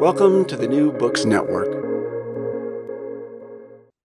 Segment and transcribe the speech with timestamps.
[0.00, 1.68] Welcome to the New Books Network.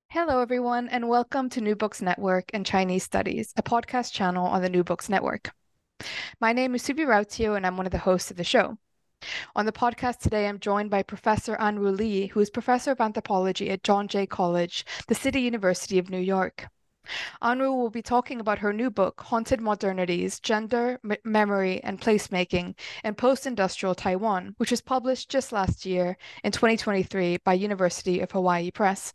[0.10, 4.62] Hello, everyone, and welcome to New Books Network and Chinese Studies, a podcast channel on
[4.62, 5.52] the New Books Network.
[6.42, 8.78] My name is Subi Rautio, and I'm one of the hosts of the show.
[9.56, 13.70] On the podcast today, I'm joined by Professor Anru Lee, who is Professor of Anthropology
[13.70, 16.68] at John Jay College, the City University of New York.
[17.42, 22.76] Anru will be talking about her new book, Haunted Modernities Gender, M- Memory, and Placemaking
[23.04, 28.32] in Post Industrial Taiwan, which was published just last year in 2023 by University of
[28.32, 29.14] Hawaii Press.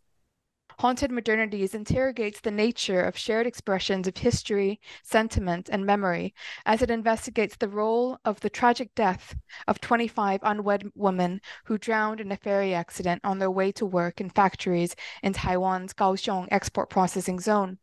[0.81, 6.91] Haunted Modernities interrogates the nature of shared expressions of history, sentiment, and memory as it
[6.91, 9.37] investigates the role of the tragic death
[9.69, 14.23] of 25 unwed women who drowned in a ferry accident on their way to work
[14.23, 17.77] in factories in Taiwan's Kaohsiung export processing zone.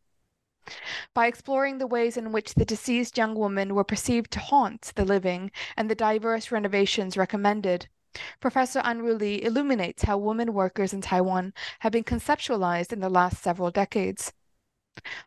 [1.14, 5.04] By exploring the ways in which the deceased young women were perceived to haunt the
[5.04, 7.86] living and the diverse renovations recommended,
[8.40, 13.42] Professor Anru Lee illuminates how women workers in Taiwan have been conceptualized in the last
[13.42, 14.32] several decades.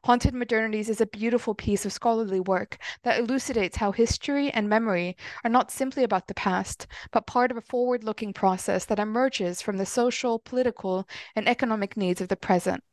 [0.03, 5.15] Haunted Modernities is a beautiful piece of scholarly work that elucidates how history and memory
[5.43, 9.61] are not simply about the past, but part of a forward looking process that emerges
[9.61, 12.83] from the social, political, and economic needs of the present.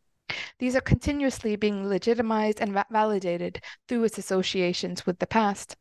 [0.59, 5.77] These are continuously being legitimized and va- validated through its associations with the past.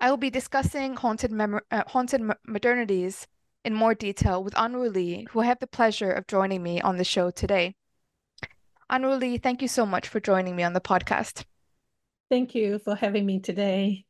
[0.00, 3.26] I will be discussing haunted, mem- uh, haunted modernities
[3.64, 6.96] in more detail with Anru Lee, who I have the pleasure of joining me on
[6.96, 7.74] the show today.
[8.90, 11.44] Anru Lee, thank you so much for joining me on the podcast.
[12.30, 14.04] Thank you for having me today.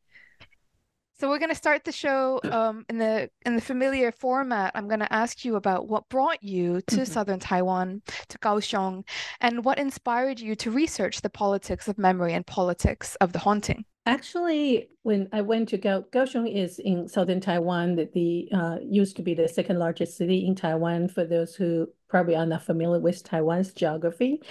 [1.21, 4.73] So we're going to start the show um, in the in the familiar format.
[4.75, 7.05] I'm going to ask you about what brought you to mm-hmm.
[7.05, 9.07] southern Taiwan, to Kaohsiung,
[9.41, 13.85] and what inspired you to research the politics of memory and politics of the haunting.
[14.07, 17.97] Actually, when I went to Gao, Kaohsiung is in southern Taiwan.
[17.97, 21.09] That the uh, used to be the second largest city in Taiwan.
[21.09, 24.43] For those who probably are not familiar with Taiwan's geography,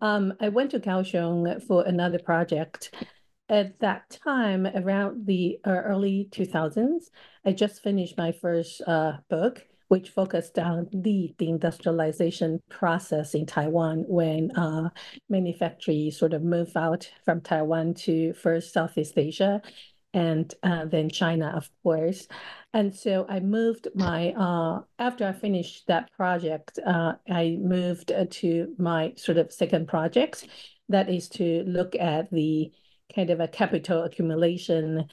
[0.00, 2.90] um, I went to Kaohsiung for another project
[3.48, 7.10] at that time, around the uh, early 2000s,
[7.44, 14.04] I just finished my first uh, book, which focused on the deindustrialization process in Taiwan
[14.08, 14.88] when uh,
[15.28, 19.60] manufacturing sort of moved out from Taiwan to first Southeast Asia
[20.14, 22.28] and uh, then China, of course.
[22.72, 28.74] And so I moved my, uh, after I finished that project, uh, I moved to
[28.78, 30.46] my sort of second project,
[30.88, 32.70] that is to look at the
[33.14, 35.04] kind of a capital accumulation uh,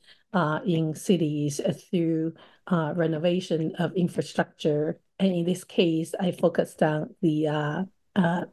[0.66, 1.60] in cities
[1.90, 2.34] through
[2.68, 5.00] uh, renovation of infrastructure.
[5.20, 7.84] And in this case, I focused on the uh,
[8.16, 8.46] uh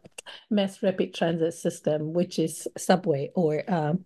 [0.51, 4.05] mass rapid transit system, which is subway or um,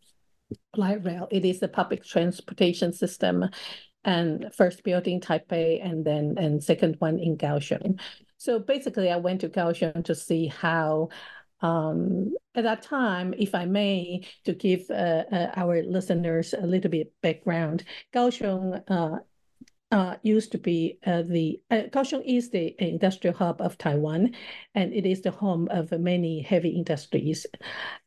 [0.76, 1.28] light rail.
[1.30, 3.48] It is a public transportation system
[4.04, 8.00] and first built in Taipei and then and second one in Kaohsiung.
[8.36, 11.10] So basically, I went to Kaohsiung to see how
[11.62, 16.90] um, at that time, if I may, to give uh, uh, our listeners a little
[16.90, 19.18] bit background, Kaohsiung uh,
[19.90, 24.34] uh, used to be uh, the uh, Kaohsiung is the industrial hub of Taiwan,
[24.74, 27.46] and it is the home of many heavy industries,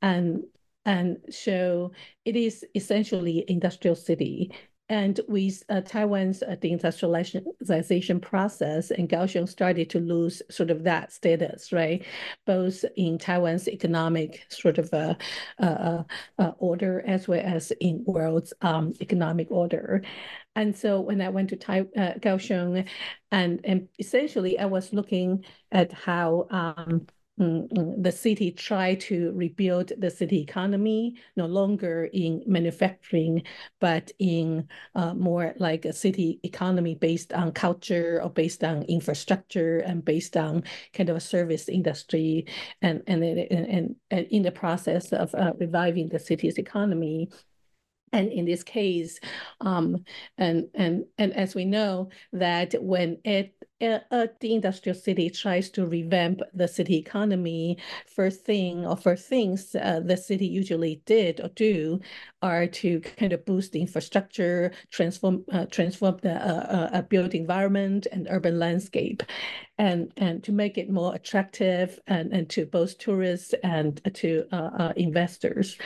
[0.02, 0.44] and
[0.86, 1.92] and so
[2.26, 4.52] it is essentially industrial city
[4.90, 11.12] and with uh, Taiwan's uh, deindustrialization process, and Kaohsiung started to lose sort of that
[11.12, 12.06] status, right?
[12.46, 15.16] Both in Taiwan's economic sort of uh,
[15.60, 16.04] uh,
[16.38, 20.04] uh order as well as in world's um, economic order.
[20.56, 22.88] And so when I went to Tai, uh, Kaohsiung,
[23.32, 30.10] and, and essentially I was looking at how um, the city tried to rebuild the
[30.10, 33.44] city economy, no longer in manufacturing,
[33.82, 39.80] but in uh, more like a city economy based on culture or based on infrastructure
[39.80, 42.46] and based on kind of a service industry,
[42.82, 47.30] and and and, and in the process of uh, reviving the city's economy.
[48.14, 49.20] And in this case,
[49.60, 50.06] um,
[50.38, 55.86] and and and as we know that when it uh, the industrial city tries to
[55.86, 57.78] revamp the city economy,
[58.08, 62.00] first thing or first things uh, the city usually did or do
[62.42, 68.08] are to kind of boost the infrastructure, transform uh, transform the uh, uh, built environment
[68.12, 69.24] and urban landscape,
[69.78, 74.94] and and to make it more attractive and, and to both tourists and to uh,
[74.96, 75.78] investors,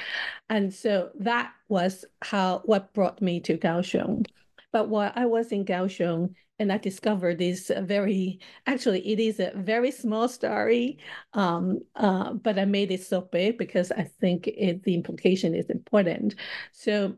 [0.50, 4.28] and so that was how what brought me to Kaohsiung.
[4.72, 9.52] But while I was in Kaohsiung, and I discovered this very, actually, it is a
[9.56, 11.00] very small story,
[11.34, 15.70] um, uh, but I made it so big because I think it, the implication is
[15.70, 16.36] important.
[16.72, 17.16] So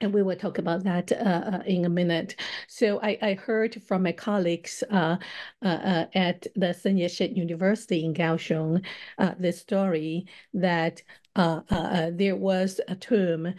[0.00, 1.14] and we will talk about that uh,
[1.56, 2.38] uh, in a minute.
[2.68, 5.16] So I, I heard from my colleagues uh,
[5.62, 8.84] uh, uh at the Sun Yat-sen University in Kaohsiung
[9.18, 11.02] uh, this story that
[11.34, 13.54] there was a term,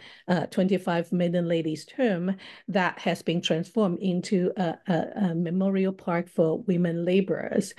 [0.50, 2.34] 25 maiden ladies tomb,
[2.66, 4.94] that has been transformed into a, a,
[5.28, 7.74] a memorial park for women laborers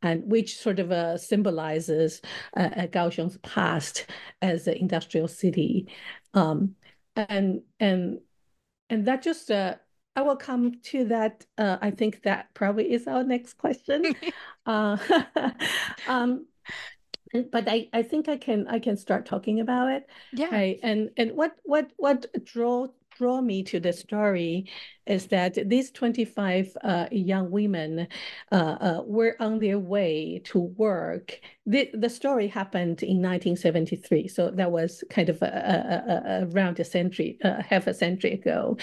[0.00, 2.22] and which sort of symbolizes
[2.56, 4.06] Kaohsiung's past
[4.40, 5.86] as an industrial city.
[6.32, 6.74] Um,
[7.16, 8.20] and and
[8.88, 9.76] and that just uh
[10.14, 11.46] I will come to that.
[11.56, 14.14] Uh, I think that probably is our next question.
[14.66, 14.98] uh,
[16.06, 16.46] um,
[17.50, 20.06] but I, I think I can I can start talking about it.
[20.32, 20.50] Yeah.
[20.82, 24.70] And and what what what draw draw me to the story
[25.06, 28.06] is that these 25 uh, young women
[28.50, 31.40] uh, uh, were on their way to work.
[31.66, 36.80] The, the story happened in 1973, so that was kind of a, a, a, around
[36.80, 38.76] a century, uh, half a century ago,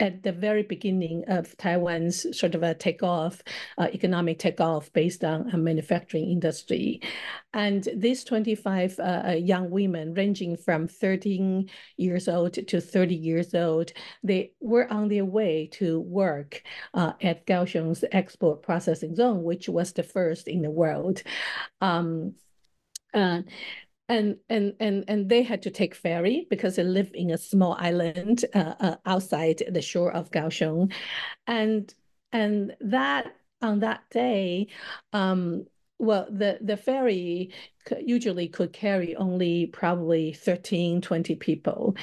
[0.00, 3.42] at the very beginning of Taiwan's sort of a takeoff,
[3.78, 7.00] uh, economic takeoff based on a manufacturing industry.
[7.52, 13.92] And these 25 uh, young women, ranging from 13 years old to 30 years old,
[14.24, 16.62] they were on their way to work
[16.94, 21.22] uh, at Kaohsiung's export processing zone, which was the first in the world.
[21.80, 22.34] Um,
[23.12, 23.42] uh,
[24.08, 27.74] and and and and they had to take ferry because they live in a small
[27.78, 30.92] island uh, uh, outside the shore of Kaohsiung,
[31.46, 31.92] and
[32.32, 34.68] and that on that day,
[35.12, 35.64] um,
[35.98, 37.50] well, the the ferry
[38.00, 41.96] usually could carry only probably 13, 20 people.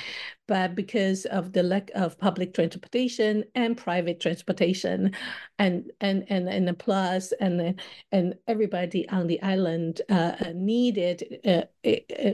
[0.48, 5.12] But because of the lack of public transportation and private transportation,
[5.60, 7.80] and and and and the plus and
[8.12, 11.64] and everybody on the island uh, needed uh,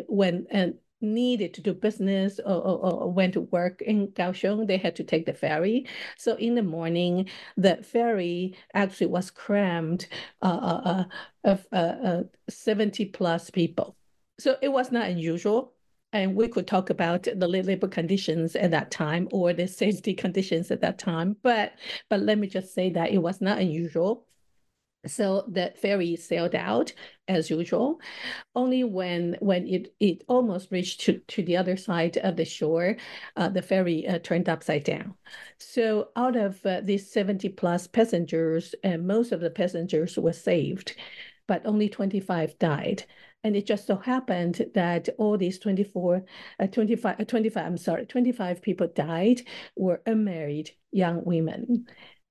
[0.07, 4.77] when and needed to do business or, or, or, went to work in Kaohsiung, they
[4.77, 5.87] had to take the ferry.
[6.17, 10.07] So in the morning, the ferry actually was crammed
[10.41, 11.03] uh, uh, uh
[11.43, 13.95] of uh, uh, 70 plus people.
[14.39, 15.73] So it was not unusual.
[16.13, 20.71] And we could talk about the labor conditions at that time or the safety conditions
[20.71, 21.35] at that time.
[21.43, 21.73] But
[22.09, 24.25] but let me just say that it was not unusual.
[25.07, 26.93] So the ferry sailed out
[27.27, 27.99] as usual.
[28.55, 32.97] Only when when it it almost reached to, to the other side of the shore,
[33.35, 35.15] uh, the ferry uh, turned upside down.
[35.57, 40.95] So out of uh, these 70 plus passengers, most of the passengers were saved
[41.47, 43.03] but only 25 died.
[43.43, 46.25] And it just so happened that all these 24,
[46.59, 49.41] uh, 25, uh, 25, I'm sorry, 25 people died
[49.75, 51.85] were unmarried young women.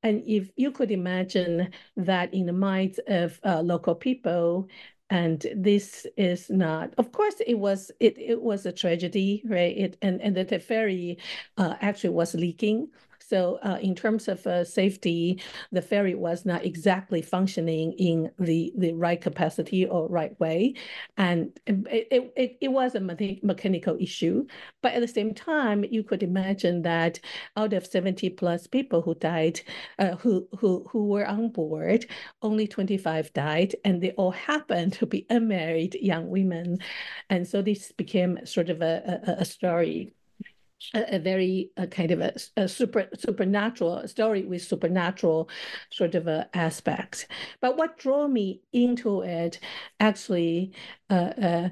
[0.07, 4.69] And if you could imagine that in the minds of uh, local people,
[5.11, 9.77] and this is not of course it was it it was a tragedy right?
[9.77, 11.19] It and and the ferry
[11.57, 12.89] uh, actually was leaking
[13.29, 15.43] so uh, in terms of uh, safety,
[15.73, 20.75] the ferry was not exactly functioning in the, the right capacity or right way.
[21.17, 24.47] And it, it, it was a mechanical issue.
[24.81, 27.19] But at the same time, you could imagine that
[27.57, 29.61] out of 70 plus people who died,
[29.99, 32.07] uh, who, who, who were on board,
[32.43, 36.79] only 25 died, and they all happened to be unmarried young women.
[37.29, 40.16] And so this became sort of a, a, a story
[40.95, 45.49] a, a very a kind of a, a, super supernatural story with supernatural
[45.91, 47.27] sort of a aspects.
[47.61, 49.61] But what drew me into it
[50.01, 50.73] actually
[51.11, 51.69] uh, uh,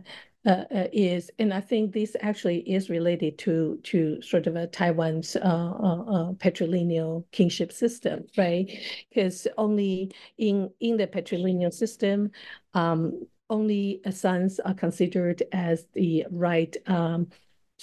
[0.47, 4.67] uh, uh, is, and I think this actually is related to to sort of a
[4.67, 8.71] Taiwan's uh, uh, uh patrilineal kinship system, right?
[9.09, 12.31] Because only in in the patrilineal system,
[12.75, 17.29] um, only sons are considered as the right um,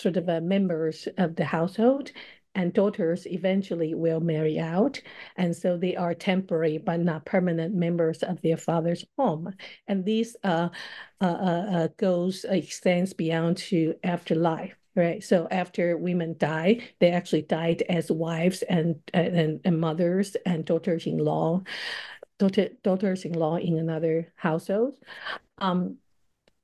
[0.02, 2.12] sort of uh, members of the household
[2.56, 5.02] and daughters eventually will marry out.
[5.38, 9.54] And so they are temporary but not permanent members of their father's home.
[9.88, 10.70] And these uh,
[11.22, 14.76] uh, uh, uh goes extends beyond to afterlife.
[14.94, 15.24] Right.
[15.24, 21.62] So after women die, they actually died as wives and and, and mothers and daughters-in-law,
[22.38, 24.98] daughter, daughters-in-law in another household.
[25.60, 25.96] Um,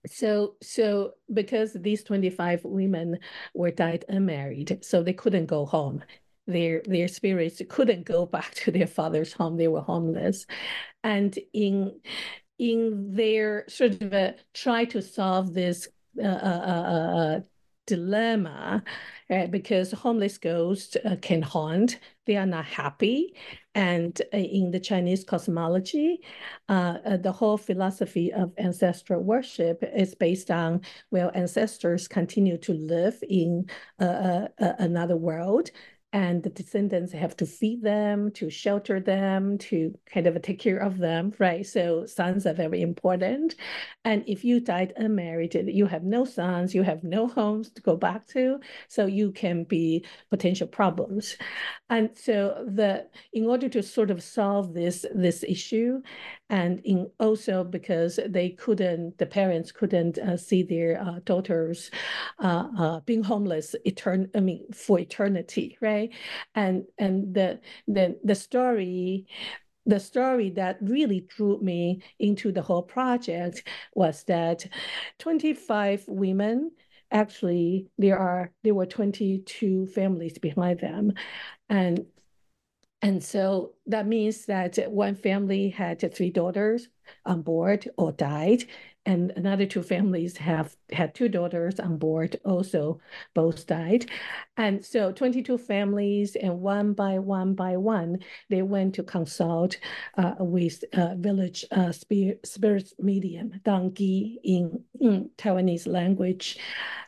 [0.06, 3.20] so so because these 25 women
[3.54, 6.04] were died unmarried so they couldn't go home
[6.46, 10.46] their their spirits couldn't go back to their father's home they were homeless
[11.04, 12.00] and in
[12.60, 15.88] in their sort of a, try to solve this
[16.20, 17.39] uh, uh, uh, uh
[17.88, 18.84] dilemma
[19.32, 22.00] uh, because homeless ghosts uh, can haunt.
[22.27, 23.34] They are not happy.
[23.74, 26.19] And uh, in the Chinese cosmology,
[26.67, 32.74] uh, uh, the whole philosophy of ancestral worship is based on, well, ancestors continue to
[32.74, 33.69] live in
[34.00, 35.72] uh, another world
[36.14, 40.78] and the descendants have to feed them, to shelter them, to kind of take care
[40.78, 41.66] of them, right?
[41.66, 43.56] So sons are very important.
[44.06, 47.98] And if you died unmarried, you have no sons, you have no homes to go
[47.98, 51.36] back to, so you can be potential problems.
[51.90, 56.02] And so the in order to sort of solve this this issue,
[56.50, 61.92] and in also because they couldn't, the parents couldn't uh, see their uh, daughters
[62.40, 65.97] uh, uh being homeless etern- I mean for eternity, right?
[66.56, 69.27] And and the the the story
[69.86, 73.63] the story that really drew me into the whole project
[73.96, 74.66] was that
[75.20, 76.72] 25 women
[77.10, 81.13] actually there are there were 22 families behind them.
[81.70, 82.06] And
[83.01, 86.88] and so that means that one family had three daughters
[87.25, 88.63] on board or died,
[89.06, 93.00] and another two families have had two daughters on board, also
[93.34, 94.10] both died.
[94.58, 99.77] And so 22 families, and one by one by one, they went to consult
[100.17, 106.58] uh, with uh, village uh, spirit, spirit medium, Dangi in, in Taiwanese language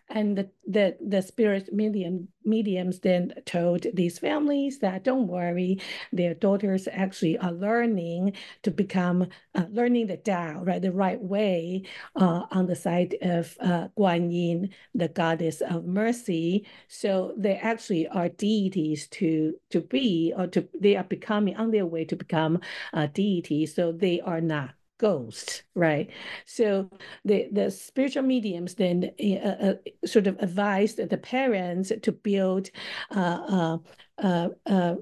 [0.09, 5.79] and the, the, the spirit medium mediums then told these families that don't worry,
[6.11, 8.33] their daughters actually are learning
[8.63, 11.83] to become uh, learning the Tao, right, the right way
[12.15, 16.65] uh, on the side of uh, Yin, the goddess of mercy.
[16.87, 21.85] So they actually are deities to to be, or to they are becoming on their
[21.85, 22.59] way to become
[22.93, 23.65] a deity.
[23.65, 26.11] So they are not ghosts, right?
[26.45, 26.89] So
[27.25, 29.73] the, the spiritual mediums then uh, uh,
[30.05, 32.69] sort of advised the parents to build
[33.09, 33.77] uh, uh,
[34.21, 34.95] uh, uh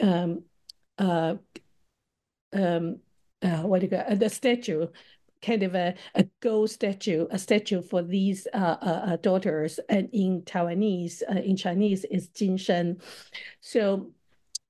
[0.00, 0.44] um,
[0.98, 1.34] uh,
[2.52, 3.00] um,
[3.42, 4.86] uh, what do you call the statue
[5.42, 9.80] kind of a, a gold statue, a statue for these uh, uh, daughters.
[9.88, 13.00] And in Taiwanese, uh, in Chinese, is Jinshen.
[13.60, 14.12] So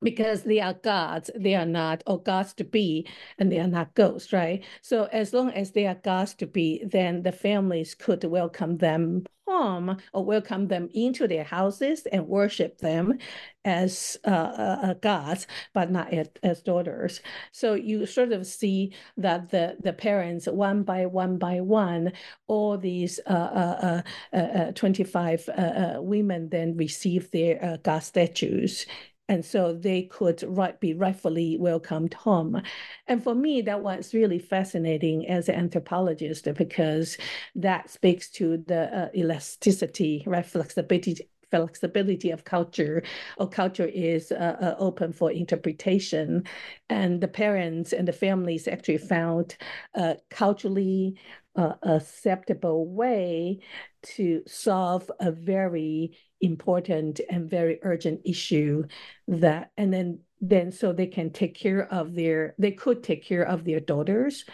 [0.02, 3.06] because they are gods, they are not, or gods to be,
[3.38, 4.64] and they are not ghosts, right?
[4.82, 9.24] So as long as they are gods to be, then the families could welcome them
[9.50, 13.18] home or welcome them into their houses and worship them
[13.64, 17.20] as uh, uh, uh gods, but not as, as, daughters.
[17.52, 22.12] So you sort of see that the, the parents, one by one by one,
[22.46, 24.02] all these uh,
[24.32, 25.50] uh, uh 25
[25.98, 28.86] women then receive their god statues
[29.30, 32.60] and so they could right, be rightfully welcomed home.
[33.06, 37.16] And for me, that was really fascinating as an anthropologist because
[37.54, 43.02] that speaks to the uh, elasticity, right, flexibility flexibility of culture
[43.36, 46.44] or culture is uh, uh, open for interpretation
[46.88, 49.56] and the parents and the families actually found
[49.94, 51.18] a culturally
[51.56, 53.58] uh, acceptable way
[54.02, 58.84] to solve a very important and very urgent issue
[59.28, 63.42] that and then then so they can take care of their they could take care
[63.46, 64.44] of their daughters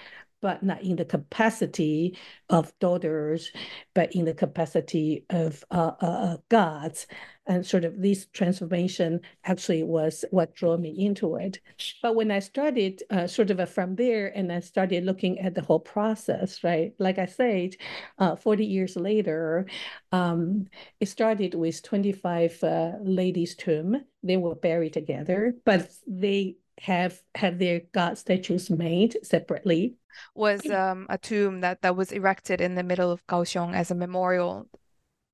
[0.46, 2.16] but not in the capacity
[2.50, 3.50] of daughters
[3.94, 7.08] but in the capacity of uh, uh, uh gods
[7.48, 11.60] and sort of this transformation actually was what drew me into it.
[12.02, 15.62] But when I started uh, sort of from there and I started looking at the
[15.62, 16.92] whole process, right?
[16.98, 17.76] Like I said,
[18.18, 19.66] uh, 40 years later,
[20.12, 20.66] um,
[21.00, 24.04] it started with 25 uh, ladies' tomb.
[24.22, 29.96] They were buried together, but they have had their god statues made separately.
[30.34, 33.94] Was um, a tomb that, that was erected in the middle of Kaohsiung as a
[33.94, 34.66] memorial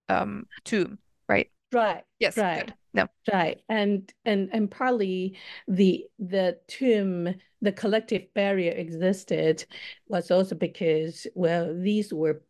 [0.09, 1.51] um, tomb, right?
[1.73, 2.05] Right.
[2.19, 2.37] Yes.
[2.37, 2.67] Right.
[2.67, 2.75] Good.
[2.95, 3.07] no.
[3.33, 3.61] Right.
[3.69, 9.65] And and and partly the the tomb, the collective burial existed
[10.09, 12.43] was also because, well, these were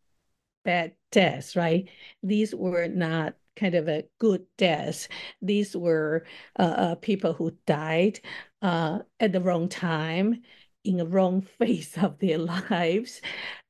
[0.65, 1.89] bad deaths, right?
[2.21, 5.07] These were not kind of a good death.
[5.41, 6.25] These were
[6.57, 8.19] uh, uh, people who died
[8.63, 10.41] uh, at the wrong time,
[10.83, 13.21] in the wrong phase of their lives.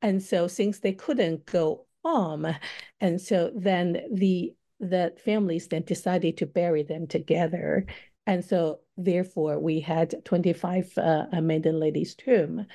[0.02, 2.48] And so since they couldn't go home,
[3.02, 7.86] and so then the the families then decided to bury them together.
[8.28, 12.66] And so therefore we had 25 uh, maiden ladies tomb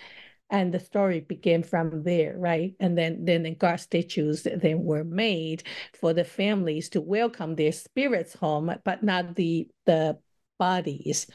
[0.50, 5.04] and the story began from there right and then then the guard statues then were
[5.04, 5.62] made
[5.94, 10.18] for the families to welcome their spirits home but not the the
[10.58, 11.26] bodies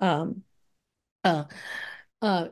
[0.00, 0.42] um
[1.24, 1.44] uh
[2.22, 2.48] uh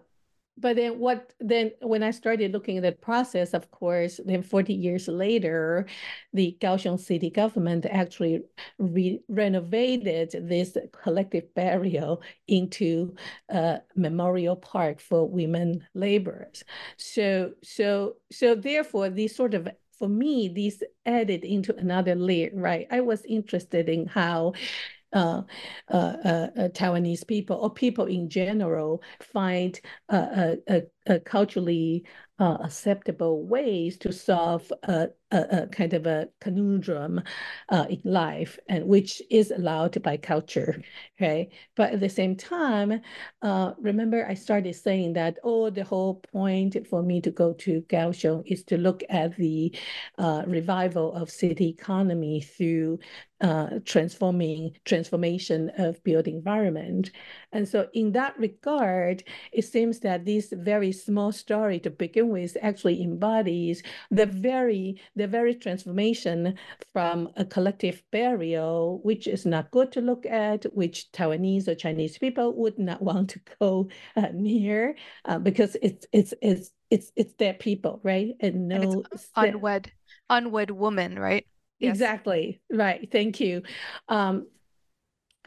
[0.58, 4.72] but then what then when I started looking at the process, of course, then 40
[4.72, 5.86] years later,
[6.32, 8.42] the Kaohsiung city government actually
[8.78, 13.14] re renovated this collective burial into
[13.50, 16.64] a memorial park for women laborers.
[16.96, 22.86] So so so therefore these sort of for me, these added into another layer, right?
[22.90, 24.52] I was interested in how
[25.16, 25.42] uh,
[25.90, 29.80] uh, uh, Taiwanese people or people in general find
[31.24, 32.04] culturally
[32.38, 34.70] uh, acceptable ways to solve
[35.30, 37.20] a, a, kind of a conundrum
[37.68, 40.80] uh, in life, and which is allowed by culture,
[41.16, 41.50] okay?
[41.74, 43.00] But at the same time,
[43.42, 47.82] uh, remember I started saying that, oh, the whole point for me to go to
[47.82, 49.74] Kaohsiung is to look at the
[50.18, 52.98] uh, revival of city economy through
[53.40, 57.10] uh, transforming transformation of built environment.
[57.52, 62.56] And so in that regard, it seems that this very small story to begin with
[62.62, 66.54] actually embodies the very, the very transformation
[66.92, 72.18] from a collective burial, which is not good to look at, which Taiwanese or Chinese
[72.18, 74.94] people would not want to go uh, near
[75.24, 78.34] uh, because it's, it's, it's, it's, it's their people, right?
[78.40, 79.02] And no
[79.36, 79.90] and unwed,
[80.30, 81.46] unwed woman, right?
[81.78, 81.94] Yes.
[81.94, 82.60] Exactly.
[82.70, 83.08] Right.
[83.10, 83.62] Thank you.
[84.08, 84.46] Um,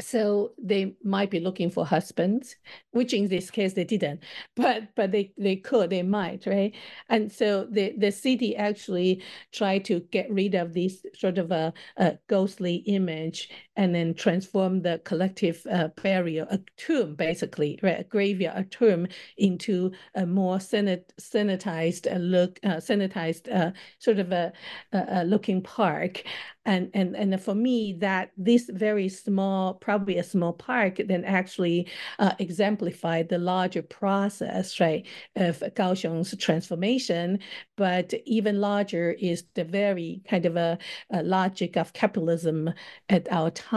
[0.02, 2.56] so they might be looking for husbands
[2.92, 4.24] which in this case they didn't
[4.56, 6.74] but but they they could they might right?
[7.10, 11.74] And so the the city actually tried to get rid of this sort of a,
[11.98, 18.04] a ghostly image and then transform the collective uh, burial a tomb basically right a
[18.04, 24.52] graveyard a tomb into a more sanit- sanitized look uh, sanitized uh, sort of a,
[24.92, 26.24] a, a looking park.
[26.66, 31.88] And and and for me that this very small probably a small park then actually
[32.20, 37.40] uh, exemplified the larger process right of Kaohsiung's transformation.
[37.78, 40.78] But even larger is the very kind of a,
[41.12, 42.72] a logic of capitalism
[43.08, 43.69] at our time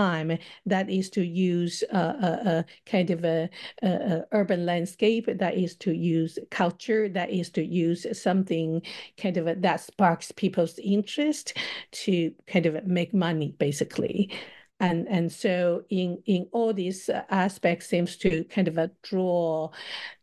[0.66, 3.48] that is to use a, a kind of a,
[3.83, 8.83] a, urban landscape that is to use culture that is to use something
[9.16, 11.57] kind of that sparks people's interest
[11.90, 14.31] to kind of make money basically.
[14.81, 19.70] And and so in in all these aspects seems to kind of draw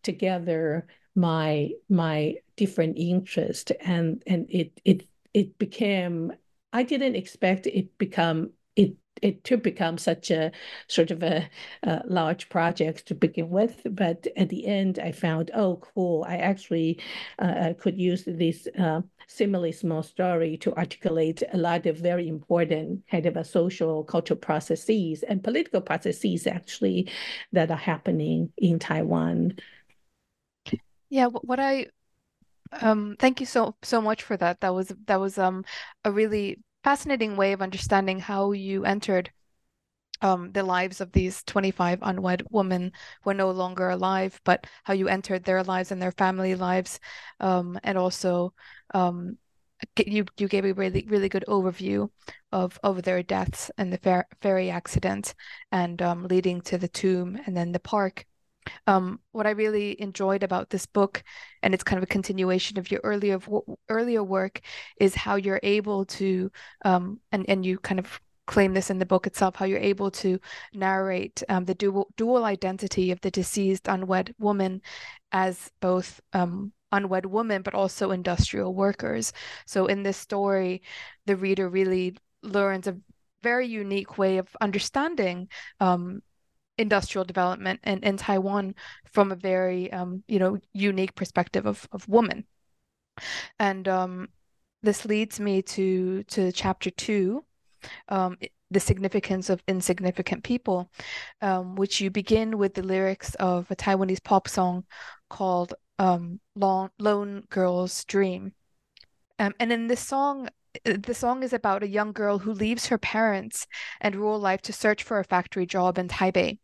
[0.04, 3.72] together my my different interest.
[3.82, 6.34] And and it it it became
[6.74, 10.52] i didn't expect it become it it to become such a
[10.88, 11.50] sort of a,
[11.84, 13.82] a, large project to begin with.
[13.92, 17.00] But at the end, I found, oh, cool, I actually
[17.40, 23.04] uh, could use this uh, similarly small story to articulate a lot of very important
[23.10, 27.10] kind of a social cultural processes and political processes actually
[27.52, 29.54] that are happening in Taiwan.
[31.10, 31.88] Yeah, what I
[32.82, 34.62] um thank you so so much for that.
[34.62, 35.64] That was that was um
[36.04, 39.32] a really fascinating way of understanding how you entered
[40.22, 42.92] um, the lives of these 25 unwed women
[43.24, 47.00] who are no longer alive, but how you entered their lives and their family lives,
[47.40, 48.54] um, and also
[48.94, 49.38] um,
[50.06, 52.10] you you gave a really really good overview
[52.52, 55.34] of of their deaths and the fer- ferry accident,
[55.72, 58.26] and um, leading to the tomb and then the park.
[58.88, 61.24] Um, what I really enjoyed about this book,
[61.64, 63.40] and it's kind of a continuation of your earlier
[63.90, 64.62] earlier work,
[65.00, 66.52] is how you're able to,
[66.86, 70.10] um, and and you kind of claim this in the book itself, how you're able
[70.10, 70.40] to
[70.74, 74.82] narrate um, the dual dual identity of the deceased unwed woman
[75.32, 79.34] as both um, unwed woman, but also industrial workers.
[79.68, 80.82] So in this story,
[81.26, 82.98] the reader really learns a
[83.44, 85.48] very unique way of understanding
[85.80, 86.22] um,
[86.80, 88.74] industrial development in, in Taiwan
[89.06, 92.46] from a very um, you know unique perspective of of woman.
[93.60, 94.30] And um,
[94.82, 97.46] this leads me to to chapter two,
[98.08, 98.38] um,
[98.72, 100.90] the significance of insignificant people,
[101.42, 104.86] um, which you begin with the lyrics of a Taiwanese pop song
[105.30, 108.54] called um, Lone Girl's Dream.
[109.38, 110.50] Um, and in this song,
[110.86, 113.68] uh, the song is about a young girl who leaves her parents
[114.02, 116.60] and rural life to search for a factory job in Taipei.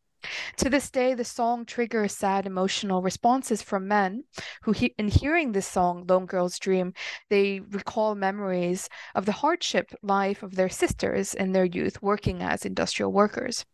[0.58, 4.24] To this day, the song triggers sad emotional responses from men
[4.64, 6.94] who, he- in hearing this song, Lone Girl's Dream,
[7.30, 12.66] they recall memories of the hardship life of their sisters in their youth working as
[12.66, 13.66] industrial workers.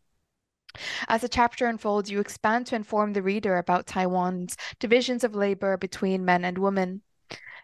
[1.09, 5.75] As the chapter unfolds, you expand to inform the reader about Taiwan's divisions of labor
[5.77, 7.01] between men and women,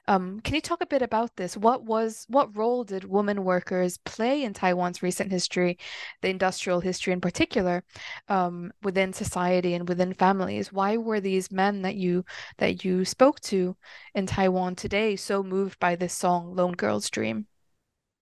[0.08, 1.58] um, can you talk a bit about this?
[1.58, 5.78] What was what role did women workers play in Taiwan's recent history,
[6.22, 7.84] the industrial history in particular,
[8.30, 10.72] um, within society and within families?
[10.72, 12.26] Why were these men that you
[12.58, 13.76] that you spoke to
[14.16, 17.48] in Taiwan today so moved by this song, "Lone Girl's Dream"?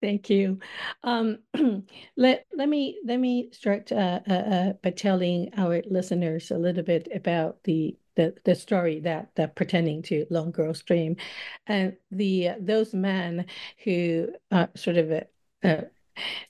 [0.01, 0.61] Thank you.
[1.03, 1.39] Um,
[2.17, 6.85] let let me let me start uh, uh, uh, by telling our listeners a little
[6.85, 11.17] bit about the the the story that that pertaining to Lone Girl's Dream,
[11.67, 13.47] and the those men
[13.85, 15.25] who uh, sort of
[15.63, 15.83] uh,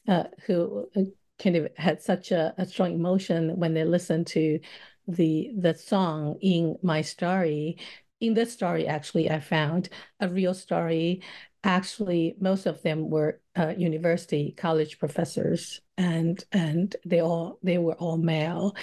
[0.08, 1.02] uh, who uh,
[1.38, 4.60] kind of had such a, a strong emotion when they listened to
[5.06, 7.78] the the song in my story.
[8.20, 11.22] In this story, actually, I found a real story.
[11.64, 17.94] Actually, most of them were uh, university college professors, and and they all they were
[17.94, 18.74] all male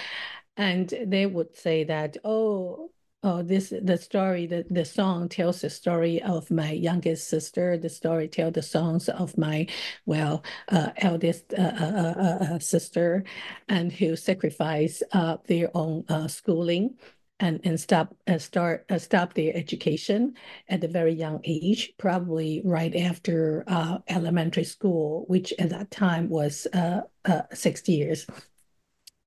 [0.58, 2.90] and they would say that oh
[3.24, 7.78] oh this the story the, the song tells the story of my youngest sister.
[7.78, 9.68] The story tells the songs of my
[10.06, 13.24] well uh, eldest uh, uh, uh, uh sister
[13.68, 16.96] and who sacrificed uh, their own schooling
[17.40, 20.36] and and stop uh, start uh, stop their education
[20.70, 26.30] at a very young age, probably right after uh, elementary school, which at that time
[26.30, 26.68] was
[27.54, 28.26] six years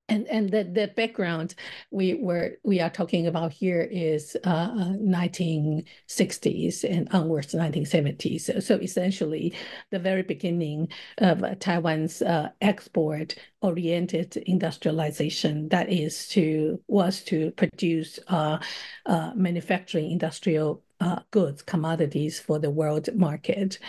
[0.09, 1.55] and and the, the background
[1.91, 8.75] we were we are talking about here is uh, 1960s and onwards 1970s so, so,
[8.75, 9.53] essentially
[9.91, 10.87] the very beginning
[11.19, 18.57] of taiwan's uh, export oriented industrialization that is to was to produce uh,
[19.05, 23.79] uh manufacturing industrial uh, goods commodities for the world market.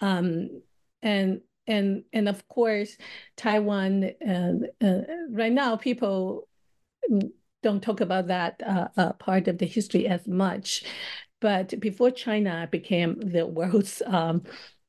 [0.00, 0.62] Um,
[1.02, 1.40] and
[1.70, 2.96] and and of course,
[3.36, 4.10] Taiwan.
[4.26, 4.52] Uh,
[4.84, 6.48] uh, right now, people
[7.62, 10.84] don't talk about that uh, uh, part of the history as much,
[11.40, 14.42] but before China became the world's um,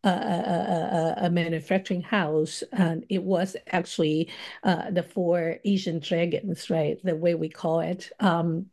[0.04, 4.32] a, a, a, manufacturing house, and it was actually
[4.64, 6.98] uh, the four Asian dragons, right?
[7.04, 8.12] The way we call it.
[8.20, 8.68] Um,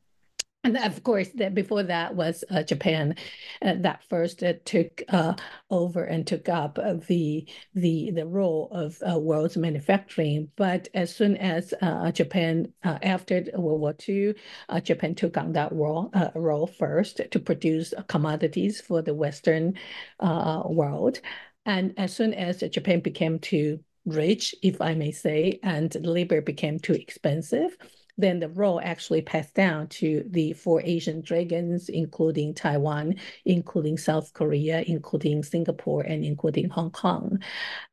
[0.64, 3.14] and of course, that before that was uh, Japan
[3.62, 5.34] uh, that first uh, took uh,
[5.70, 10.50] over and took up the the the role of uh, world's manufacturing.
[10.56, 14.34] But as soon as uh, Japan, after World War II,
[14.82, 19.74] Japan took on that role role first to produce commodities for the Western
[20.20, 21.20] world.
[21.66, 26.78] And as soon as Japan became too rich, if I may say, and labor became
[26.78, 27.76] too expensive,
[28.18, 34.32] then the role actually passed down to the four Asian dragons, including Taiwan, including South
[34.34, 37.38] Korea, including Singapore, and including Hong Kong.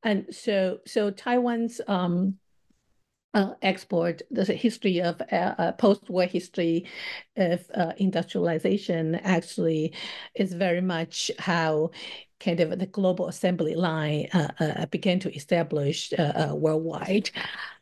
[0.03, 2.39] And so, so Taiwan's um,
[3.35, 6.87] uh, export, the history of uh, uh, post-war history
[7.35, 9.93] of uh, industrialization actually
[10.35, 11.91] is very much how
[12.39, 16.13] kind of the global assembly line uh, uh, began to establish
[16.51, 17.29] worldwide.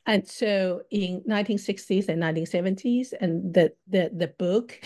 [0.06, 4.80] And so in 1960s and 1970s, and the the the book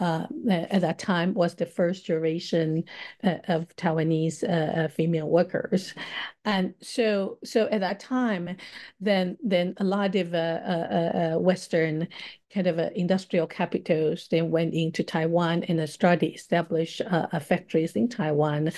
[0.00, 2.84] uh, at that time was the first generation
[3.22, 5.94] uh, of Taiwanese uh, uh female workers,
[6.44, 8.56] and so so at that time,
[9.00, 12.08] then then a lot of uh, uh, Western
[12.52, 17.00] kind of industrial capitals then went into Taiwan and started establish
[17.40, 18.72] factories in Taiwan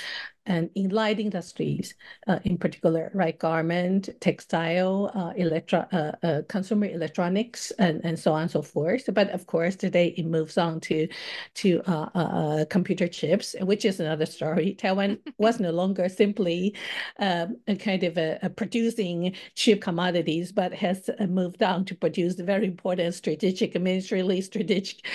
[0.46, 1.94] and in light industries,
[2.26, 8.32] uh, in particular, right, garment, textile, uh, electro, uh, uh, consumer electronics, and, and so
[8.32, 9.08] on and so forth.
[9.12, 11.06] But of course, today it moves on to
[11.54, 14.74] to uh, uh, computer chips, which is another story.
[14.78, 16.74] Taiwan was no longer simply
[17.18, 22.34] um, a kind of a, a producing cheap commodities, but has moved on to produce
[22.34, 25.06] very important strategic, militarily strategic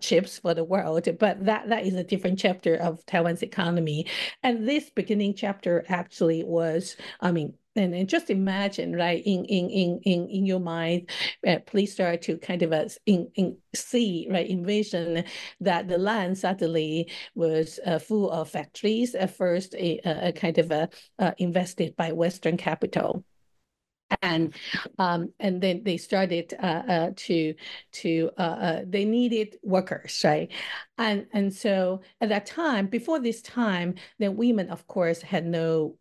[0.00, 1.08] chips for the world.
[1.18, 4.06] But that that is a different chapter of Taiwan's economy
[4.44, 9.68] and this beginning chapter actually was, I mean, and, and just imagine, right, in in
[9.70, 11.10] in in, in your mind,
[11.46, 15.24] uh, please start to kind of uh, in, in see, right, envision
[15.60, 19.16] that the land suddenly was uh, full of factories.
[19.16, 20.86] At first, a, a kind of uh,
[21.18, 23.24] uh, invested by Western capital
[24.22, 24.54] and
[24.98, 27.54] um, and then they started uh, uh, to
[27.92, 30.50] to uh, uh, they needed workers, right?
[30.98, 35.96] And and so at that time, before this time, the women, of course, had no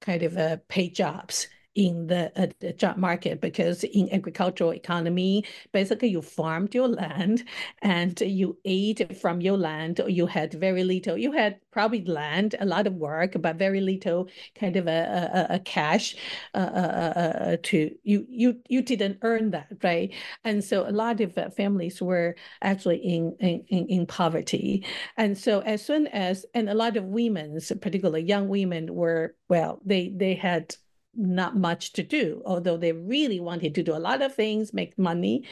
[0.00, 6.08] kind of uh, paid jobs in the, uh, job market because in agricultural economy, basically
[6.08, 7.44] you farmed your land
[7.82, 10.00] and you ate from your land.
[10.08, 11.16] You had very little.
[11.16, 15.54] You had probably land, a lot of work, but very little kind of a, a,
[15.54, 16.16] a cash
[16.52, 18.26] uh, uh, uh, uh to you.
[18.28, 20.12] You you didn't earn that, right?
[20.42, 24.84] And so a lot of uh, families were actually in, in in poverty.
[25.16, 29.80] And so as soon as and a lot of women, particularly young women, were well,
[29.84, 30.74] they they had
[31.14, 34.96] not much to do, although they really wanted to do a lot of things, make
[34.98, 35.44] money,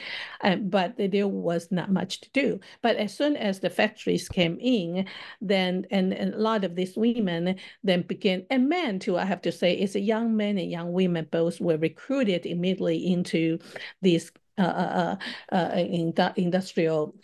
[0.42, 2.60] um, but there was not much to do.
[2.82, 5.06] But as soon as the factories came in,
[5.40, 9.42] then and, and a lot of these women then began, and men too, I have
[9.42, 13.58] to say, it's young men and young women both were recruited immediately into
[14.02, 15.16] these uh, uh,
[15.52, 17.14] uh, uh in industrial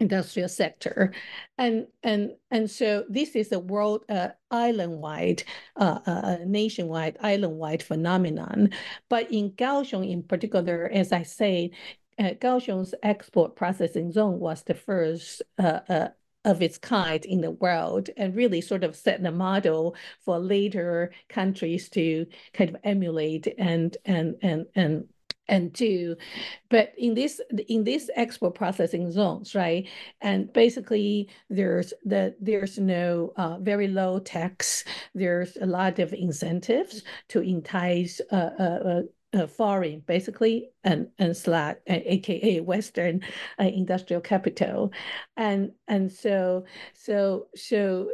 [0.00, 1.12] industrial sector.
[1.56, 5.42] And and and so this is a world uh, island-wide
[5.76, 8.70] uh, uh, nationwide island-wide phenomenon.
[9.08, 11.72] But in kaohsiung in particular as i say
[12.18, 16.08] uh, kaohsiung's export processing zone was the first uh, uh,
[16.44, 21.12] of its kind in the world and really sort of set the model for later
[21.28, 25.04] countries to kind of emulate and and and and
[25.48, 26.16] and two,
[26.70, 29.88] but in this in these export processing zones, right?
[30.20, 34.84] And basically, there's the there's no uh, very low tax.
[35.14, 39.02] There's a lot of incentives to entice uh, uh,
[39.34, 43.22] uh, foreign, basically, and and slash, aka Western
[43.60, 44.92] uh, industrial capital,
[45.36, 48.10] and and so so so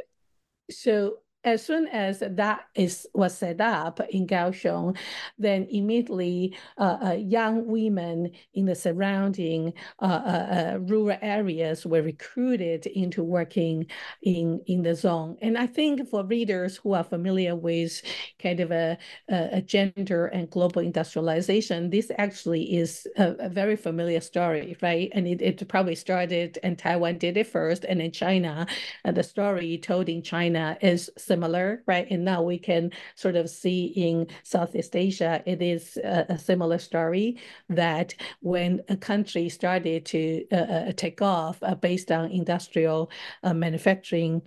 [0.71, 4.97] so as soon as that is was set up in Kaohsiung,
[5.39, 12.03] then immediately uh, uh, young women in the surrounding uh, uh, uh, rural areas were
[12.03, 13.87] recruited into working
[14.23, 15.37] in in the zone.
[15.43, 18.03] And I think for readers who are familiar with
[18.39, 24.21] kind of a, a gender and global industrialization, this actually is a, a very familiar
[24.21, 25.11] story, right?
[25.13, 28.67] And it, it probably started, and Taiwan did it first, and in China,
[29.05, 32.07] the story told in China is similar, right?
[32.11, 36.79] And now we can sort of see in Southeast Asia, it is a, a similar
[36.79, 43.11] story that when a country started to uh, uh take off uh, based on industrial
[43.43, 44.43] uh, manufacturing,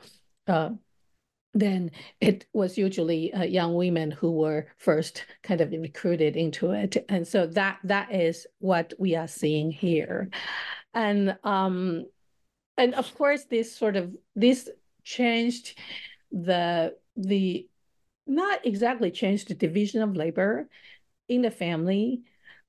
[0.48, 0.70] uh,
[1.54, 7.06] then it was usually uh, young women who were first kind of recruited into it
[7.10, 10.30] and so that that is what we are seeing here
[10.94, 12.06] and um
[12.78, 14.70] and of course this sort of this
[15.04, 15.80] changed
[16.32, 17.68] the the
[18.26, 20.68] not exactly change the division of labor
[21.30, 22.24] in the family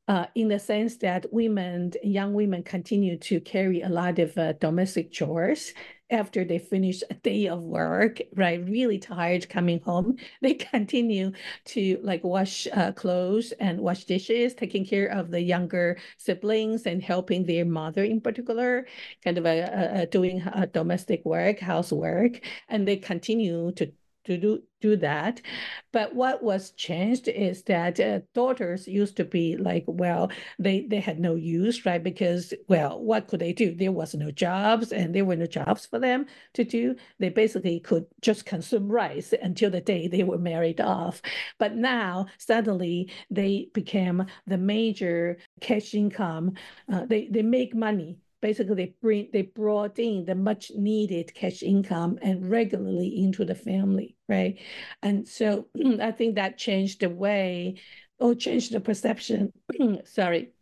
[0.09, 4.55] uh, in the sense that women, young women continue to carry a lot of uh,
[4.55, 5.75] domestic chores
[6.11, 8.65] after they finish a day of work, right?
[8.65, 10.17] Really tired coming home.
[10.43, 11.33] They continue
[11.67, 17.03] to like wash uh, clothes and wash dishes, taking care of the younger siblings and
[17.03, 18.87] helping their mother in particular,
[19.25, 22.41] kind of a, a doing uh, domestic work, housework.
[22.69, 23.93] And they continue to
[24.29, 25.41] to do, do that.
[25.93, 31.01] But what was changed is that uh, daughters used to be like, well, they, they
[31.01, 32.03] had no use, right?
[32.03, 33.75] Because, well, what could they do?
[33.75, 36.95] There was no jobs and there were no jobs for them to do.
[37.19, 41.23] They basically could just consume rice until the day they were married off.
[41.59, 46.53] But now suddenly they became the major cash income.
[46.93, 51.63] Uh, they, they make money basically they bring they brought in the much needed cash
[51.63, 54.59] income and regularly into the family right?
[55.03, 55.69] And so
[56.01, 57.81] i think that changed the way
[58.19, 59.53] or changed the perception
[60.05, 60.53] sorry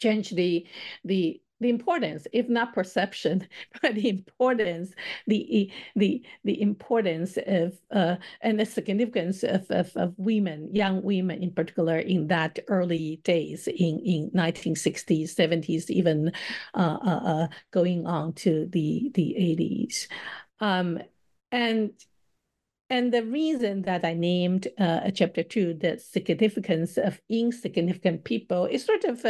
[0.00, 0.66] changed the
[1.04, 3.46] the the importance, if not perception,
[3.82, 4.92] but the importance,
[5.26, 11.42] the the the importance of uh, and the significance of, of, of women, young women
[11.42, 16.32] in particular, in that early days in in 1960s, 70s, even
[16.74, 20.08] uh, uh, uh, going on to the the 80s,
[20.60, 20.98] um,
[21.52, 21.90] and
[22.88, 28.84] and the reason that I named uh, chapter two, the significance of insignificant people, is
[28.84, 29.24] sort of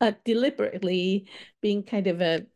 [0.00, 1.26] uh, deliberately
[1.60, 2.46] being kind of a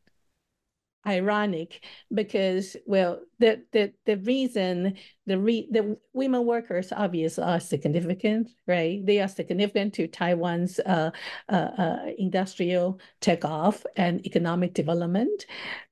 [1.06, 4.94] ironic because well the the the reason
[5.26, 9.04] the re the women workers obviously are significant, right?
[9.04, 11.10] They are significant to Taiwan's uh,
[11.48, 15.46] uh, uh, industrial takeoff and economic development,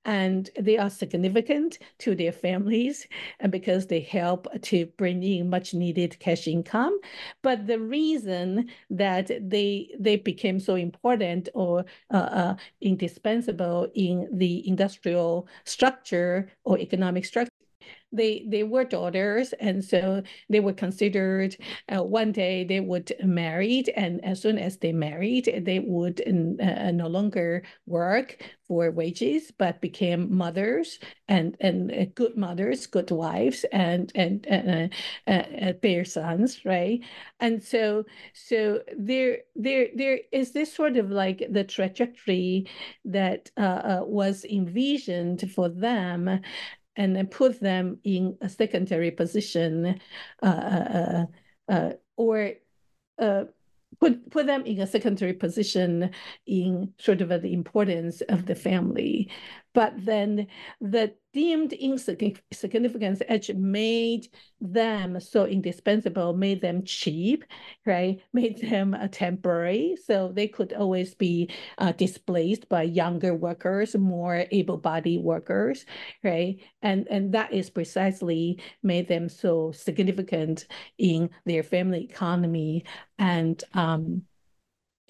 [0.05, 3.07] and they are significant to their families,
[3.41, 6.99] and because they help to bring in much needed cash income.
[7.43, 14.69] But the reason that they they became so important or uh, uh, indispensable in the
[14.69, 17.40] industrial structure or economic structure
[18.13, 21.57] they they were daughters and so they were considered
[21.95, 26.91] uh, one day they would married and as soon as they married they would uh,
[26.91, 33.65] no longer work for wages but became mothers and and uh, good mothers good wives
[33.73, 37.01] and and uh, uh, bear sons right?
[37.41, 42.67] And so so there there there is this sort of like the trajectory
[43.05, 46.41] that uh, was envisioned for them
[47.01, 49.99] and then put them in a secondary position
[50.43, 52.51] uh, uh, uh, uh or
[53.19, 53.45] uh,
[54.01, 56.11] put put them in a secondary position
[56.47, 59.31] in sort of the importance of the family.
[59.73, 60.47] But then
[60.83, 64.29] the deemed insignificance edge made
[64.61, 67.45] them so indispensable, made them cheap,
[67.87, 68.21] right?
[68.33, 74.45] Made them uh, temporary, so they could always be uh, displaced by younger workers, more
[74.51, 75.85] able-bodied workers,
[76.25, 76.59] right?
[76.83, 80.67] And and that is precisely made them so significant
[80.99, 82.85] in their family economy
[83.19, 84.23] and um,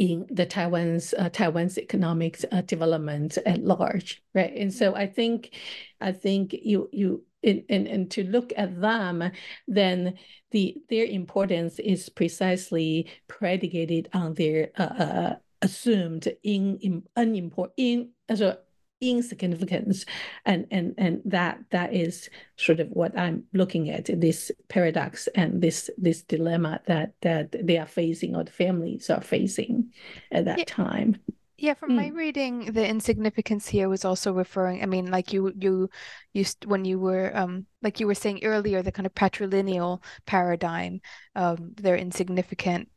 [0.00, 4.52] in the Taiwan's uh, Taiwan's economic uh, development at large, right?
[4.56, 5.54] And so I think,
[6.00, 9.30] I think you you and, and, to look at them,
[9.68, 10.14] then
[10.52, 18.08] the their importance is precisely predicated on their uh, uh assumed in, in unimport in
[18.30, 18.56] a
[19.00, 20.04] insignificance
[20.44, 25.62] and and and that that is sort of what i'm looking at this paradox and
[25.62, 29.90] this this dilemma that that they are facing or the families are facing
[30.30, 30.64] at that yeah.
[30.66, 31.16] time
[31.56, 31.96] yeah from mm.
[31.96, 35.88] my reading the insignificance here was also referring i mean like you you
[36.34, 41.00] you when you were um like you were saying earlier the kind of patrilineal paradigm
[41.36, 42.88] um they're insignificant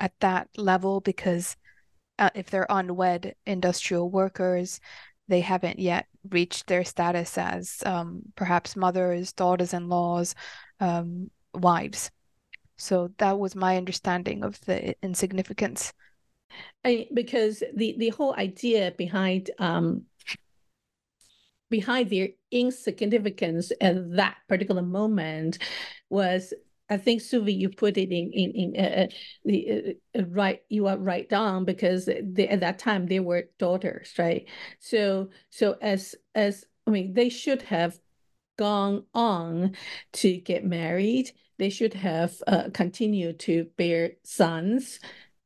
[0.00, 1.56] at that level because
[2.18, 4.80] uh, if they're unwed industrial workers
[5.30, 10.34] they haven't yet reached their status as um, perhaps mothers, daughters in laws,
[10.80, 12.10] um, wives.
[12.76, 15.92] So that was my understanding of the insignificance.
[16.84, 20.02] I, because the, the whole idea behind um,
[21.70, 25.58] behind their insignificance at that particular moment
[26.08, 26.52] was
[26.90, 29.06] I think Suvi, you put it in in in uh, uh
[29.44, 30.60] the uh, uh, right.
[30.68, 34.46] You are right down because they, at that time they were daughters, right?
[34.80, 37.98] So so as as I mean, they should have
[38.58, 39.76] gone on
[40.12, 41.30] to get married.
[41.58, 44.98] They should have uh, continued to bear sons,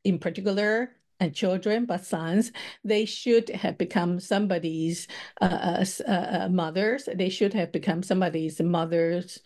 [0.02, 2.52] in particular, and children, but sons,
[2.83, 5.07] they should have become somebody's
[5.40, 7.09] uh, uh, uh, mothers.
[7.12, 9.40] They should have become somebody's mothers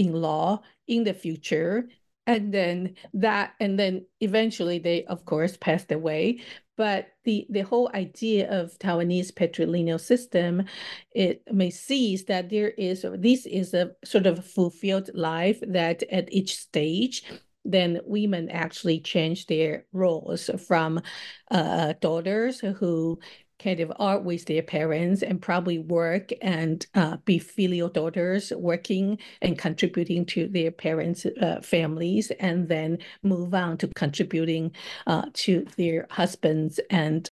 [0.00, 1.88] in law in the future.
[2.26, 6.40] And then that and then eventually they of course passed away.
[6.76, 10.64] But the the whole idea of taiwanese patrilineal system
[11.12, 16.32] it may sees that there is this is a sort of fulfilled life that at
[16.32, 17.24] each stage
[17.64, 21.02] then women actually change their roles from
[21.50, 23.18] uh, daughters who
[23.62, 29.18] kind of are with their parents and probably work and uh, be filial daughters working
[29.42, 34.72] and contributing to their parents' uh, families and then move on to contributing
[35.06, 37.30] uh, to their husbands and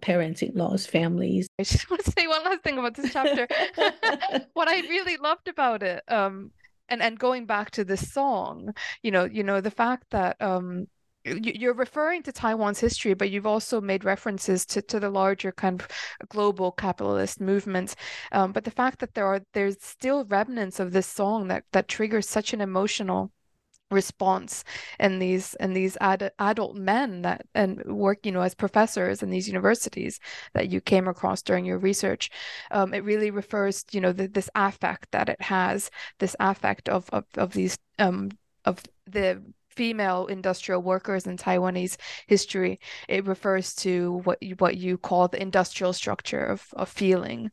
[0.00, 1.46] parents-in-law's families.
[1.58, 3.46] I just want to say one last thing about this chapter.
[4.54, 6.50] what I really loved about it, um,
[6.88, 10.86] and and going back to this song, you know, you know the fact that um,
[11.24, 15.80] you're referring to Taiwan's history, but you've also made references to, to the larger kind
[15.80, 15.88] of
[16.28, 17.96] global capitalist movements.
[18.32, 21.88] Um, but the fact that there are there's still remnants of this song that that
[21.88, 23.32] triggers such an emotional
[23.90, 24.64] response
[25.00, 29.30] in these in these ad, adult men that and work you know as professors in
[29.30, 30.20] these universities
[30.54, 32.30] that you came across during your research
[32.70, 37.10] um, it really refers you know the, this affect that it has this affect of
[37.10, 38.30] of, of these um
[38.64, 39.42] of the
[39.80, 45.40] female industrial workers in Taiwanese history, it refers to what you, what you call the
[45.40, 47.50] industrial structure of, of feeling.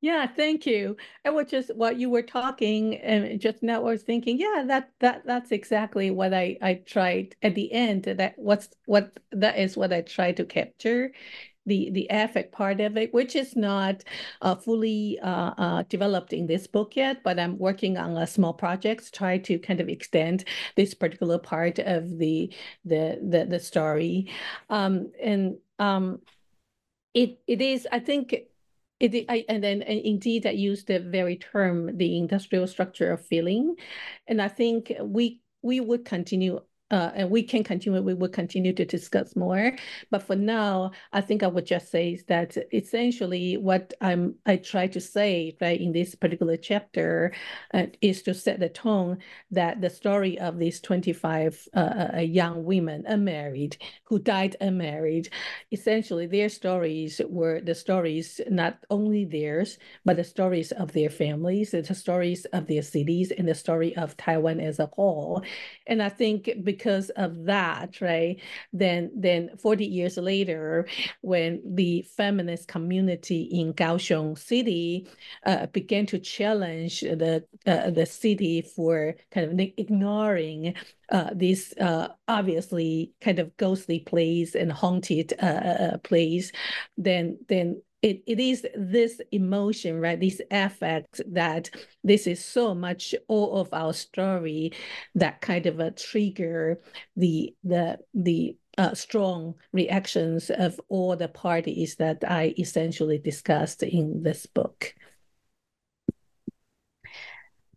[0.00, 0.96] Yeah, thank you.
[1.24, 4.90] I was just what you were talking and just now I was thinking, yeah, that
[4.98, 8.02] that that's exactly what I I tried at the end.
[8.06, 11.12] That what's what that is what I tried to capture
[11.66, 14.04] the the affect part of it, which is not
[14.42, 18.52] uh, fully uh, uh, developed in this book yet, but I'm working on a small
[18.52, 20.44] project to try to kind of extend
[20.76, 22.52] this particular part of the
[22.84, 24.30] the the, the story,
[24.70, 26.20] um, and um,
[27.14, 28.34] it it is I think.
[29.00, 33.26] It, I, and then and indeed, I use the very term, the industrial structure of
[33.26, 33.74] feeling,
[34.28, 36.60] and I think we we would continue
[36.90, 39.72] uh, and we can continue, we will continue to discuss more.
[40.10, 44.56] But for now, I think I would just say is that essentially what I'm I
[44.56, 47.32] try to say right in this particular chapter
[47.72, 49.18] uh, is to set the tone
[49.50, 55.30] that the story of these 25 uh, uh, uh, young women unmarried who died unmarried,
[55.72, 61.70] essentially their stories were the stories not only theirs, but the stories of their families,
[61.70, 65.42] the stories of their cities, and the story of Taiwan as a whole.
[65.86, 68.40] And I think because of that, right,
[68.72, 70.86] then then 40 years later,
[71.20, 75.06] when the feminist community in Kaohsiung City
[75.46, 80.74] uh, began to challenge the uh, the city for kind of ignoring
[81.10, 86.38] uh, these uh, obviously kind of ghostly place and haunted uh, uh, uh
[86.96, 90.20] then then it, it is this emotion, right?
[90.20, 91.70] This affect that
[92.04, 94.72] this is so much all of our story
[95.14, 96.80] that kind of a trigger
[97.16, 104.22] the the the uh, strong reactions of all the parties that I essentially discussed in
[104.22, 104.94] this book.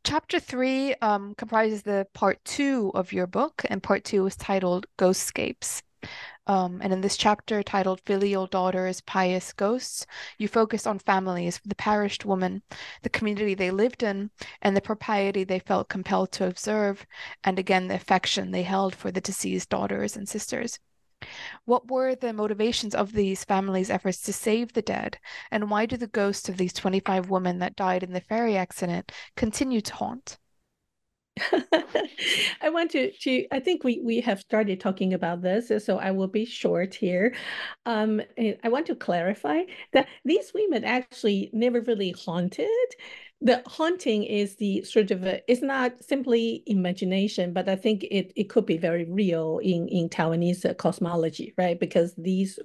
[0.04, 4.88] Chapter three um, comprises the part two of your book, and part two is titled
[4.98, 5.84] Ghostscapes.
[6.48, 11.76] Um, and in this chapter titled Filial Daughters, Pious Ghosts, you focus on families, the
[11.76, 12.64] perished woman,
[13.04, 14.32] the community they lived in,
[14.62, 17.06] and the propriety they felt compelled to observe,
[17.44, 20.80] and again, the affection they held for the deceased daughters and sisters.
[21.66, 25.18] What were the motivations of these families' efforts to save the dead,
[25.52, 29.12] and why do the ghosts of these 25 women that died in the ferry accident
[29.36, 30.38] continue to haunt?
[32.62, 36.12] I want to, to I think we, we have started talking about this, so I
[36.12, 37.36] will be short here.
[37.86, 39.64] Um, I want to clarify
[39.94, 42.68] that these women actually never really haunted.
[43.40, 48.34] The haunting is the sort of a, it's not simply imagination, but I think it,
[48.36, 51.80] it could be very real in, in Taiwanese cosmology, right?
[51.80, 52.58] Because these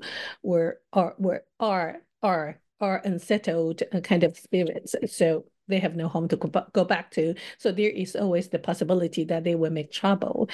[0.43, 4.95] were are were are are are unsettled uh, kind of spirits.
[5.07, 7.35] So they have no home to go back to.
[7.59, 10.49] So there is always the possibility that they will make trouble.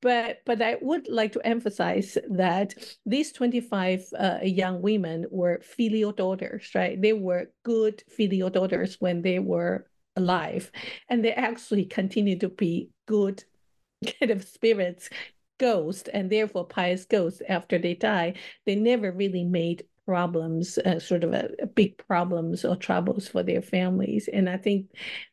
[0.00, 6.12] But but I would like to emphasize that these 25 uh, young women were filial
[6.12, 7.00] daughters, right?
[7.00, 10.70] They were good filial daughters when they were alive.
[11.08, 13.44] And they actually continue to be good
[14.20, 15.10] kind of spirits
[15.58, 18.32] ghosts and therefore pious ghosts after they die
[18.64, 23.44] they never really made problems, uh, sort of a, a, big problems or troubles for
[23.44, 24.28] their families.
[24.32, 24.86] And I think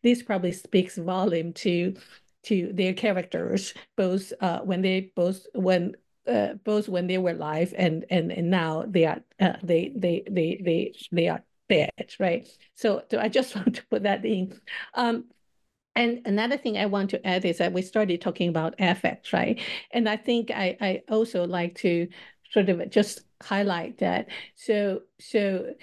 [0.03, 1.95] this probably speaks volume to
[2.43, 5.95] to their characters, both uh, when they both when
[6.27, 10.23] uh, both when they were alive and and and now they are uh, they they
[10.29, 12.47] they they they are dead, right?
[12.75, 14.59] So so I just want to put that in.
[14.93, 15.25] Um,
[15.95, 19.59] and another thing I want to add is that we started talking about affect, right?
[19.89, 22.07] And I think I, I also like to
[22.51, 24.27] sort of just highlight that.
[24.55, 25.73] So so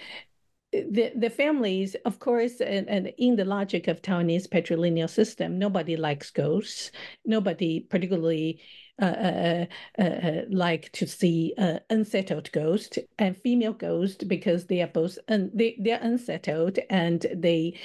[0.71, 5.95] the the families, of course, and, and in the logic of Taiwanese patrilineal system, nobody
[5.95, 6.91] likes ghosts.
[7.25, 8.61] Nobody particularly
[9.01, 9.65] uh, uh,
[9.99, 15.17] uh, uh like to see uh, unsettled ghost and female ghost because they are both
[15.27, 17.79] un- they they're unsettled and they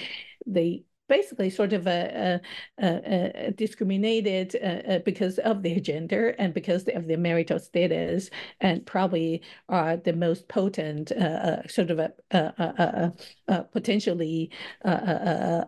[0.47, 2.41] they basically sort of a,
[2.79, 8.31] a, a discriminated uh, uh, because of their gender and because of their marital status,
[8.61, 13.13] and probably are the most potent uh, uh sort of a,
[13.49, 14.51] a potentially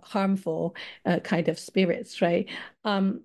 [0.04, 0.74] harmful
[1.24, 2.48] kind of spirits, right?
[2.84, 3.22] Um,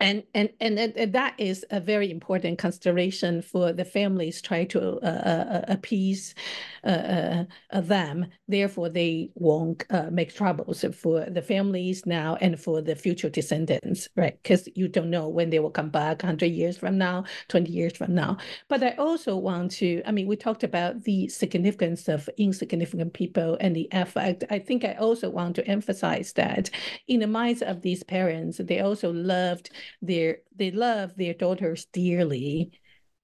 [0.00, 4.98] and and and, and that is a very important consideration for the families try to
[5.00, 6.34] uh, uh, uh appease
[6.82, 8.26] uh, uh, them.
[8.48, 14.08] Therefore they won't uh, make troubles for the families now and for the future descendants
[14.16, 14.36] right?
[14.42, 17.96] Because you don't know when they will come back 100 years from now 20 years
[17.96, 18.36] from now.
[18.68, 23.56] But i also want to i mean we talked about the significance of insignificant people
[23.60, 24.44] and the effect.
[24.50, 26.68] I think i also want to emphasize that
[27.06, 29.70] in the minds of these parents they also loved
[30.02, 32.72] their they love their daughters dearly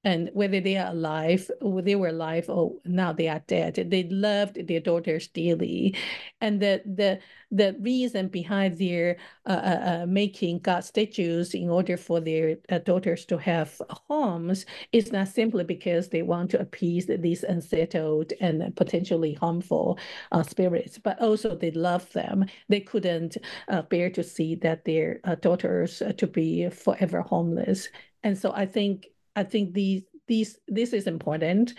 [0.02, 3.74] and whether they are alive, they were alive, or now they are dead.
[3.74, 5.94] They loved their daughters dearly,
[6.40, 7.20] and the the
[7.50, 12.78] the reason behind their uh, uh, uh making God statues in order for their uh,
[12.78, 18.74] daughters to have homes is not simply because they want to appease these unsettled and
[18.76, 19.98] potentially harmful
[20.32, 22.46] uh, spirits, but also they love them.
[22.68, 23.36] They couldn't
[23.68, 27.88] uh, bear to see that their daughters to be forever homeless,
[28.22, 29.06] and so I think
[29.40, 31.74] I think these these this is important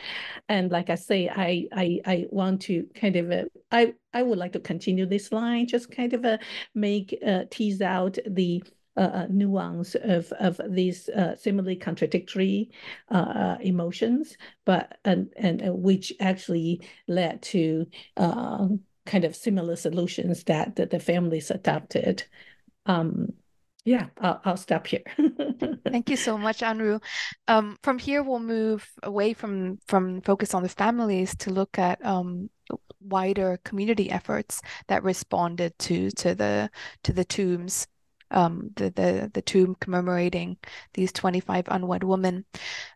[0.49, 4.37] and like i say i i, I want to kind of uh, i i would
[4.37, 6.37] like to continue this line just kind of uh,
[6.75, 8.61] make uh, tease out the
[8.97, 12.71] uh, uh nuance of of these uh, seemingly contradictory
[13.09, 14.35] uh, uh, emotions,
[14.65, 17.85] but and and which actually led to
[18.17, 18.67] uh,
[19.05, 22.23] kind of similar solutions that, that the families adopted.
[22.85, 23.29] Um,
[23.83, 25.03] yeah, I'll, I'll stop here.
[25.87, 27.01] Thank you so much, Anru.
[27.47, 32.03] Um, from here, we'll move away from from focus on the families to look at
[32.05, 32.49] um,
[32.99, 36.69] wider community efforts that responded to to the
[37.03, 37.87] to the tombs,
[38.29, 40.57] um, the the the tomb commemorating
[40.93, 42.45] these 25 unwed women.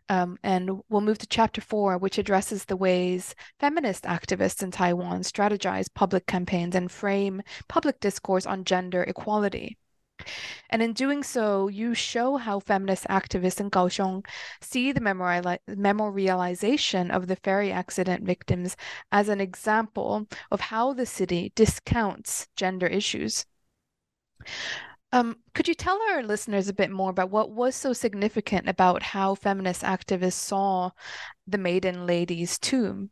[0.08, 5.22] Um, and we'll move to chapter four, which addresses the ways feminist activists in Taiwan
[5.22, 9.76] strategize public campaigns and frame public discourse on gender equality.
[10.70, 14.26] And in doing so, you show how feminist activists in Kaohsiung
[14.60, 18.76] see the memorialization of the ferry accident victims
[19.12, 23.46] as an example of how the city discounts gender issues.
[25.16, 29.02] Um, could you tell our listeners a bit more about what was so significant about
[29.02, 30.90] how feminist activists saw
[31.46, 33.08] the maiden ladies tomb?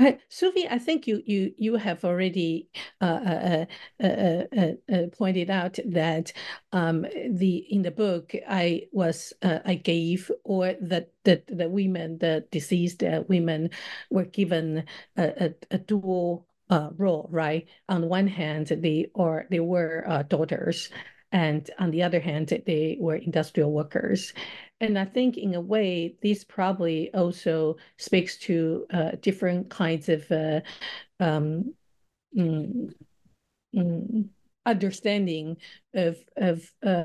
[0.00, 2.68] Uh, Suvi, I think you you you have already
[3.00, 3.64] uh,
[4.02, 6.32] uh, uh, pointed out that
[6.72, 12.44] um, the in the book I was I gave or that the, the women the
[12.50, 13.70] deceased women
[14.10, 14.84] were given
[15.16, 17.68] a, a, a dual role, right?
[17.88, 20.90] On one hand, they or they were daughters
[21.32, 24.32] and on the other hand, they were industrial workers.
[24.80, 30.30] And I think in a way, this probably also speaks to uh, different kinds of
[30.30, 30.60] uh,
[31.18, 31.74] um,
[32.36, 32.92] mm,
[33.74, 34.28] mm,
[34.66, 35.56] understanding
[35.94, 37.04] of of uh,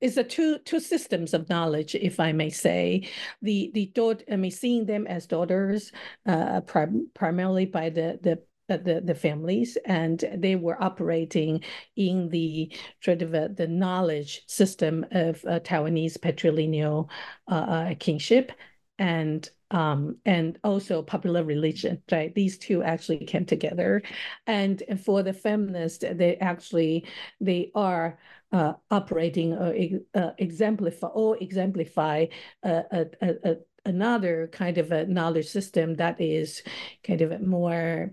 [0.00, 3.08] is a two two systems of knowledge, if I may say.
[3.42, 5.92] The the daughter, I mean, seeing them as daughters,
[6.26, 8.42] uh, prim primarily by the the
[8.78, 11.62] the, the families, and they were operating
[11.96, 17.08] in the sort of uh, the knowledge system of uh, Taiwanese patrilineal
[17.48, 18.52] uh, uh, kinship
[18.98, 22.34] and um, and also popular religion, right?
[22.34, 24.02] These two actually came together,
[24.46, 27.06] and for the feminists, they actually
[27.40, 28.18] they are
[28.52, 29.74] uh, operating or
[30.14, 32.26] uh, exemplify or exemplify
[32.62, 33.56] a, a, a,
[33.86, 36.62] another kind of a knowledge system that is
[37.02, 38.10] kind of more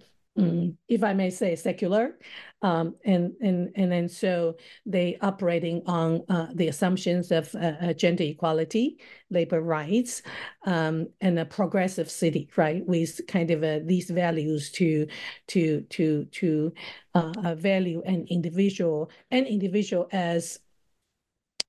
[0.87, 2.17] if I may say, secular,
[2.61, 7.93] um, and and and then so they operating on uh, the assumptions of uh, uh,
[7.93, 10.21] gender equality, labor rights,
[10.65, 15.07] um, and a progressive city, right, with kind of uh, these values to
[15.47, 16.73] to to to
[17.13, 20.59] uh, value an individual, an individual as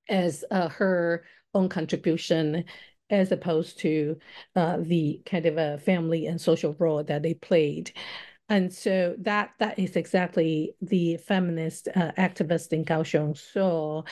[0.08, 2.64] as uh, her own contribution
[3.10, 4.16] as opposed to
[4.56, 7.92] uh, the kind of a family and social role that they played.
[8.50, 14.02] And so that that is exactly the feminist uh, activist in Kaohsiung saw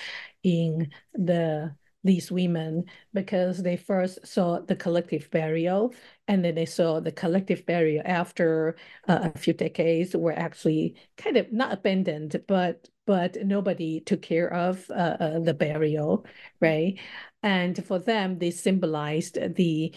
[0.44, 1.74] in the
[2.04, 5.92] these women because they first saw the collective burial
[6.28, 8.76] and then they saw the collective burial after
[9.08, 14.52] uh, a few decades were actually kind of not abandoned but but nobody took care
[14.52, 16.24] of uh, uh, the burial
[16.60, 16.98] right?
[17.42, 19.92] And for them they symbolized the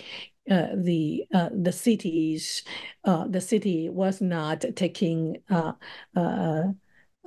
[0.50, 2.64] uh, the uh, the cities
[3.04, 5.74] uh, the city was not taking uh,
[6.16, 6.64] uh,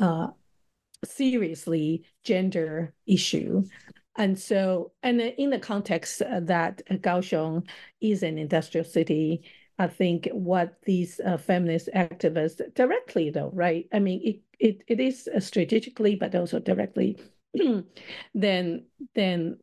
[0.01, 0.29] uh,
[1.05, 3.63] seriously gender issue.
[4.17, 7.69] And so and in the context that Kaohsiung
[8.01, 9.43] is an industrial city
[9.77, 13.87] I think what these feminist activists directly though right?
[13.93, 17.19] I mean it it, it is strategically but also directly
[18.35, 19.59] then then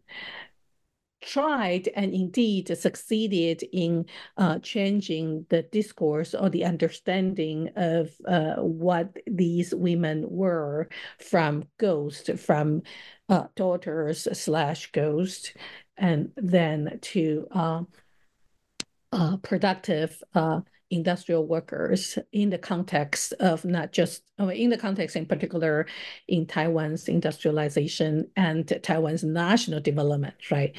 [1.22, 4.06] tried and indeed succeeded in
[4.38, 12.30] uh, changing the discourse or the understanding of uh, what these women were from ghost,
[12.38, 12.82] from
[13.30, 15.56] uh, daughters slash ghost,
[15.98, 17.82] and then to uh,
[19.12, 20.62] uh, productive uh,
[20.92, 25.88] industrial workers in the context of not just oh, in the context in particular
[26.28, 30.76] in Taiwan's industrialization and Taiwan's national development, right?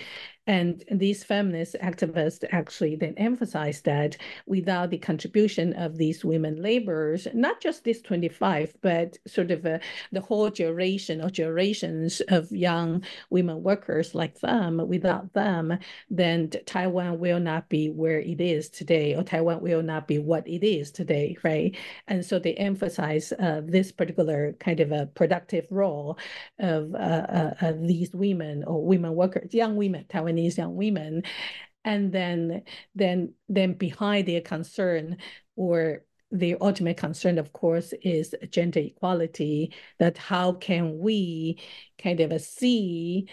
[0.46, 4.16] And these feminist activists actually then emphasize that
[4.46, 9.78] without the contribution of these women laborers, not just these 25, but sort of uh,
[10.10, 15.78] the whole generation or generations of young women workers like them, without them,
[16.10, 20.46] then Taiwan will not be where it is today, or Taiwan will not be what
[20.48, 21.76] it is today, right?
[22.08, 26.18] And so they emphasize uh, this particular kind of a productive role
[26.58, 30.04] of, uh, uh, these women or women workers, young women,
[30.36, 31.22] Taiwanese young women,
[31.84, 32.62] and then
[32.94, 35.18] then then behind their concern
[35.56, 39.74] or the ultimate concern, of course, is gender equality.
[39.98, 41.60] That how can we
[42.02, 43.28] kind of see,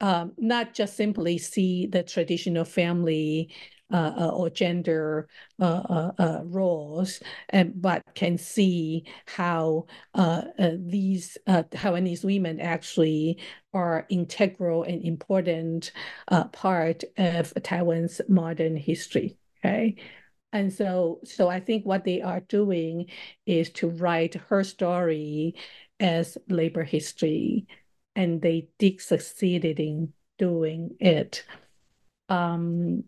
[0.00, 3.54] um, not just simply see the traditional family
[3.94, 5.28] or gender
[5.60, 7.20] uh, uh, uh roles,
[7.50, 10.42] and, but can see how uh,
[10.78, 13.38] these Taiwanese women actually
[13.72, 15.92] are integral and important
[16.52, 19.38] part of Taiwan's modern history.
[19.64, 19.96] Okay.
[20.52, 23.06] And so, so I think what they are doing
[23.44, 25.56] is to write her story
[25.98, 27.66] as labor history,
[28.14, 31.44] and they did succeeded in doing it.
[32.28, 33.04] Um,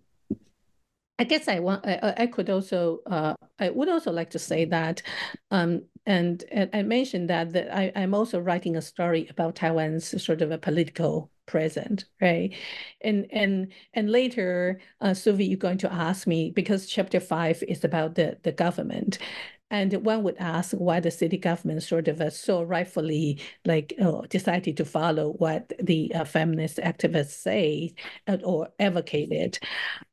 [1.18, 4.64] I guess I want I, I could also uh, I would also like to say
[4.66, 5.02] that
[5.50, 10.22] um, and, and I mentioned that that I, I'm also writing a story about Taiwan's
[10.22, 12.54] sort of a political present, right?
[13.00, 17.82] And and and later, uh, Suvi, you're going to ask me because chapter five is
[17.84, 19.18] about the the government.
[19.68, 24.20] And one would ask why the city government sort of uh, so rightfully like uh,
[24.30, 27.94] decided to follow what the uh, feminist activists say
[28.28, 29.58] uh, or advocated.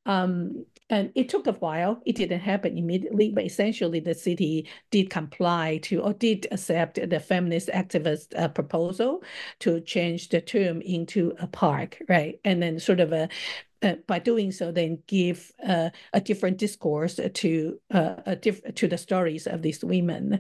[0.08, 2.02] Um, and it took a while.
[2.06, 7.20] It didn't happen immediately, but essentially the city did comply to or did accept the
[7.20, 9.24] feminist activist uh, proposal
[9.60, 12.40] to change the term into a park, right?
[12.44, 13.30] And then sort of a
[13.82, 18.88] uh, by doing so, then give uh, a different discourse to uh, a diff- to
[18.88, 20.40] the stories of these women,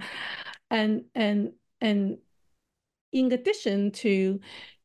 [0.69, 2.17] and and and
[3.11, 4.39] in addition to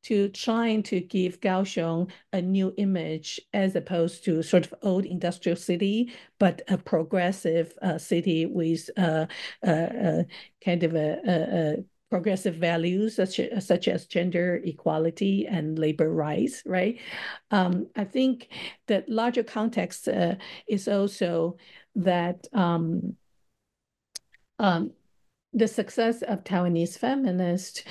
[0.08, 5.56] to trying to give Kaohsiung a new image as opposed to sort of old industrial
[5.56, 9.26] city, but a progressive uh, city with uh,
[9.66, 10.22] uh, uh
[10.64, 11.76] kind of a, a, a
[12.08, 16.98] progressive values such, such as gender equality and labor rights, right?
[17.50, 18.48] Um, I think
[18.86, 20.36] that larger context uh,
[20.66, 21.58] is also
[21.96, 23.14] that um,
[24.58, 24.92] um,
[25.52, 27.82] the success of Taiwanese feminists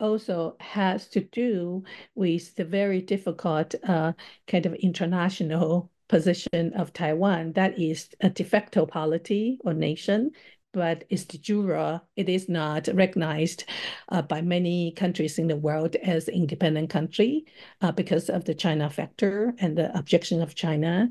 [0.00, 1.84] also has to do
[2.14, 4.12] with the very difficult uh,
[4.46, 7.52] kind of international position of Taiwan.
[7.52, 10.32] That is a de facto polity or nation
[10.72, 12.00] but it's de jure.
[12.16, 13.64] It is not recognized
[14.08, 17.44] uh, by many countries in the world as independent country
[17.82, 21.08] uh, because of the China factor and the objection of China.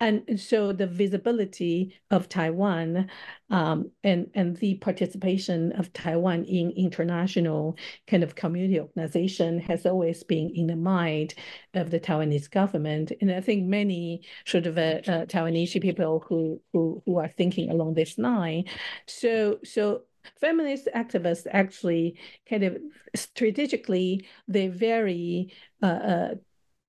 [0.00, 3.08] And so the visibility of Taiwan
[3.50, 7.76] um, and, and the participation of Taiwan in international
[8.06, 11.34] kind of community organization has always been in the mind
[11.74, 13.12] of the Taiwanese government.
[13.20, 17.70] And I think many sort of uh, uh, Taiwanese people who, who, who are thinking
[17.70, 18.64] along this line.
[19.06, 20.02] So, so
[20.40, 22.18] feminist activists actually
[22.48, 22.78] kind of
[23.14, 26.34] strategically, they very uh, uh,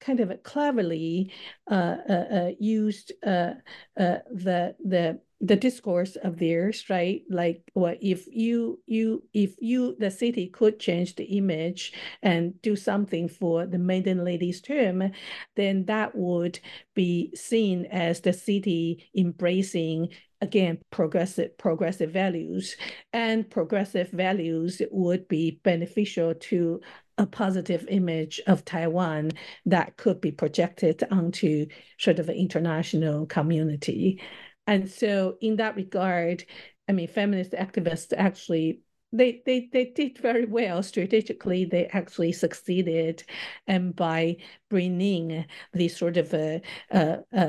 [0.01, 1.31] kind of cleverly
[1.69, 3.53] uh, uh, uh, used uh,
[3.95, 7.21] the the the discourse of theirs, right?
[7.29, 12.75] Like, what if you you if you the city could change the image and do
[12.75, 15.11] something for the maiden ladies tomb,
[15.55, 16.59] then that would
[16.93, 20.09] be seen as the city embracing
[20.41, 22.75] again progressive progressive values
[23.13, 26.79] and progressive values would be beneficial to
[27.17, 29.31] a positive image of Taiwan
[29.65, 31.67] that could be projected onto
[31.97, 34.21] sort of an international community.
[34.69, 36.45] And so in that regard,
[36.87, 41.65] I mean, feminist activists actually they they they did very well strategically.
[41.65, 43.23] They actually succeeded,
[43.65, 44.37] and by
[44.69, 46.61] bringing this sort of a,
[46.91, 47.45] a, a,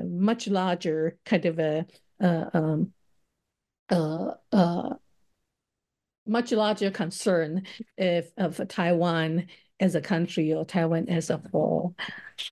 [0.00, 1.86] a much larger kind of a,
[2.20, 2.92] um,
[6.26, 7.62] much larger concern
[7.96, 9.46] if, of Taiwan
[9.80, 11.94] as a country or Taiwan as a whole.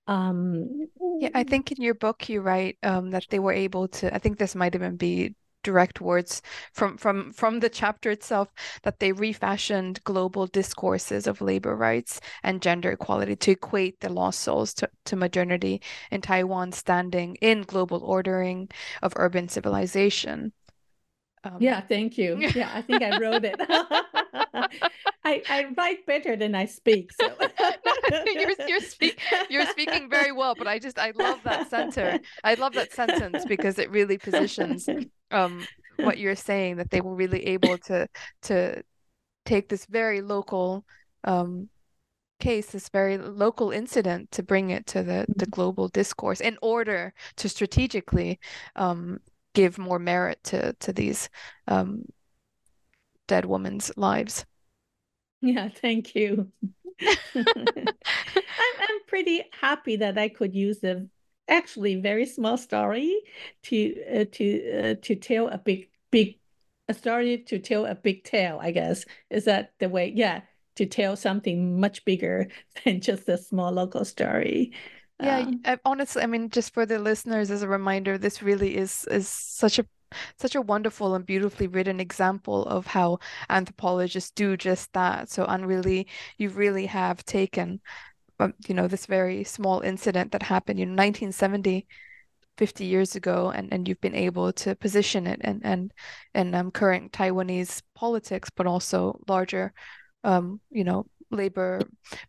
[0.07, 0.87] Um,
[1.19, 4.13] yeah, I think in your book you write um, that they were able to.
[4.13, 8.47] I think this might even be direct words from from from the chapter itself
[8.83, 14.39] that they refashioned global discourses of labor rights and gender equality to equate the lost
[14.39, 18.69] souls to, to modernity in Taiwan standing in global ordering
[19.01, 20.53] of urban civilization.
[21.43, 22.37] Um, yeah, thank you.
[22.55, 23.55] Yeah, I think I wrote it.
[25.23, 27.11] I, I write better than I speak.
[27.13, 27.27] So
[28.25, 29.19] you're you're, speak,
[29.49, 32.19] you're speaking very well, but I just I love that center.
[32.43, 34.87] I love that sentence because it really positions
[35.31, 35.67] um
[35.97, 38.07] what you're saying that they were really able to
[38.43, 38.81] to
[39.45, 40.85] take this very local
[41.23, 41.69] um
[42.39, 45.49] case, this very local incident, to bring it to the, the mm-hmm.
[45.51, 48.39] global discourse in order to strategically
[48.75, 49.19] um,
[49.57, 51.29] give more merit to to these
[51.67, 52.05] um,
[53.27, 54.45] dead women's lives.
[55.41, 56.51] Yeah, thank you.
[57.35, 57.45] I'm
[57.75, 61.07] I'm pretty happy that I could use a
[61.47, 63.19] actually very small story
[63.63, 64.45] to uh, to
[64.79, 66.39] uh, to tell a big big
[66.87, 68.59] a story to tell a big tale.
[68.61, 70.13] I guess is that the way?
[70.15, 70.41] Yeah,
[70.75, 72.49] to tell something much bigger
[72.85, 74.73] than just a small local story.
[75.19, 79.05] Yeah, um, honestly, I mean, just for the listeners as a reminder, this really is
[79.09, 79.85] is such a
[80.37, 85.29] such a wonderful and beautifully written example of how anthropologists do just that.
[85.29, 86.05] So, unreally,
[86.37, 87.81] you really have taken,
[88.39, 91.87] um, you know, this very small incident that happened in 1970,
[92.57, 95.93] 50 years ago, and, and you've been able to position it and and
[96.35, 99.73] and um, current Taiwanese politics, but also larger,
[100.23, 101.81] um, you know, labor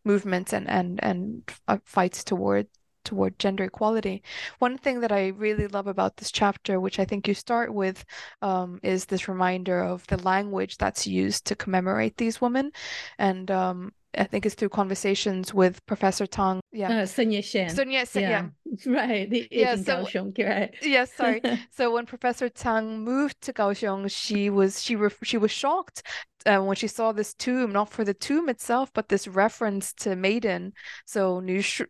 [0.05, 2.67] movements and and and uh, fights toward
[3.05, 4.23] toward gender equality.
[4.59, 8.05] One thing that I really love about this chapter, which I think you start with,
[8.43, 12.71] um, is this reminder of the language that's used to commemorate these women.
[13.19, 16.61] And um, I think it's through conversations with Professor Tang.
[16.73, 17.03] Yeah.
[17.03, 17.71] Uh, Sun Yat-sen.
[17.71, 18.31] Sun Yat-sen, yeah.
[18.31, 18.49] yeah.
[18.87, 19.31] Right.
[19.31, 20.75] The, yeah, so, Kaohsiung, right.
[20.83, 21.41] yes, sorry.
[21.71, 26.03] so when Professor Tang moved to Kaohsiung, she was she re- she was shocked
[26.45, 30.17] uh, when she saw this tomb, not for the tomb itself, but this reference to
[30.17, 30.73] maiden.
[31.07, 31.85] So Nu Shi,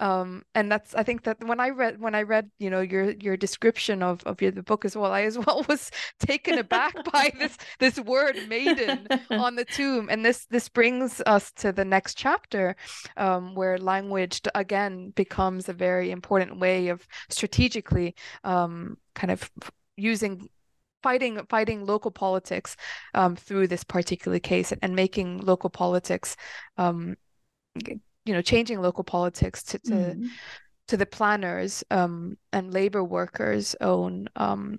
[0.00, 3.10] um and that's i think that when i read when i read you know your
[3.12, 6.94] your description of of your, the book as well i as well was taken aback
[7.12, 10.08] by this this word maiden on the tomb.
[10.10, 12.76] And this this brings us to the next chapter
[13.16, 19.50] um where language again becomes a very important way of strategically um kind of
[19.96, 20.48] using
[21.02, 22.76] fighting fighting local politics
[23.14, 26.36] um, through this particular case and, and making local politics
[26.76, 27.16] um,
[28.28, 30.28] you know changing local politics to to, mm.
[30.86, 34.78] to the planners um, and labor workers' own um,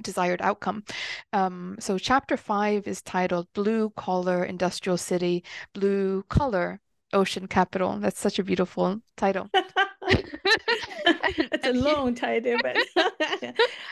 [0.00, 0.84] desired outcome.
[1.32, 5.44] Um, so chapter five is titled "Blue Collar Industrial City,
[5.74, 6.80] Blue Color
[7.12, 9.50] Ocean Capital." That's such a beautiful title.
[11.06, 12.76] it's a long title, but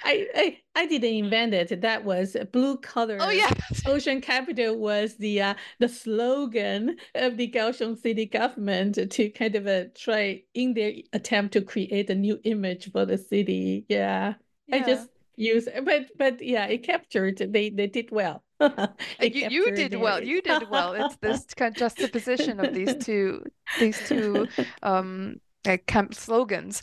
[0.05, 1.81] I, I I didn't invent it.
[1.81, 3.19] That was blue color.
[3.21, 3.51] Oh yeah,
[3.87, 9.67] ocean capital was the uh, the slogan of the Kaohsiung city government to kind of
[9.67, 13.87] uh, try in their attempt to create a new image for the city.
[13.89, 14.35] Yeah,
[14.67, 14.77] yeah.
[14.77, 17.39] I just use, but but yeah, it captured.
[17.39, 18.43] They they did well.
[18.61, 20.01] you, you did it.
[20.01, 20.23] well.
[20.23, 20.93] You did well.
[20.93, 23.45] It's this kind of juxtaposition of these two
[23.79, 24.49] these two
[24.83, 26.83] um uh, camp slogans.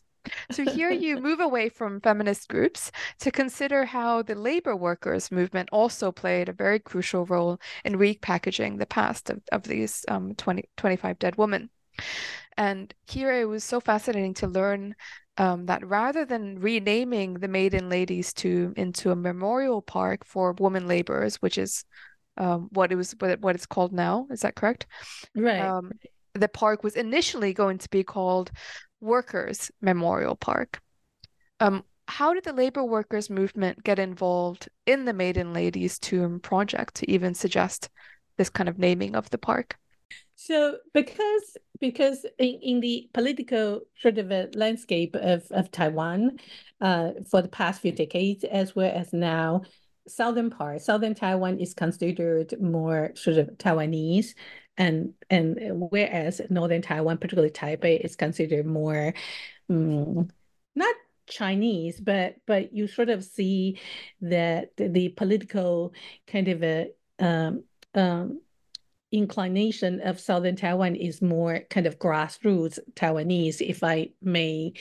[0.52, 5.70] So here you move away from feminist groups to consider how the labor workers movement
[5.72, 10.64] also played a very crucial role in repackaging the past of, of these um, 20,
[10.76, 11.70] 25 dead women.
[12.58, 14.96] And here it was so fascinating to learn
[15.38, 20.88] um, that rather than renaming the Maiden Ladies to into a memorial park for women
[20.88, 21.86] laborers, which is
[22.38, 24.88] um, what it was what, what it's called now, is that correct?
[25.36, 25.60] Right.
[25.60, 25.92] Um,
[26.34, 28.52] the park was initially going to be called
[29.02, 30.82] Workers Memorial Park.
[31.60, 36.96] Um, how did the labor workers movement get involved in the Maiden Ladies Tomb project
[36.96, 37.90] to even suggest
[38.38, 39.78] this kind of naming of the park?
[40.36, 46.38] So because because in, in the political sort of landscape of, of Taiwan
[46.80, 49.64] uh, for the past few decades, as well as now,
[50.08, 54.34] southern part, southern Taiwan is considered more sort of Taiwanese
[54.78, 55.58] and and
[55.90, 59.14] whereas northern Taiwan, particularly Taipei, is considered more
[59.70, 60.30] um,
[60.76, 60.96] not
[61.28, 63.80] Chinese, but but you sort of see
[64.22, 65.94] that the, the political
[66.28, 67.64] kind of a um,
[67.96, 68.42] um,
[69.12, 74.74] inclination of southern Taiwan is more kind of grassroots Taiwanese, if I may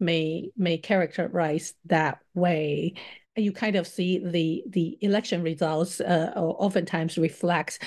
[0.00, 2.94] may may characterize that way
[3.36, 7.78] you kind of see the the election results uh, oftentimes reflects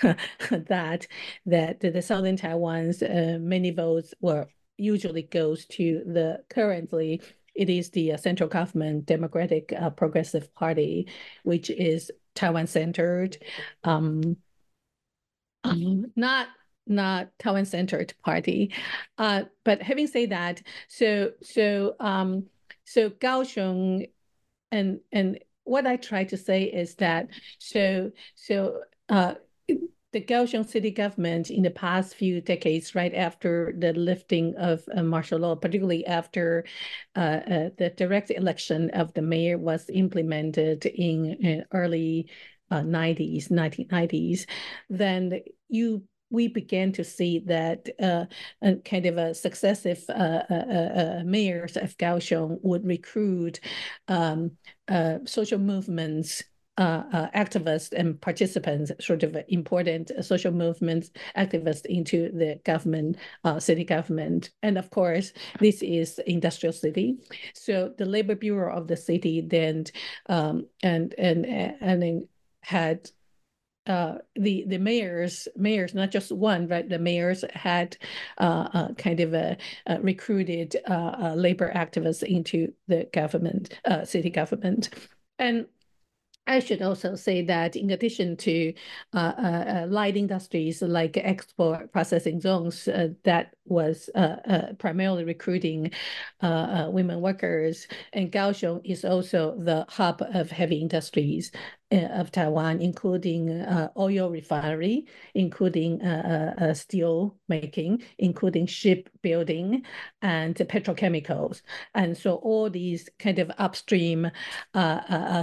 [0.50, 1.06] that
[1.46, 4.46] that the southern Taiwan's uh, many votes were
[4.76, 7.20] usually goes to the currently
[7.54, 11.06] it is the uh, central government Democratic uh, Progressive Party,
[11.44, 13.38] which is Taiwan centered,
[13.84, 14.36] um,
[15.62, 16.48] um, not
[16.86, 18.74] not Taiwan centered party.
[19.18, 22.46] Uh, but having said that, so so um,
[22.84, 24.08] so Kaohsiung
[24.74, 29.34] and and what I try to say is that so so uh,
[29.66, 35.02] the Kaohsiung city government in the past few decades, right after the lifting of uh,
[35.02, 36.64] martial law, particularly after
[37.16, 42.30] uh, uh, the direct election of the mayor was implemented in, in early
[42.70, 44.46] 90s, uh, 1990s,
[44.88, 46.04] then you
[46.34, 48.26] we began to see that uh,
[48.84, 53.60] kind of a successive uh, uh, uh mayors of Kaohsiung would recruit
[54.08, 54.50] um,
[55.24, 56.42] social movements
[56.76, 63.60] uh, uh, activists and participants, sort of important social movements activists into the government, uh,
[63.60, 64.50] city government.
[64.64, 67.18] And of course, this is industrial city.
[67.54, 69.84] So the labor bureau of the city then
[70.28, 72.26] um, and and and
[72.62, 73.08] had
[73.86, 77.96] uh, the the mayors mayors not just one but the mayors had
[78.38, 79.56] uh, uh, kind of a,
[80.00, 84.90] recruited uh, labor activists into the government uh, city government.
[85.38, 85.66] And
[86.46, 88.74] I should also say that in addition to
[89.14, 95.24] uh, uh, uh light industries like export processing zones uh, that was uh, uh, primarily
[95.24, 95.90] recruiting
[96.42, 101.50] women workers, and Kaohsiung is also the hub of heavy industries.
[101.92, 109.82] Uh, of Taiwan, including uh, oil refinery, including uh, steel making, including shipbuilding
[110.22, 111.60] and petrochemicals.
[111.94, 114.30] And so all these kind of upstream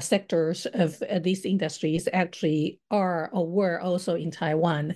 [0.02, 4.96] sectors of these industries actually are or were also in Taiwan,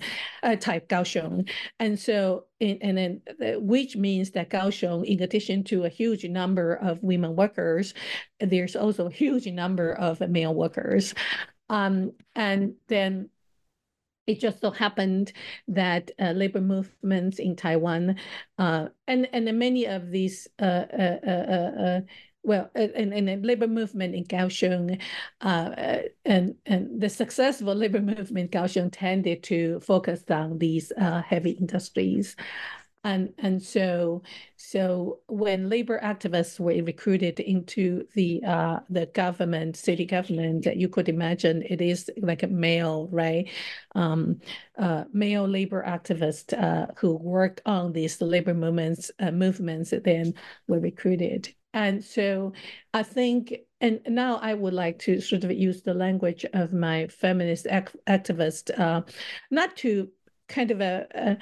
[0.60, 1.48] type Kaohsiung.
[1.78, 3.20] And so and then
[3.60, 7.94] which means that Kaohsiung, in addition to a huge number of women workers,
[8.40, 11.14] there's also a huge number of male workers.
[11.68, 13.28] Um, and then
[14.26, 15.32] it just so happened
[15.68, 18.16] that uh, labor movements in Taiwan
[18.58, 22.00] uh, and and many of these uh, uh, uh, uh
[22.46, 25.00] well, and, and the labor movement in Kaohsiung,
[25.40, 32.36] and and the successful labor movement in Kaohsiung tended to focus on these heavy industries.
[33.06, 34.22] And, and so
[34.56, 41.08] so when labor activists were recruited into the uh, the government, city government, you could
[41.08, 43.48] imagine it is like a male, right?
[43.94, 44.40] Um,
[44.76, 50.34] uh, male labor activists uh, who work on these labor movements uh, movements then
[50.66, 51.54] were recruited.
[51.76, 52.54] And so
[52.94, 57.06] I think, and now I would like to sort of use the language of my
[57.08, 59.02] feminist ac activist, uh,
[59.50, 60.08] not to
[60.48, 61.36] kind of a, a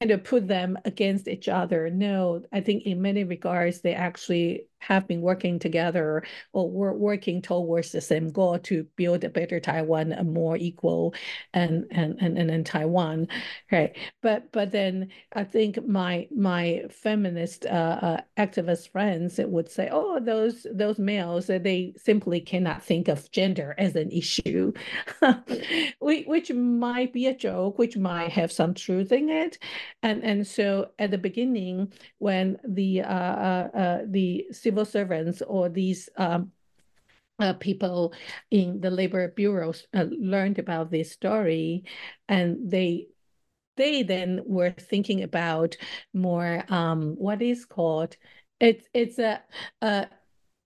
[0.00, 1.88] kind of put them against each other.
[1.88, 6.22] No, I think in many regards, they actually have been working together
[6.52, 11.14] or were working towards the same goal to build a better Taiwan, a more equal
[11.52, 13.28] and and and and, Taiwan,
[13.72, 13.96] right?
[14.22, 20.20] But but then I think my my feminist uh, uh, activist friends would say, oh,
[20.20, 24.72] those those males they simply cannot think of gender as an issue,
[26.00, 29.58] which might be a joke, which might have some truth in it,
[30.02, 35.42] and and so at the beginning when the uh, uh, uh the civil civil servants
[35.42, 36.50] or these um,
[37.38, 38.12] uh, people
[38.50, 41.84] in the labor bureaus uh, learned about this story,
[42.28, 43.06] and they
[43.76, 45.76] they then were thinking about
[46.12, 48.16] more um, what is called
[48.60, 49.42] it's it's a,
[49.82, 50.06] a,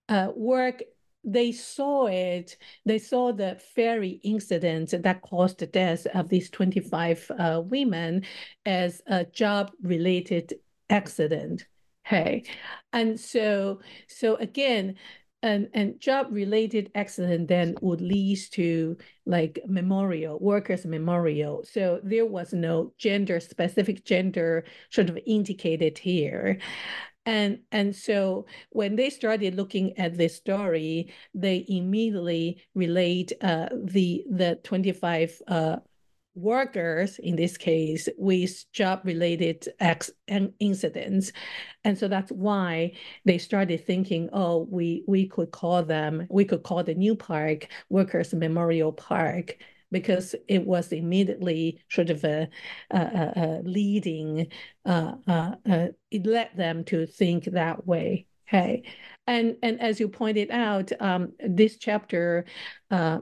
[0.08, 0.82] a work
[1.24, 2.56] they saw it,
[2.86, 8.24] they saw the ferry incident that caused the death of these 25 uh, women
[8.64, 10.54] as a job related
[10.88, 11.66] accident.
[12.08, 12.44] Hey,
[12.92, 14.94] and so so again,
[15.42, 18.96] and and job related accident then would lead to
[19.26, 21.64] like memorial workers memorial.
[21.64, 26.58] So there was no gender specific gender sort of indicated here.
[27.26, 34.24] And and so when they started looking at this story they immediately relate uh, the
[34.30, 35.76] the 25 uh,
[36.38, 41.32] workers, in this case, with job-related acts and incidents.
[41.84, 42.92] And so that's why
[43.24, 47.68] they started thinking, oh, we, we could call them, we could call the new park
[47.90, 49.56] Workers Memorial Park
[49.90, 52.48] because it was immediately sort of a,
[52.90, 54.48] a, a leading,
[54.84, 58.26] uh, uh, uh, it led them to think that way.
[58.48, 58.84] Okay.
[59.26, 62.46] And, and as you pointed out, um, this chapter
[62.90, 63.20] uh,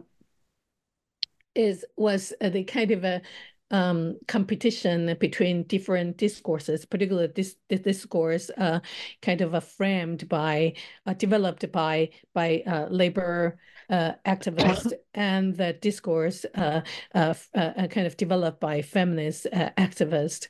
[1.57, 3.23] is was the kind of a
[3.71, 8.81] um, competition between different discourses, particularly this, this discourse uh,
[9.23, 10.75] kind of uh, framed by,
[11.07, 13.59] uh, developed by by uh, labor
[13.91, 16.83] uh, activists, and the discourse uh,
[17.15, 20.47] kind of developed by feminist activists,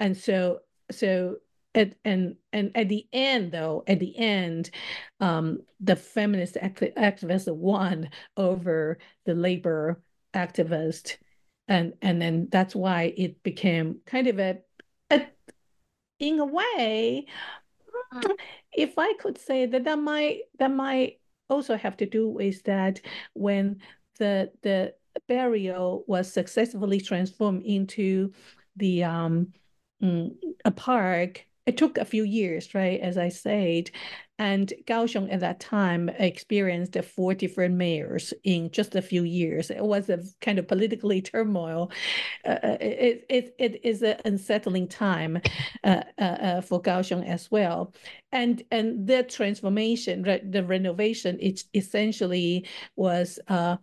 [0.00, 1.36] and so so.
[1.74, 4.70] At, and and at the end, though, at the end,
[5.20, 8.96] um, the feminist act activists won over
[9.26, 10.00] the labor
[10.36, 11.16] activist.
[11.68, 14.58] and and then that's why it became kind of a,
[15.10, 15.26] a
[16.18, 17.26] in a way
[18.72, 21.18] if i could say that that might that might
[21.48, 23.00] also have to do with that
[23.34, 23.80] when
[24.18, 24.94] the the
[25.28, 28.32] burial was successfully transformed into
[28.76, 29.48] the um
[30.02, 30.30] mm,
[30.64, 33.90] a park it took a few years right as i said
[34.38, 39.70] and Kaohsiung at that time experienced four different mayors in just a few years.
[39.70, 41.90] It was a kind of politically turmoil.
[42.44, 45.40] Uh, uh it, it, it is an unsettling time
[45.84, 47.94] uh, uh, uh, for Kaohsiung as well.
[48.30, 53.76] And, and the transformation, the renovation, it essentially was uh,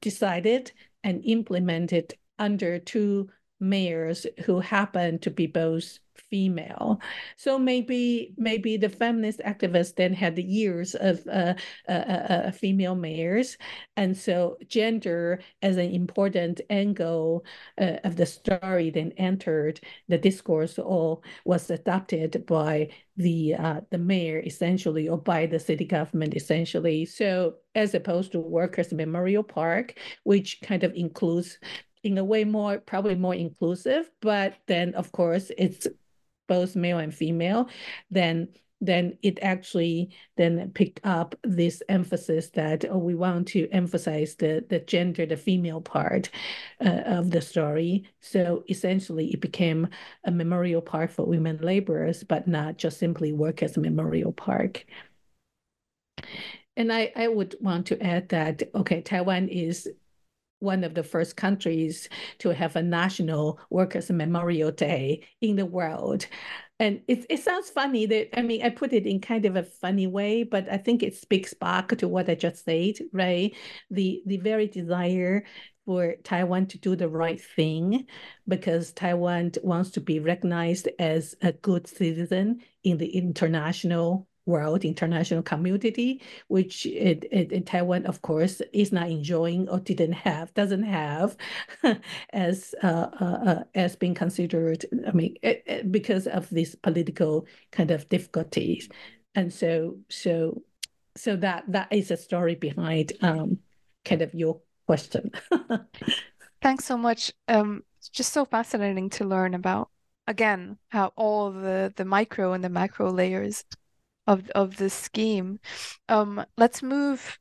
[0.00, 0.72] decided
[1.04, 3.28] and implemented under two
[3.60, 5.98] mayors who happen to be both
[6.30, 7.00] female.
[7.36, 11.54] So maybe maybe the feminist activists then had the years of uh,
[11.88, 13.56] uh, uh, uh, female mayors,
[13.96, 17.44] and so gender as an important angle
[17.80, 23.98] uh, of the story then entered the discourse or was adopted by the uh, the
[23.98, 27.04] mayor essentially or by the city government essentially.
[27.04, 31.58] So as opposed to Workers Memorial Park, which kind of includes
[32.02, 35.86] in a way more probably more inclusive but then of course it's
[36.46, 37.68] both male and female,
[38.10, 38.48] then
[38.82, 44.64] then it actually then picked up this emphasis that oh, we want to emphasize the
[44.68, 46.30] the gender, the female part
[46.84, 48.04] uh, of the story.
[48.20, 49.88] So essentially, it became
[50.24, 54.84] a memorial park for women laborers, but not just simply work as a memorial park.
[56.76, 59.88] And I, I would want to add that, okay, Taiwan is
[60.66, 62.08] one of the first countries
[62.40, 66.26] to have a national workers memorial day in the world.
[66.78, 69.62] And it, it sounds funny that i mean i put it in kind of a
[69.62, 73.54] funny way but i think it speaks back to what i just said right?
[73.90, 75.44] The the very desire
[75.86, 78.06] for taiwan to do the right thing
[78.46, 85.42] because taiwan wants to be recognized as a good citizen in the international world international
[85.42, 90.84] community, which it, it, in Taiwan, of course, is not enjoying or didn't have, doesn't
[90.84, 91.36] have,
[92.32, 94.86] as uh, uh, uh, as being considered.
[95.06, 98.88] I mean, it, it, because of these political kind of difficulties,
[99.34, 100.62] and so so
[101.16, 103.58] so that that is a story behind um,
[104.04, 105.32] kind of your question.
[106.62, 107.32] Thanks so much.
[107.48, 109.90] Um, it's just so fascinating to learn about
[110.28, 113.64] again how all the the micro and the macro layers
[114.26, 115.60] of of this scheme.
[116.08, 117.38] Um, let's move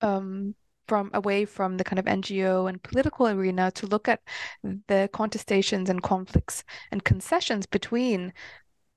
[0.00, 0.54] um,
[0.88, 4.20] from away from the kind of NGO and political arena to look at
[4.62, 8.32] the contestations and conflicts and concessions between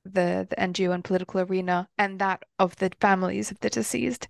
[0.05, 4.27] the, the NGO and political arena and that of the families of the deceased.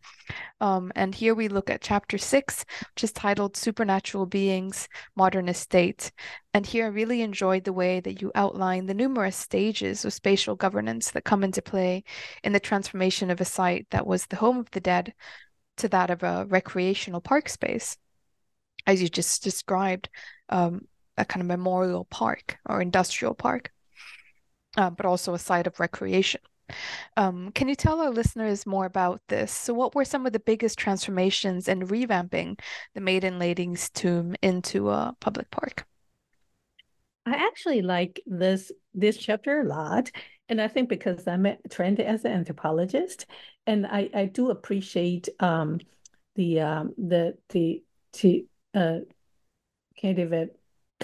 [0.61, 6.11] Um, and here we look at chapter six, which is titled Supernatural Beings, Modernist State.
[6.53, 10.55] And here I really enjoyed the way that you outline the numerous stages of spatial
[10.55, 12.03] governance that come into play
[12.43, 15.13] in the transformation of a site that was the home of the dead
[15.78, 17.97] to that of a recreational park space.
[18.88, 20.09] As you just described,
[20.49, 23.71] um, a kind of memorial park or industrial park
[24.78, 26.41] uh, but also a site of recreation.
[27.17, 29.51] Um, can you tell our listeners more about this?
[29.51, 32.59] So, what were some of the biggest transformations and revamping
[32.93, 35.86] the Maiden Lady's tomb into a public park?
[37.26, 40.11] I actually like this this chapter a lot,
[40.49, 43.26] and I think because I'm trained as an anthropologist,
[43.67, 45.80] and I I do appreciate um,
[46.36, 48.99] the um, the the to uh,
[50.01, 50.49] kind of a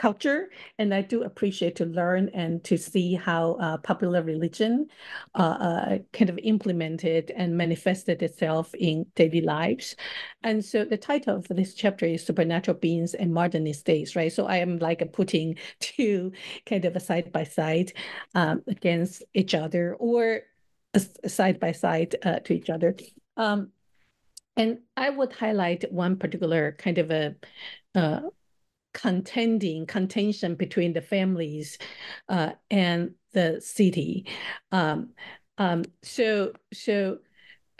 [0.01, 0.49] culture
[0.79, 4.87] and i do appreciate to learn and to see how uh, popular religion
[5.35, 9.95] uh, uh, kind of implemented and manifested itself in daily lives.
[10.41, 14.33] And so the title of this chapter is supernatural beings and modernist states right?
[14.33, 16.31] So i am like putting two
[16.65, 17.93] kind of a side by side
[18.33, 20.41] um, against each other or
[21.27, 22.95] side by side uh, to each other.
[23.37, 23.71] Um,
[24.57, 27.35] and i would highlight one particular kind of a
[27.95, 28.19] uh,
[28.93, 31.77] contending contention between the families
[32.29, 34.27] uh, and the city.
[34.71, 35.09] Um,
[35.57, 37.19] um, so, so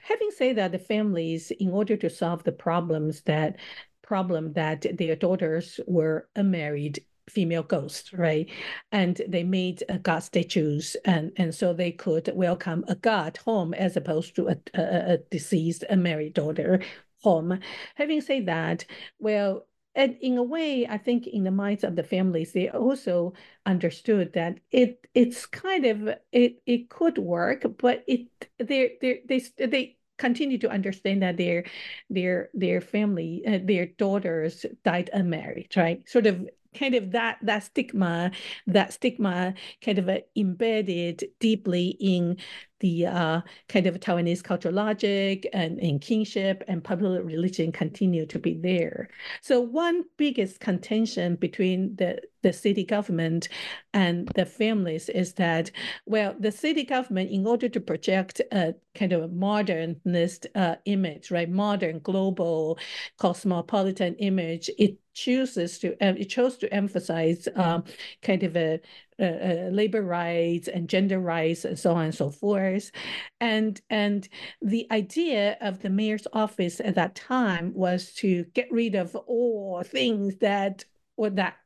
[0.01, 3.57] having said that, the families, in order to solve the problems that
[4.01, 6.99] problem that their daughters were unmarried
[7.30, 8.49] female ghosts, right?
[8.91, 13.74] And they made uh, god statues, and and so they could welcome a god home
[13.74, 16.82] as opposed to a, a, a deceased unmarried daughter
[17.22, 17.59] home.
[17.95, 18.86] Having said that,
[19.20, 19.66] well,
[19.96, 23.34] and in a way, I think in the minds of the families, they also
[23.66, 28.28] understood that it it's kind of it it could work, but it
[28.58, 31.66] they they they they continue to understand that their
[32.10, 36.08] their their family, uh, their daughters died unmarried, right?
[36.08, 38.32] Sort of kind of that that stigma
[38.68, 42.38] that stigma kind of uh, embedded deeply in
[42.82, 48.38] the uh, kind of Taiwanese cultural logic and in kinship and popular religion continue to
[48.38, 49.10] be there.
[49.42, 53.50] So one biggest contention between the the city government
[53.94, 55.72] and the families is that,
[56.06, 61.32] well, the city government, in order to project a kind of a modernist uh, image,
[61.32, 62.78] right, modern global
[63.18, 67.84] cosmopolitan image, it chooses to um, it chose to emphasize um,
[68.22, 68.80] kind of a
[69.22, 72.92] uh, uh, labor rights and gender rights and so on and so forth.
[73.39, 74.28] And, and
[74.64, 79.84] the idea of the mayor's office at that time was to get rid of all
[79.84, 80.86] things that
[81.18, 81.58] or that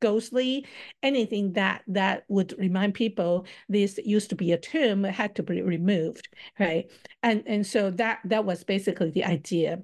[0.00, 0.66] ghostly
[1.02, 5.62] anything that that would remind people this used to be a tomb had to be
[5.62, 6.90] removed right?
[7.22, 9.82] And and so that that was basically the idea.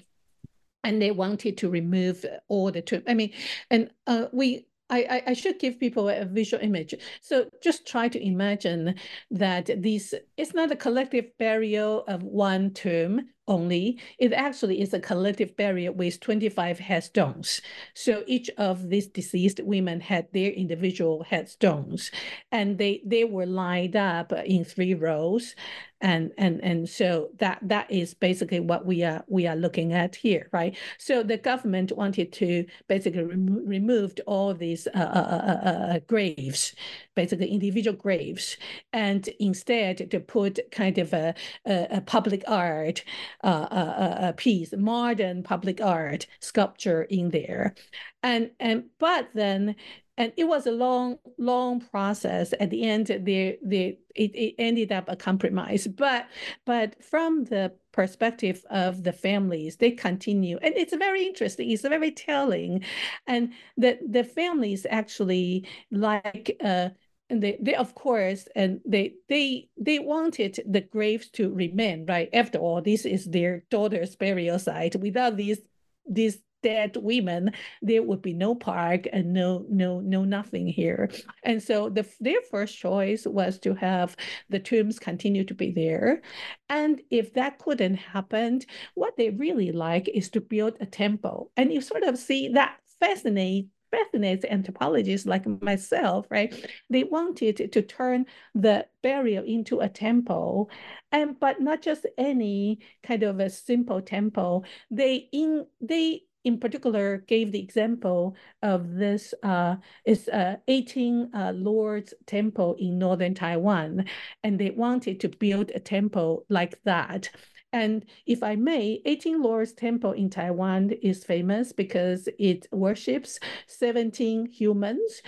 [0.83, 3.03] And they wanted to remove all the tomb.
[3.07, 3.33] I mean
[3.71, 6.97] and uh, we I, I, should give people a visual image.
[7.21, 8.97] So just try to imagine
[9.31, 13.99] that this it's not a collective burial of one tomb only.
[14.19, 17.61] It actually is a collective burial with 25 headstones.
[17.95, 22.11] So each of these deceased women had their individual headstones,
[22.53, 25.55] and they, they were lined up in three rows
[26.01, 30.15] and and and so that that is basically what we are we are looking at
[30.15, 35.69] here right so the government wanted to basically rem- removed all these uh, uh, uh,
[35.69, 36.75] uh, graves
[37.15, 38.57] basically individual graves
[38.93, 41.35] and instead to put kind of a,
[41.67, 43.05] a, a public art
[43.40, 47.75] uh, Uh, uh, uh, piece modern public art sculpture in there
[48.23, 49.75] and and but then
[50.21, 52.53] and it was a long, long process.
[52.61, 55.87] At the end, they, they, it, it ended up a compromise.
[55.87, 56.27] But,
[56.67, 61.71] but from the perspective of the families, they continue, and it's very interesting.
[61.71, 62.85] It's very telling,
[63.27, 66.55] and the the families actually like.
[66.63, 66.91] Uh,
[67.31, 72.29] and they, they of course and they they they wanted the graves to remain right
[72.33, 75.61] after all this is their daughter's burial site without these
[76.09, 77.53] these dead women,
[77.83, 81.11] there would be no park and no no no nothing here.
[81.43, 84.17] And so the their first choice was to have
[84.49, 86.23] the tombs continue to be there.
[86.69, 88.61] And if that couldn't happen,
[88.95, 91.51] what they really like is to build a temple.
[91.57, 96.55] And you sort of see that fascinate fascinates anthropologists like myself, right?
[96.89, 100.71] They wanted to turn the burial into a temple,
[101.13, 104.65] and but not just any kind of a simple temple.
[104.91, 109.77] They in they in particular gave the example of this uh,
[110.07, 114.07] is uh, 18 uh, Lord's temple in northern Taiwan,
[114.43, 117.31] and they wanted to build a temple like that.
[117.73, 124.47] And if I may, 18 Lord's Temple in Taiwan is famous because it worships 17
[124.47, 125.23] humans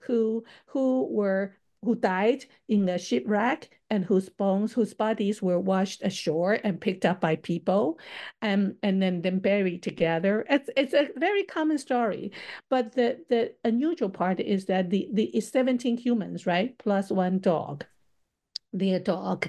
[0.00, 6.02] who who were who died in a shipwreck and whose bones, whose bodies were washed
[6.02, 7.98] ashore and picked up by people
[8.42, 10.44] and, um, and then, then buried together.
[10.50, 12.32] It's, it's a very common story.
[12.68, 17.84] But the, the unusual part is that the, the 17 humans, right, plus one dog
[18.78, 19.48] their dog,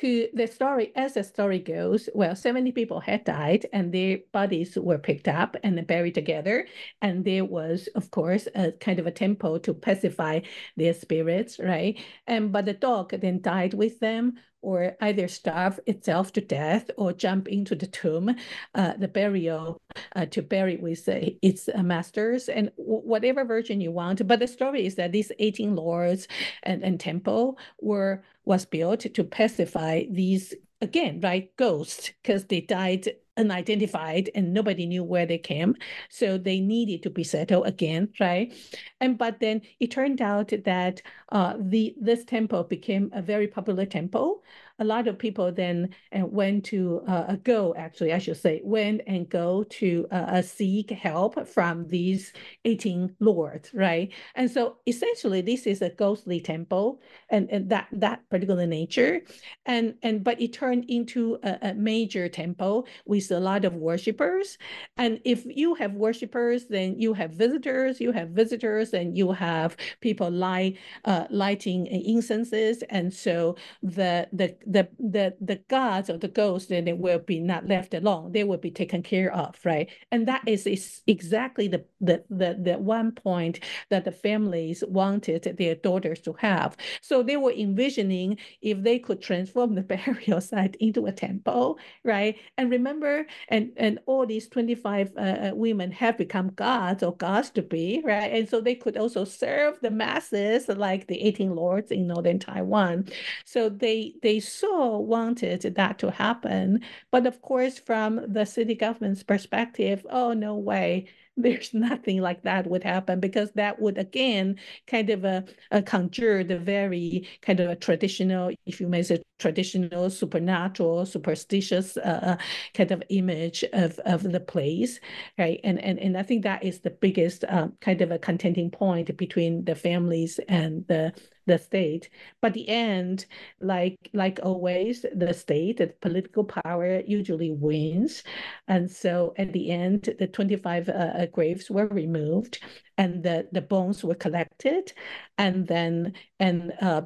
[0.00, 4.76] who the story, as the story goes, well, 70 people had died and their bodies
[4.76, 6.66] were picked up and buried together.
[7.02, 10.40] And there was, of course, a kind of a temple to pacify
[10.76, 11.98] their spirits, right?
[12.26, 14.34] And but the dog then died with them
[14.66, 18.34] or either starve itself to death or jump into the tomb,
[18.74, 19.80] uh, the burial
[20.16, 24.26] uh, to bury with uh, its masters and whatever version you want.
[24.26, 26.26] But the story is that these 18 lords
[26.64, 33.08] and, and temple were was built to pacify these again, right, ghosts, because they died
[33.36, 35.74] unidentified and nobody knew where they came.
[36.08, 38.52] So they needed to be settled again, right?
[39.00, 43.86] And but then it turned out that uh, the this temple became a very popular
[43.86, 44.42] temple.
[44.78, 49.00] A lot of people then uh, went to uh, go, actually, I should say, went
[49.06, 52.32] and go to uh, seek help from these
[52.66, 54.12] 18 lords, right?
[54.34, 59.22] And so essentially, this is a ghostly temple and, and that that particular nature.
[59.64, 63.74] And and but it turned into a, a major temple with is a lot of
[63.74, 64.58] worshipers.
[64.96, 69.76] And if you have worshipers, then you have visitors, you have visitors, and you have
[70.00, 72.82] people light, uh, lighting incenses.
[72.90, 77.40] And so the, the, the, the, the gods or the ghosts, then they will be
[77.40, 78.32] not left alone.
[78.32, 79.90] They will be taken care of, right?
[80.12, 85.56] And that is, is exactly the, the, the, the one point that the families wanted
[85.58, 86.76] their daughters to have.
[87.00, 92.36] So they were envisioning if they could transform the burial site into a temple, right?
[92.56, 93.15] And remember,
[93.48, 98.02] and, and all these 25 uh, uh, women have become gods or gods to be,
[98.04, 98.32] right?
[98.32, 103.08] And so they could also serve the masses like the 18 lords in northern Taiwan.
[103.44, 106.80] So they they so wanted that to happen.
[107.10, 111.06] But of course, from the city government's perspective, oh no way
[111.36, 114.56] there's nothing like that would happen because that would again
[114.86, 119.22] kind of a, a conjure the very kind of a traditional, if you may say
[119.38, 122.36] traditional, supernatural, superstitious uh, uh,
[122.74, 125.00] kind of image of, of the place,
[125.38, 125.60] right?
[125.64, 129.16] And, and and I think that is the biggest uh, kind of a contending point
[129.16, 131.12] between the families and the
[131.46, 132.10] the state.
[132.40, 133.26] But the end,
[133.60, 138.22] like like always, the state, the political power usually wins.
[138.68, 142.58] And so at the end, the 25 uh, uh, graves were removed
[142.98, 144.92] and the, the bones were collected
[145.38, 147.02] and then and uh,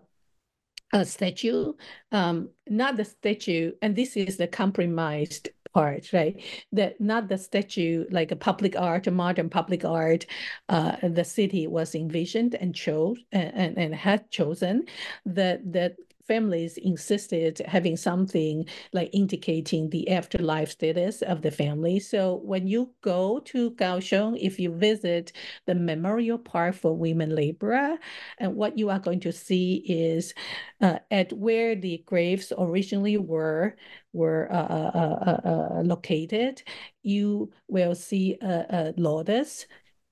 [0.92, 1.72] a statue,
[2.12, 6.42] um, not the statue, and this is the compromised part, right?
[6.72, 10.26] That not the statue, like a public art, a modern public art,
[10.68, 14.86] uh, the city was envisioned and chose and, and, and had chosen.
[15.26, 15.96] That that
[16.30, 21.98] families insisted having something like indicating the afterlife status of the family.
[21.98, 25.32] So when you go to Kaohsiung, if you visit
[25.66, 27.98] the Memorial Park for Women Laborer,
[28.38, 30.32] and what you are going to see is
[30.80, 33.74] uh, at where the graves originally were
[34.12, 36.62] were uh, uh, uh, uh located,
[37.02, 39.66] you will see a, a lotus,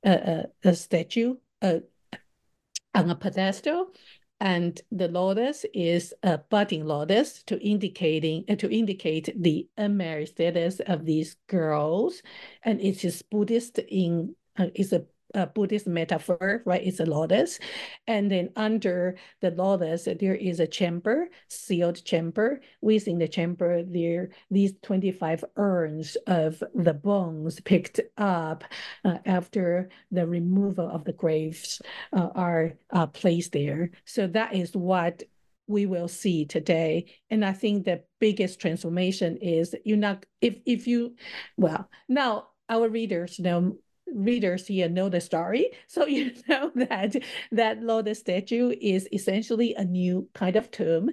[0.04, 3.92] a, a, statue on a pedestal
[4.40, 10.80] and the lotus is a budding lotus to indicating uh, to indicate the unmarried status
[10.86, 12.22] of these girls,
[12.62, 16.82] and it is Buddhist in uh, is a a Buddhist metaphor, right?
[16.84, 17.58] It's a lotus.
[18.06, 22.60] And then under the lotus, there is a chamber, sealed chamber.
[22.80, 28.64] Within the chamber, there these 25 urns of the bones picked up
[29.04, 31.80] uh, after the removal of the graves
[32.12, 33.90] uh, are uh, placed there.
[34.04, 35.22] So that is what
[35.66, 37.12] we will see today.
[37.30, 41.14] And I think the biggest transformation is you're not, if, if you,
[41.56, 43.76] well, now our readers know
[44.14, 45.70] readers here know the story.
[45.88, 47.16] So you know that
[47.52, 51.10] that lotus statue is essentially a new kind of tomb.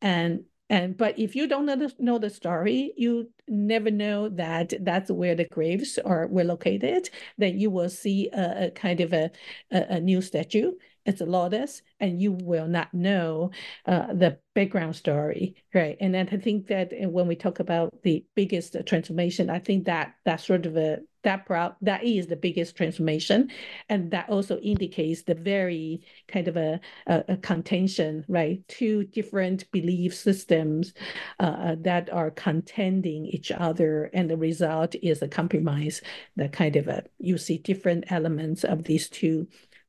[0.00, 4.74] And and but if you don't know the, know the story, you never know that
[4.80, 7.08] that's where the graves are were located.
[7.38, 9.30] Then you will see a, a kind of a,
[9.70, 10.72] a, a new statue
[11.08, 13.50] it's a lotus and you will not know
[13.86, 15.96] uh, the background story right?
[16.00, 20.14] And then i think that when we talk about the biggest transformation i think that
[20.24, 23.50] that's sort of a that pro- that is the biggest transformation.
[23.88, 28.66] And that also indicates the very kind of a, a, a contention right?
[28.68, 30.94] Two different belief systems
[31.40, 36.00] uh, uh that are contending each other and the result is a compromise.
[36.36, 39.48] That kind of a you see different elements of these two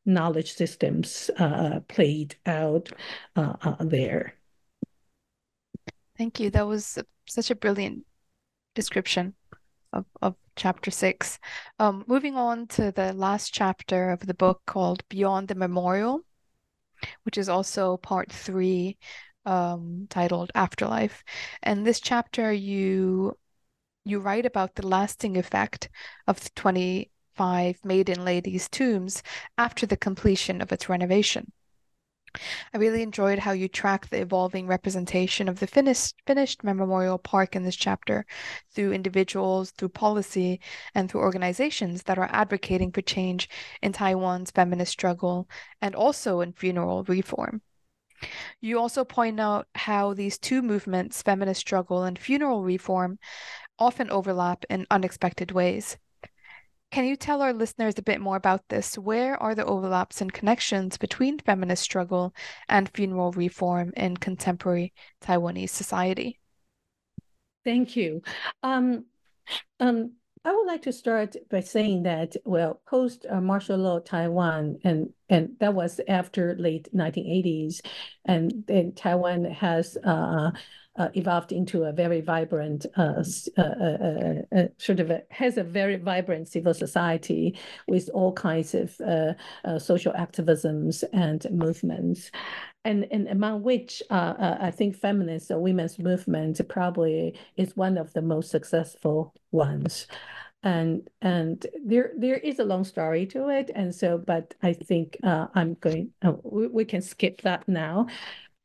[0.09, 2.89] knowledge systems uh, played out
[3.35, 4.33] uh, uh, there.
[6.17, 6.49] Thank you.
[6.49, 8.05] That was such a brilliant
[8.75, 9.35] description
[9.93, 11.39] of, of chapter six.
[11.79, 16.21] Um, moving on to the last chapter of the book called Beyond the Memorial,
[17.23, 18.97] which is also part three,
[19.45, 21.23] um, titled Afterlife.
[21.63, 23.37] And this chapter, you
[24.05, 25.89] you write about the lasting effect
[26.27, 29.23] of the 20 five maiden ladies' tombs
[29.57, 31.53] after the completion of its renovation.
[32.73, 37.55] I really enjoyed how you track the evolving representation of the finished, finished memorial park
[37.55, 38.25] in this chapter
[38.71, 40.59] through individuals, through policy,
[40.93, 43.49] and through organizations that are advocating for change
[43.81, 45.47] in Taiwan's feminist struggle
[45.81, 47.61] and also in funeral reform.
[48.59, 53.17] You also point out how these two movements, feminist struggle and funeral reform,
[53.79, 55.97] often overlap in unexpected ways.
[56.91, 58.97] Can you tell our listeners a bit more about this?
[58.97, 62.33] Where are the overlaps and connections between feminist struggle
[62.67, 66.39] and funeral reform in contemporary Taiwanese society?
[67.63, 68.23] Thank you.
[68.63, 69.05] Um,
[69.79, 70.13] um,
[70.43, 75.09] I would like to start by saying that, well, post uh, martial law Taiwan and
[75.29, 77.81] and that was after late 1980s,
[78.25, 80.51] and then Taiwan has uh,
[80.99, 83.23] uh, evolved into a very vibrant, uh,
[83.57, 87.57] uh, uh, uh, sort of a, has a very vibrant civil society
[87.87, 88.91] with all kinds of
[89.81, 92.31] social activisms and movements.
[92.85, 98.21] And, and among which I think feminist or women's movement probably is one of the
[98.21, 100.07] most successful ones
[100.63, 105.17] and and there there is a long story to it and so but i think
[105.23, 108.07] uh, i'm going uh, we, we, can skip that now.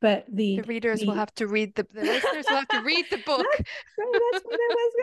[0.01, 2.81] But the the readers the, will have to read the, the listeners will have to
[2.81, 3.45] read the book.
[3.57, 4.93] that's what i was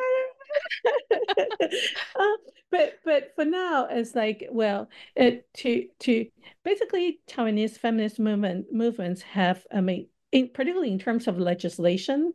[1.60, 1.70] going
[2.20, 2.36] uh,
[2.70, 6.27] but but for now it's like well it, to to
[6.62, 12.32] basically taiwanese feminist movement movements have i mean in, particularly in terms of legislation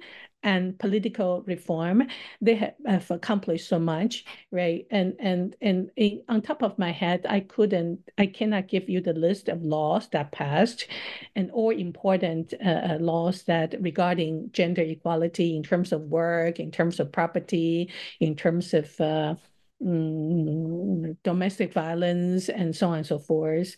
[0.47, 2.07] and political reform,
[2.39, 4.87] they have, accomplished so much, right?
[4.91, 9.01] And and and in, on top of my head, I couldn't, I cannot give you
[9.01, 10.87] the list of laws that passed,
[11.35, 16.71] and all important uh, uh laws that regarding gender equality in terms of work, in
[16.71, 17.91] terms of property,
[18.21, 19.35] in terms of uh,
[19.79, 23.75] Mm, domestic violence and so on and so forth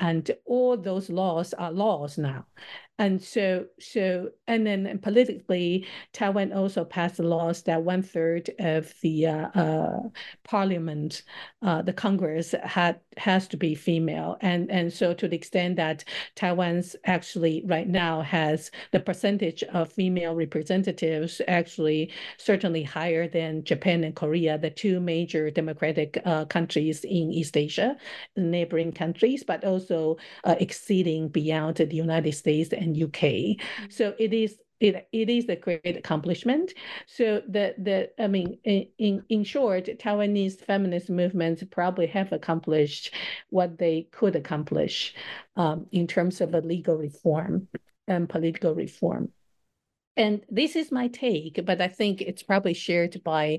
[0.00, 2.46] and all those laws are laws now
[2.96, 9.26] and so, so, and then politically, Taiwan also passed laws that one third of the
[9.26, 10.00] uh, uh,
[10.44, 11.22] parliament,
[11.62, 16.04] uh, the Congress, had has to be female, and and so to the extent that
[16.36, 24.04] Taiwan's actually right now has the percentage of female representatives actually certainly higher than Japan
[24.04, 27.96] and Korea, the two major democratic uh, countries in East Asia,
[28.36, 33.20] neighboring countries, but also uh, exceeding beyond the United States and UK.
[33.20, 33.84] Mm-hmm.
[33.90, 36.74] So it is it, it is a great accomplishment.
[37.06, 43.14] So the the I mean in in short, Taiwanese feminist movements probably have accomplished
[43.50, 45.14] what they could accomplish
[45.56, 47.68] um, in terms of a legal reform
[48.06, 49.32] and political reform.
[50.16, 53.58] And this is my take, but I think it's probably shared by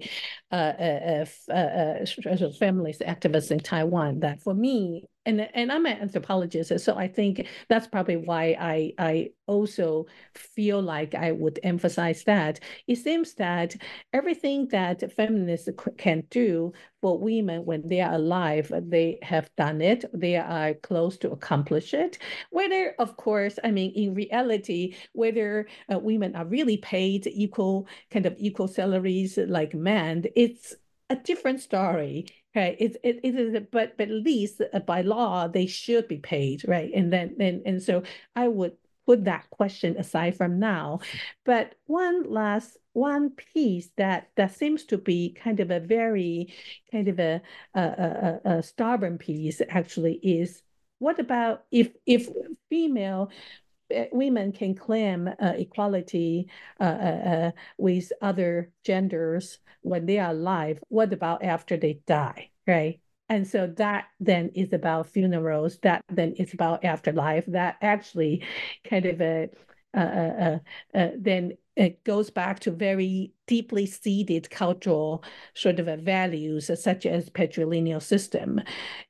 [0.52, 4.22] uh, uh, uh, uh, feminist activists in Taiwan.
[4.22, 8.94] That for me, and and I'm an anthropologist, so I think that's probably why I
[8.98, 12.60] I also feel like I would emphasize that.
[12.88, 13.76] It seems that
[14.14, 20.06] everything that feminists can do for women when they are alive, they have done it.
[20.14, 22.18] They are close to accomplish it.
[22.50, 28.26] Whether, of course, I mean, in reality, whether uh, women are really paid equal kind
[28.26, 30.76] of equal salaries like men, it's
[31.10, 35.48] a different story right it, it, it is but but at least uh, by law
[35.48, 36.92] they should be paid right?
[36.94, 38.04] And then and, and so
[38.36, 38.74] i would
[39.06, 41.00] put that question aside from now.
[41.46, 46.54] But one last one piece that that seems to be kind of a very
[46.92, 47.42] kind of a
[47.74, 50.62] a, a, a stubborn piece actually is
[51.00, 52.30] what about if if
[52.70, 53.30] female
[54.12, 56.48] women can claim uh, equality
[56.80, 60.80] uh, uh, uh, with other genders when they are alive.
[60.90, 63.00] What about after they die, right?
[63.30, 65.80] And so that then is about funerals.
[65.80, 67.46] That then is about afterlife.
[67.48, 68.44] That actually
[68.88, 69.50] kind of a
[69.96, 70.60] uh,
[70.94, 78.02] then it goes back to very deeply seated cultural sort of values, such as patrilineal
[78.02, 78.62] system.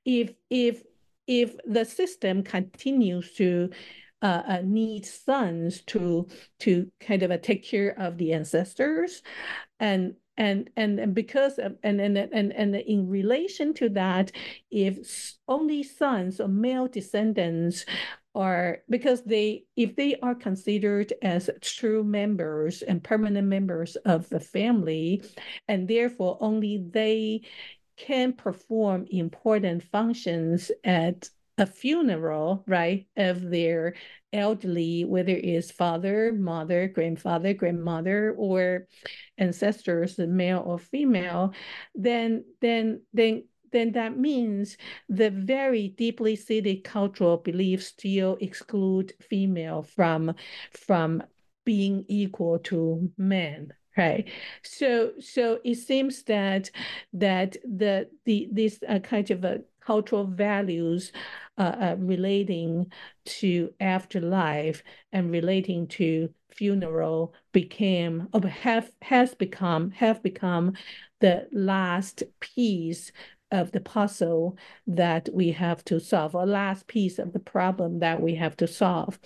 [0.06, 0.84] If if
[1.27, 3.69] if the system continues to
[4.26, 6.27] uh, uh, need sons to
[6.60, 9.22] to kind of uh, take care of the ancestors,
[9.80, 14.31] and and and and because of, and and and and in relation to that,
[14.72, 14.97] if
[15.47, 17.85] only sons or male descendants
[18.34, 24.39] are because they if they are considered as true members and permanent members of the
[24.39, 25.22] family
[25.68, 27.41] and therefore only they
[27.95, 33.95] can perform important functions at a funeral, right, of their
[34.34, 38.88] elderly, whether it's father, mother, grandfather, grandmother, or
[39.38, 41.53] ancestors, male or female,
[41.94, 44.77] then then then then that means
[45.10, 50.34] the very deeply seated cultural beliefs still exclude female from
[50.72, 51.23] from
[51.65, 54.30] being equal to men right?
[54.64, 56.69] So so it seems that
[57.14, 61.11] that the the this uh, kind of a cultural values
[61.57, 62.91] uh, uh, relating
[63.26, 70.73] to afterlife and relating to funeral became have has become have become
[71.19, 73.11] the last piece
[73.52, 74.57] of the puzzle
[74.88, 78.68] that we have to solve, or last piece of the problem that we have to
[78.68, 79.19] solve.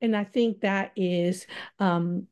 [0.00, 1.46] And I think that is
[1.78, 2.28] um,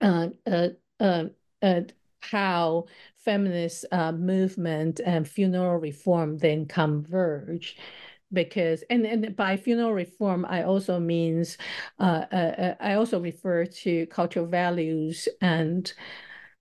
[0.00, 0.68] uh, uh,
[1.00, 1.24] uh,
[1.62, 1.80] uh
[2.20, 2.86] how
[3.18, 7.76] feminist uh, movement and funeral reform then converge.
[8.32, 11.58] Because and, and by funeral reform i also means
[12.00, 15.92] uh, uh, uh, i also refer to cultural values and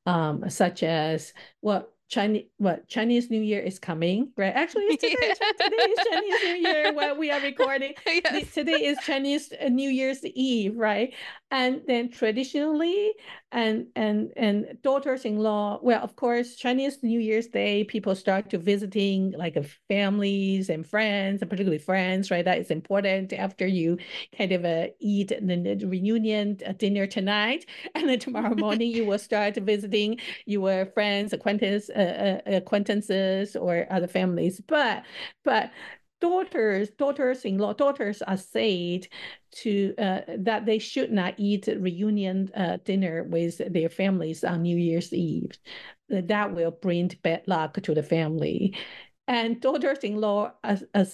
[0.06, 4.54] um, such as what Chinese what Chinese New Year is coming, right?
[4.54, 5.68] Actually, it's today, yeah.
[5.68, 7.94] today is Chinese New Year while we are recording.
[8.06, 8.54] yes.
[8.54, 11.14] Today is Chinese uh, New Year's Eve, right?
[11.50, 13.12] And then traditionally,
[13.56, 19.32] and and and daughters-in-law, well, of course, Chinese New Year's Day, people start to visiting
[19.32, 19.58] like
[19.88, 22.44] families and friends, and particularly friends, right?
[22.44, 23.98] That is important after you
[24.38, 27.66] kind of uh, eat the, reunion uh, dinner tonight,
[27.96, 33.88] and then tomorrow morning you will start visiting your friends, acquaintances uh, uh, acquaintances or
[33.90, 35.04] other families, but
[35.46, 35.72] but
[36.22, 39.08] daughters daughters-in-law daughters are said
[39.52, 44.78] to uh, that they should not eat reunion uh, dinner with their families on New
[44.78, 45.52] Year's Eve.
[46.10, 48.76] That will bring bad luck to the family.
[49.28, 50.52] And daughters-in-law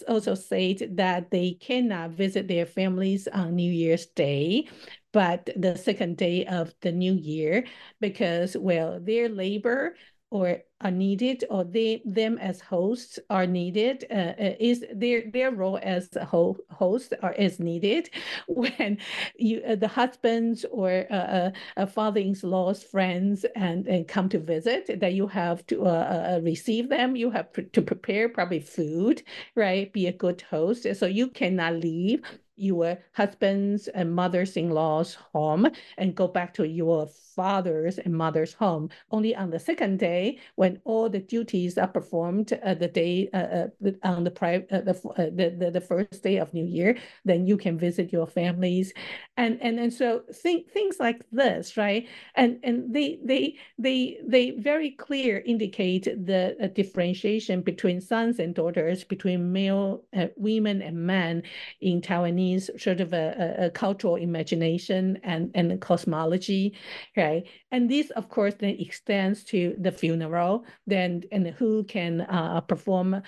[0.08, 4.68] also said that they cannot visit their families on New Year's Day,
[5.14, 7.64] but the second day of the new year,
[8.02, 9.96] because well, their labor
[10.32, 15.52] or are needed or they them as hosts are needed uh, uh is their their
[15.52, 18.10] role as a ho- host are is needed
[18.48, 18.98] when
[19.38, 25.14] you uh, the husbands or uh, uh father-in-law's friends and, and come to visit that
[25.14, 27.16] you have to uh, receive them.
[27.16, 29.22] You have pr- to prepare probably food
[29.56, 29.92] right?
[29.92, 30.88] Be a good host.
[30.96, 32.22] So you cannot leave
[32.62, 35.68] your husband's and mother's-in-law's home
[35.98, 38.90] and go back to your father's and mother's home.
[39.10, 43.38] Only on the second day, when all the duties are performed uh, the day uh,
[43.38, 43.68] uh,
[44.04, 47.48] on the, pri- uh, the, uh, the, the the first day of New Year, then
[47.48, 48.94] you can visit your families,
[49.38, 52.08] and and and so think things like this, right?
[52.36, 59.04] And and they they they they very clear indicate the differentiation between sons and daughters,
[59.04, 60.04] between male
[60.36, 61.44] women and men
[61.80, 66.76] in Taiwanese sort of a, a, a cultural imagination and and cosmology.
[67.18, 72.62] Okay, and this, of course, then extends to the funeral, then and who can uh,
[72.62, 73.22] perform uh,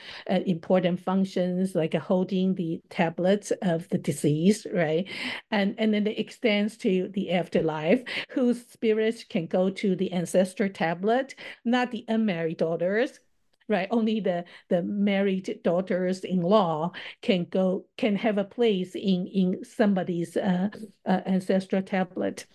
[0.46, 5.08] important functions like holding the tablets of the deceased, right?
[5.52, 10.70] And and then it extends to the afterlife, whose spirits can go to the ancestor
[10.70, 11.36] tablet,
[11.66, 13.20] not the unmarried daughters,
[13.68, 16.92] right only the the married daughters-in-law
[17.22, 20.70] can go can have a place in in somebody's uh,
[21.06, 22.46] uh, ancestral tablet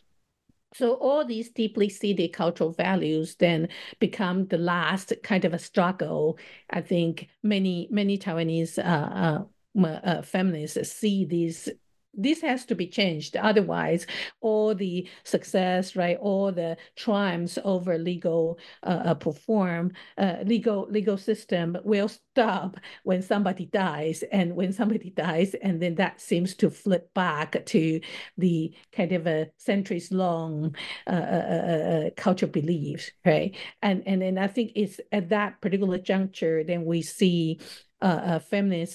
[0.75, 3.69] so all these deeply seated cultural values then
[4.01, 6.39] become the last kind of a struggle.
[6.71, 9.45] I think many many Taiwanese uh,
[9.83, 11.71] uh, uh, feminists see these
[12.19, 13.37] this has to be changed.
[13.37, 14.07] Otherwise,
[14.41, 21.17] all the success, right, all the triumphs over legal uh, uh, perform, uh, legal legal
[21.17, 26.71] system will stop when somebody dies, and when somebody dies, and then that seems to
[26.71, 28.01] flip back to
[28.37, 30.75] the kind of a centuries long
[31.07, 33.57] uh, uh, uh, cultural beliefs, right?
[33.83, 37.61] And and then I think it's at that particular juncture then we see
[38.01, 38.39] uh,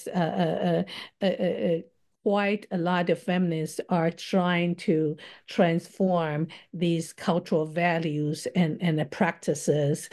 [0.07, 0.83] uh,
[1.21, 1.81] uh, uh,
[2.23, 5.17] quite a lot of feminists are trying to
[5.47, 10.09] transform these cultural values and, and practices.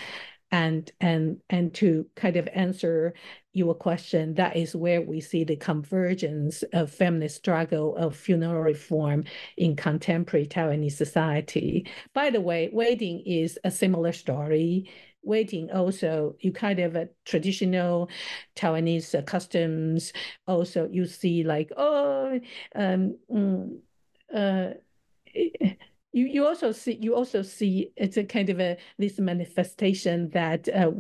[0.53, 3.15] And and and to kind of answer
[3.53, 9.23] your question that is where we see the convergence of feminist struggle of funeral reform
[9.57, 11.87] in contemporary taiwanese society.
[12.15, 14.91] By the way wedding is a similar story
[15.23, 18.09] wedding also you kind of a traditional
[18.57, 20.13] Taiwanese uh, customs.
[20.47, 22.41] Also, you see like oh,
[22.75, 23.79] um, mm,
[24.35, 24.75] uh,
[26.13, 30.69] you you also see you also see it's a kind of a this manifestation that
[30.69, 30.91] uh,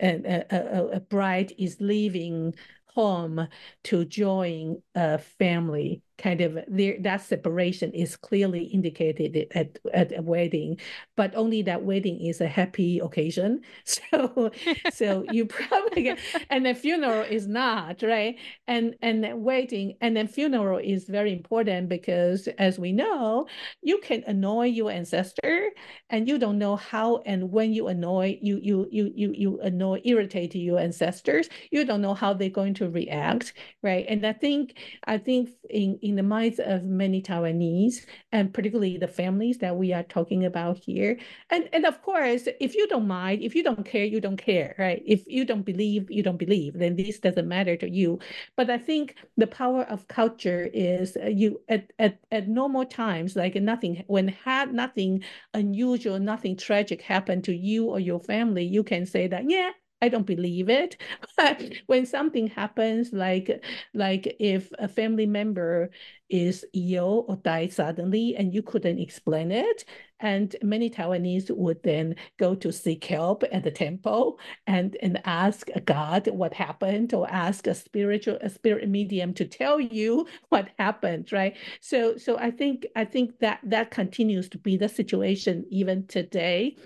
[0.00, 2.54] a, a, a bride is leaving
[2.86, 3.46] home
[3.84, 10.22] to join a family kind of there that separation is clearly indicated at, at a
[10.22, 10.78] wedding
[11.16, 13.60] but only that wedding is a happy occasion.
[13.86, 14.50] So
[14.92, 16.18] so you probably get
[16.50, 18.36] and the funeral is not right?
[18.66, 23.46] And and the wedding and then funeral is very important because as we know
[23.82, 25.70] you can annoy your ancestor
[26.10, 30.00] and you don't know how and when you annoy you you you you you annoy
[30.04, 31.48] irritate your ancestors.
[31.70, 34.04] You don't know how they're going to react right?
[34.08, 39.08] And i think i think in in the minds of many Taiwanese, and particularly the
[39.08, 41.18] families that we are talking about here.
[41.50, 44.74] And, and of course, if you don't mind, if you don't care, you don't care,
[44.78, 45.02] right?
[45.04, 48.20] If you don't believe, you don't believe, then this doesn't matter to you.
[48.56, 53.34] But I think the power of culture is uh, you at, at, at normal times,
[53.34, 55.24] like nothing, when had nothing
[55.54, 59.70] unusual, nothing tragic happened to you or your family, you can say that, yeah,
[60.02, 60.96] I don't believe it.
[61.36, 63.62] But when something happens, like
[63.94, 65.90] like if a family member
[66.30, 69.84] is ill or died suddenly and you couldn't explain it,
[70.20, 75.68] and many Taiwanese would then go to seek help at the temple and, and ask
[75.84, 81.32] God what happened or ask a spiritual a spirit medium to tell you what happened,
[81.32, 81.56] right?
[81.80, 86.76] So so I think I think that that continues to be the situation even today.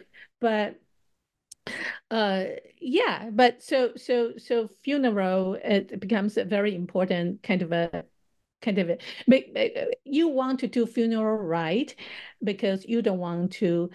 [0.41, 0.81] But
[2.11, 2.45] uh
[2.81, 8.05] yeah but so so so funeral it becomes a very important kind of a
[8.62, 11.95] kind of but uh, you want to do funeral right?
[12.43, 13.91] Because you don't want to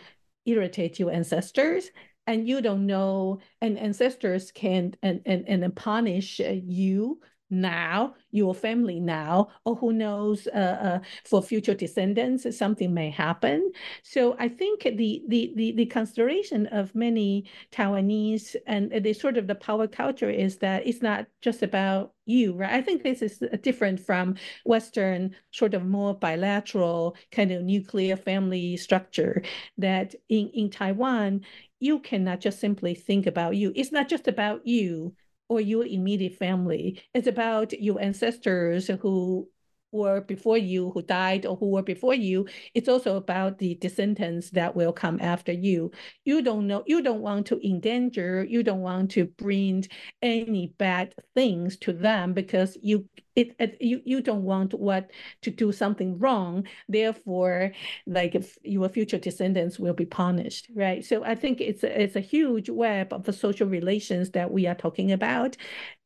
[0.46, 1.90] irritate your ancestors
[2.28, 7.20] and you don't know and ancestors can and and, and punish you
[7.61, 13.72] now, your family now, or who knows, uh, uh, for future descendants, something may happen.
[14.03, 19.48] So I think the, the, the, the consideration of many Taiwanese and the sort of
[19.48, 22.73] the power culture is that it's not just about you, right?
[22.73, 28.77] I think this is different from Western sort of more bilateral kind of nuclear family
[28.77, 29.44] structure
[29.77, 31.41] that in, in Taiwan,
[31.80, 33.72] you cannot just simply think about you.
[33.76, 35.14] It's not just about you
[35.49, 37.01] or your immediate family.
[37.13, 39.49] It's about your ancestors who
[39.91, 42.47] were before you, who died or who were before you.
[42.73, 45.91] It's also about the descendants that will come after you.
[46.26, 49.85] You don't know, you don't want to endanger, you don't want to bring
[50.22, 55.52] any bad things to them because you it, it, you you don't want what to
[55.52, 56.68] do something wrong.
[56.88, 57.72] Therefore
[58.07, 61.03] like if your future descendants will be punished right?
[61.03, 64.68] So i think it's a, it's a huge web of the social relations that we
[64.68, 65.57] are talking about.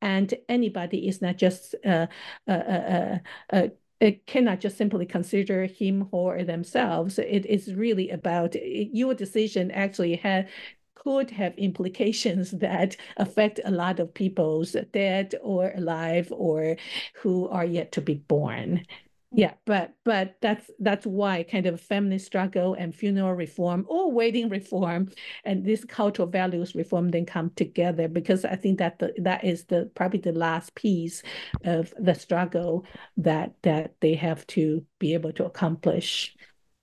[0.02, 2.08] And anybody is not just uh,
[2.48, 3.18] uh, uh,
[3.52, 3.68] uh,
[4.00, 7.20] it cannot just simply consider him or themselves.
[7.20, 10.48] It is really about your decision actually had
[11.04, 16.76] could have implications that affect a lot of people's dead or alive or
[17.16, 18.84] who are yet to be born.
[19.34, 19.38] Mm.
[19.40, 24.50] Yeah but but that's that's why kind of feminist struggle and funeral reform or wedding
[24.50, 25.10] reform
[25.46, 29.66] and this cultural values reform then come together because i think that the, that is
[29.66, 31.22] the probably the last piece
[31.64, 32.86] of the struggle
[33.18, 36.36] that that they have to be able to accomplish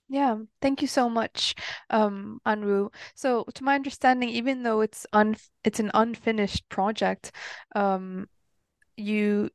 [0.08, 1.54] yeah, thank you so much,
[1.90, 2.92] um, Anru.
[3.14, 7.32] So, to my understanding, even though it's un it's an unfinished project,
[7.74, 8.28] um,
[8.96, 9.50] you,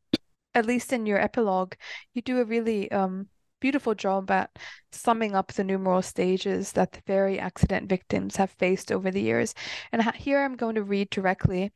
[0.56, 1.76] at least in your epilogue,
[2.14, 3.28] you do a really um
[3.62, 4.58] beautiful job at
[4.92, 9.54] summing up the numerous stages that the ferry accident victims have faced over the years.
[9.92, 11.72] And here I'm going to read directly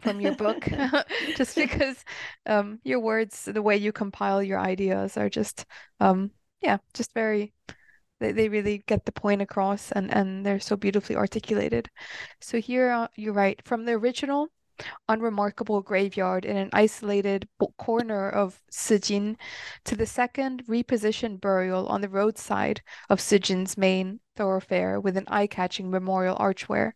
[0.00, 0.68] from your book,
[1.36, 2.04] just because
[2.46, 5.66] um your words, the way you compile your ideas are just
[6.00, 6.30] um
[6.62, 7.52] yeah, just very
[8.20, 11.90] they, they really get the point across and, and they're so beautifully articulated.
[12.40, 14.48] So here uh, you write from the original
[15.08, 17.48] unremarkable graveyard in an isolated
[17.78, 19.36] corner of Cijin
[19.84, 25.90] to the second repositioned burial on the roadside of Cijin's main thoroughfare with an eye-catching
[25.90, 26.90] memorial archway,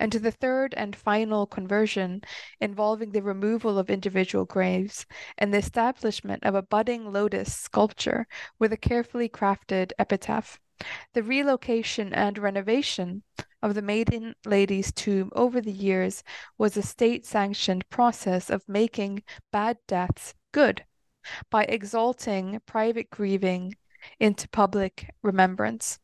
[0.00, 2.20] and to the third and final conversion
[2.60, 5.06] involving the removal of individual graves
[5.38, 8.26] and the establishment of a budding lotus sculpture
[8.58, 10.58] with a carefully crafted epitaph.
[11.14, 13.22] The relocation and renovation
[13.62, 16.22] of the Maiden Lady's tomb over the years
[16.58, 19.22] was a state sanctioned process of making
[19.52, 20.84] bad deaths good
[21.50, 23.76] by exalting private grieving
[24.18, 25.98] into public remembrance.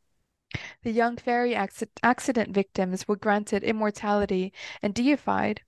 [0.83, 4.53] The young ferry accident victims were granted immortality
[4.83, 5.63] and deified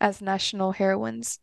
[0.00, 1.40] as national heroines.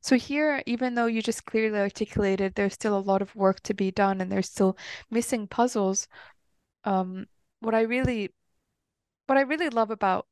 [0.00, 3.74] So, here, even though you just clearly articulated there's still a lot of work to
[3.74, 4.76] be done and there's still
[5.10, 6.08] missing puzzles,
[6.84, 7.26] um,
[7.60, 8.30] what I really
[9.26, 10.26] what I really love about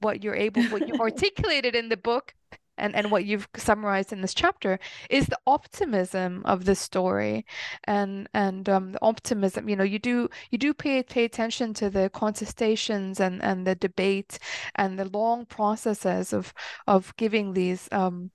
[0.00, 2.34] what you're able what you articulated in the book
[2.78, 4.78] and and what you've summarized in this chapter
[5.08, 7.46] is the optimism of the story
[7.84, 9.68] and and um the optimism.
[9.68, 13.74] You know you do you do pay pay attention to the contestations and and the
[13.74, 14.38] debate
[14.74, 16.52] and the long processes of
[16.86, 18.30] of giving these um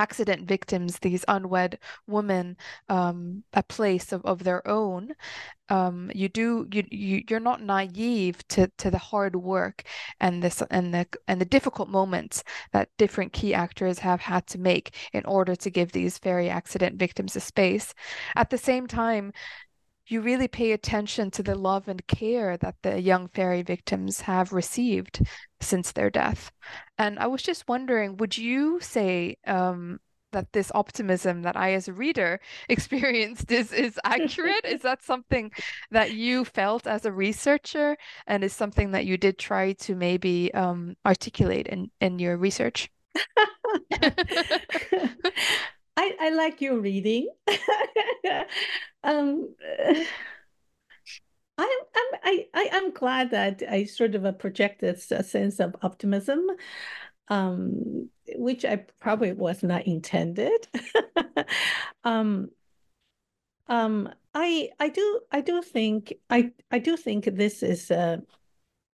[0.00, 2.56] accident victims, these unwed women,
[2.88, 5.12] um, a place of, of their own.
[5.68, 9.84] Um, you do you, you you're not naive to to the hard work
[10.20, 14.58] and this and the and the difficult moments that different key actors have had to
[14.58, 17.94] make in order to give these ferry accident victims a space.
[18.34, 19.32] At the same time,
[20.10, 24.52] you really pay attention to the love and care that the young ferry victims have
[24.52, 25.22] received
[25.60, 26.50] since their death.
[26.98, 30.00] And I was just wondering, would you say um,
[30.32, 34.64] that this optimism that I as a reader experienced is is accurate?
[34.64, 35.50] is that something
[35.90, 37.96] that you felt as a researcher
[38.26, 42.90] and is something that you did try to maybe um, articulate in, in your research?
[45.96, 47.28] I, I like your reading.
[49.04, 49.54] um,
[51.58, 56.46] I'm, I'm, I, I, am glad that I sort of projected a sense of optimism
[57.30, 60.66] um, which I probably was not intended.
[62.04, 62.50] um,
[63.68, 68.20] um, I I do I do think I I do think this is a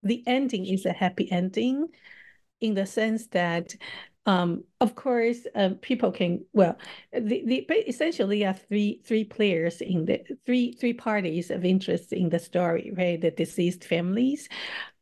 [0.03, 1.89] the ending is a happy ending,
[2.61, 3.75] in the sense that
[4.27, 6.77] um, of course, um, people can well,
[7.13, 7.59] the, the
[7.89, 12.93] essentially are three three players in the three three parties of interest in the story,
[12.97, 13.21] right?
[13.21, 14.49] The deceased families,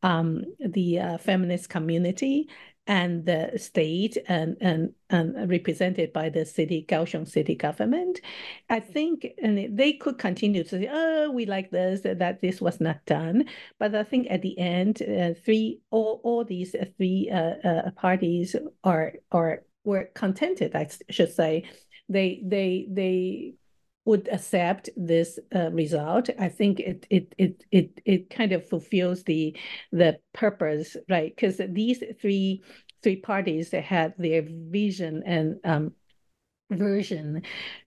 [0.03, 2.49] um, the uh, feminist community,
[2.87, 8.21] and the state and, and, and represented by the city, Kaohsiung city government.
[8.69, 12.81] I think and they could continue to say, oh, we like this, that this was
[12.81, 13.45] not done.
[13.79, 18.55] But I think at the end, uh, three, all, all these three uh, uh, parties
[18.83, 21.65] are, are, were contented, I should say.
[22.09, 23.55] They, they, they
[24.05, 29.23] would accept this uh, result, I think it it it it it kind of fulfills
[29.25, 29.57] the
[29.93, 31.35] the purpose, right?
[31.35, 32.63] Because these three
[33.03, 35.93] three parties had their vision and um,
[36.71, 37.43] version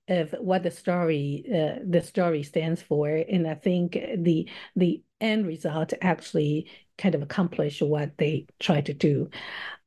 [0.07, 5.47] of what the story uh, the story stands for, and I think the the end
[5.47, 9.29] result actually kind of accomplish what they try to do.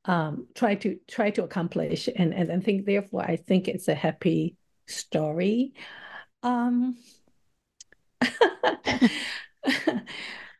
[0.07, 3.95] Um, try to try to accomplish and and I think therefore I think it's a
[3.95, 5.75] happy story.
[6.43, 6.97] Um,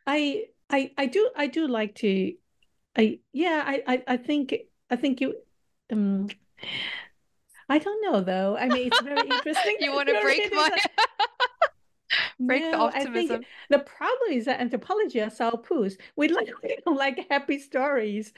[0.07, 2.33] I I I do I do like to
[2.95, 4.53] I yeah I I, I think
[4.89, 5.35] I think you
[5.91, 6.27] um
[7.69, 8.57] I don't know though.
[8.57, 9.77] I mean it's very interesting.
[9.79, 10.69] you want to break my
[12.47, 13.11] break no, the optimism.
[13.13, 15.97] I think the problem is that anthropology are sourpuss.
[16.15, 18.33] We like we don't like happy stories.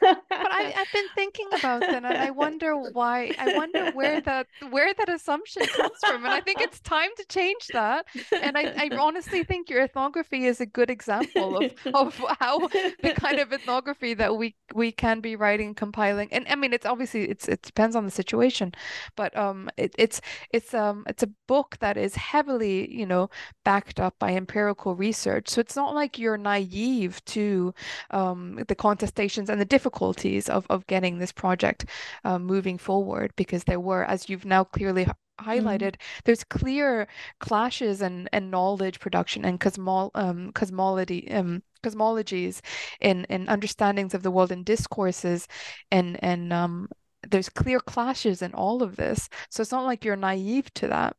[0.00, 3.32] but I, have been thinking about that, and I wonder why.
[3.38, 7.24] I wonder where that where that assumption comes from, and I think it's time to
[7.26, 8.06] change that.
[8.32, 13.14] And I, I honestly think your ethnography is a good example of of how the
[13.16, 17.28] kind of ethnography that we we can be writing, compiling, and I mean it's obviously
[17.28, 18.72] it's it depends on the situation,
[19.16, 20.20] but um it, it's
[20.50, 23.30] it's um it's a book that is heavily you know
[23.64, 25.48] backed up by empirical research.
[25.48, 27.74] So it's not like you're naive to
[28.10, 31.86] um, the contestations and the difficulties of, of getting this project
[32.24, 35.48] uh, moving forward because there were, as you've now clearly mm-hmm.
[35.48, 36.20] highlighted mm-hmm.
[36.24, 37.06] there's clear
[37.38, 42.60] clashes and and knowledge production and cosmol um cosmology um cosmologies
[43.00, 45.46] in in understandings of the world and discourses
[45.92, 46.88] and and um
[47.30, 51.16] there's clear clashes in all of this so it's not like you're naive to that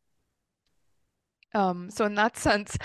[1.54, 2.76] um, so in that sense,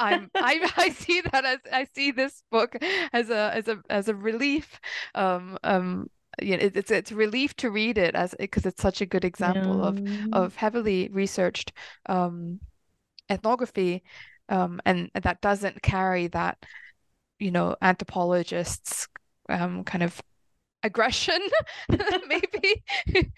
[0.00, 2.76] I'm I I see that as I see this book
[3.12, 4.80] as a as a as a relief.
[5.14, 6.08] Um, um,
[6.40, 9.24] you know, it, it's it's relief to read it as because it's such a good
[9.24, 10.00] example of
[10.32, 11.72] of heavily researched
[12.08, 12.60] um,
[13.30, 14.02] ethnography,
[14.48, 16.58] um, and that doesn't carry that,
[17.38, 19.08] you know, anthropologists
[19.48, 20.20] um, kind of
[20.82, 21.40] aggression,
[22.28, 22.84] maybe.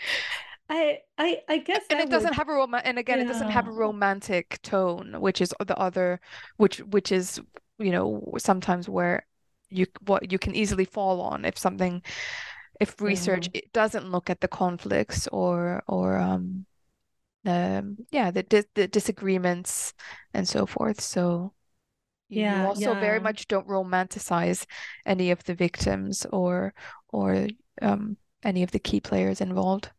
[0.69, 3.24] I I I guess and it doesn't have a rom and again yeah.
[3.24, 6.20] it doesn't have a romantic tone, which is the other
[6.57, 7.41] which which is
[7.78, 9.27] you know sometimes where
[9.69, 12.03] you what you can easily fall on if something
[12.81, 13.61] if research yeah.
[13.61, 16.65] it doesn't look at the conflicts or or um
[17.47, 19.93] um yeah the di- the disagreements
[20.32, 21.53] and so forth so
[22.28, 23.01] yeah you also yeah.
[23.01, 24.65] very much don't romanticize
[25.07, 26.73] any of the victims or
[27.11, 27.49] or
[27.82, 29.91] um any of the key players involved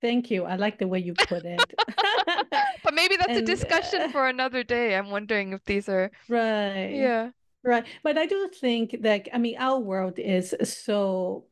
[0.00, 0.44] Thank you.
[0.44, 1.60] I like the way you put it.
[2.84, 4.94] but maybe that's and, a discussion uh, for another day.
[4.94, 6.90] I'm wondering if these are right.
[6.92, 7.30] Yeah.
[7.64, 7.84] Right.
[8.02, 11.46] But I do think that I mean our world is so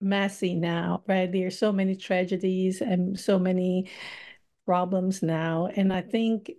[0.00, 1.30] messy now, right?
[1.30, 3.88] There are so many tragedies and so many
[4.66, 5.68] problems now.
[5.74, 6.50] And I think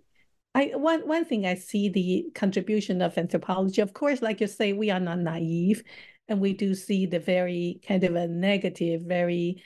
[0.54, 3.80] I one one thing I see the contribution of anthropology.
[3.80, 5.82] Of course, like you say, we are not naive,
[6.28, 9.62] and we do see the very kind of a negative, very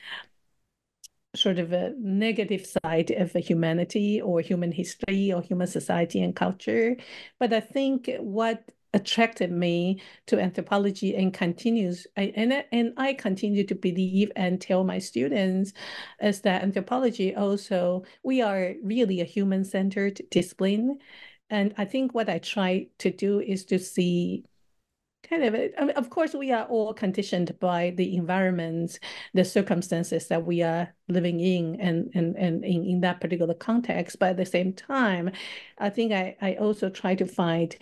[1.37, 6.97] sort of a negative side of humanity or human history or human society and culture.
[7.39, 13.75] But I think what attracted me to anthropology and continues and and I continue to
[13.75, 15.73] believe and tell my students
[16.21, 20.99] is that anthropology also we are really a human centered discipline
[21.49, 24.45] and I think what I try to do is to see
[25.29, 28.99] kind of I mean, of course we are all conditioned by the environment
[29.33, 34.19] the circumstances that we are living in and and, and in, in that particular context
[34.19, 35.31] but at the same time
[35.77, 37.75] i think i i also try to find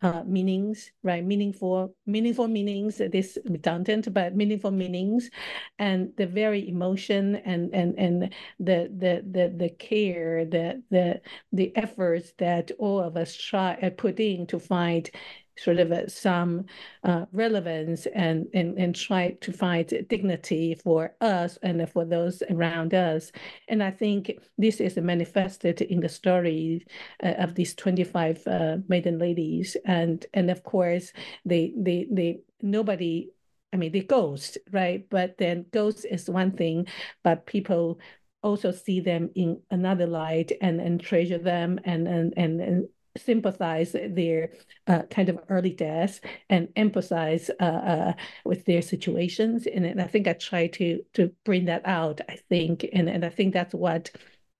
[0.00, 1.24] uh, meanings, right?
[1.24, 2.98] Meaningful, meaningful meanings.
[2.98, 5.30] This redundant, but meaningful meanings,
[5.78, 11.20] and the very emotion and and and the the the the care, the the
[11.52, 15.10] the efforts that all of us try uh, put in to find
[15.58, 16.64] sort of a, some
[17.04, 22.94] uh, relevance and, and and try to find dignity for us and for those around
[22.94, 23.32] us.
[23.68, 26.86] And I think this is manifested in the story
[27.22, 29.76] uh, of these 25 uh, maiden ladies.
[29.84, 31.12] And and of course,
[31.44, 33.30] they they they nobody
[33.72, 35.06] I mean, the ghost, right?
[35.10, 36.86] But then ghost is one thing,
[37.22, 38.00] but people
[38.42, 42.88] also see them in another light and and treasure them and and and, and
[43.18, 44.52] sympathize their
[44.86, 48.12] uh, kind of early deaths and empathize uh, uh,
[48.44, 49.66] with their situations.
[49.66, 52.20] And, and I think I try to to bring that out.
[52.28, 54.10] I think, and and I think that's what,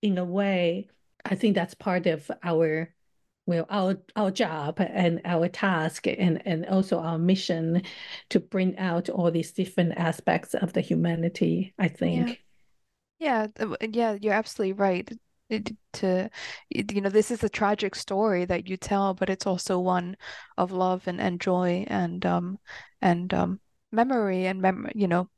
[0.03, 0.89] in a way,
[1.25, 2.95] I think that's part of our
[3.47, 7.83] well our our job and our task and and also our mission
[8.31, 12.43] to bring out all these different aspects of the humanity i think
[13.19, 15.11] yeah yeah, yeah you're absolutely right
[15.93, 16.31] to
[16.69, 20.17] you know this is a tragic story that you tell but it's also one
[20.57, 22.59] of love and, and joy and um
[23.01, 23.61] and um
[23.91, 25.29] memory and mem you know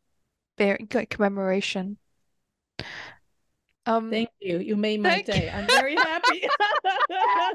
[0.61, 1.97] bear, good commemoration.
[3.87, 4.59] Um thank you.
[4.59, 5.45] You made my day.
[5.47, 5.51] You.
[5.51, 6.43] i'm very happy.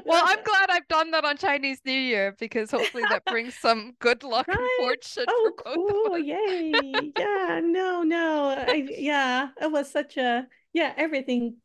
[0.04, 3.92] well i'm glad i've done that on chinese new year because hopefully that brings some
[4.00, 4.58] good luck right?
[4.58, 6.18] and fortune for oh cool.
[6.18, 6.72] yay.
[7.16, 7.60] Yeah.
[7.62, 8.48] No no.
[8.58, 9.50] I, yeah.
[9.60, 11.56] It was such a yeah everything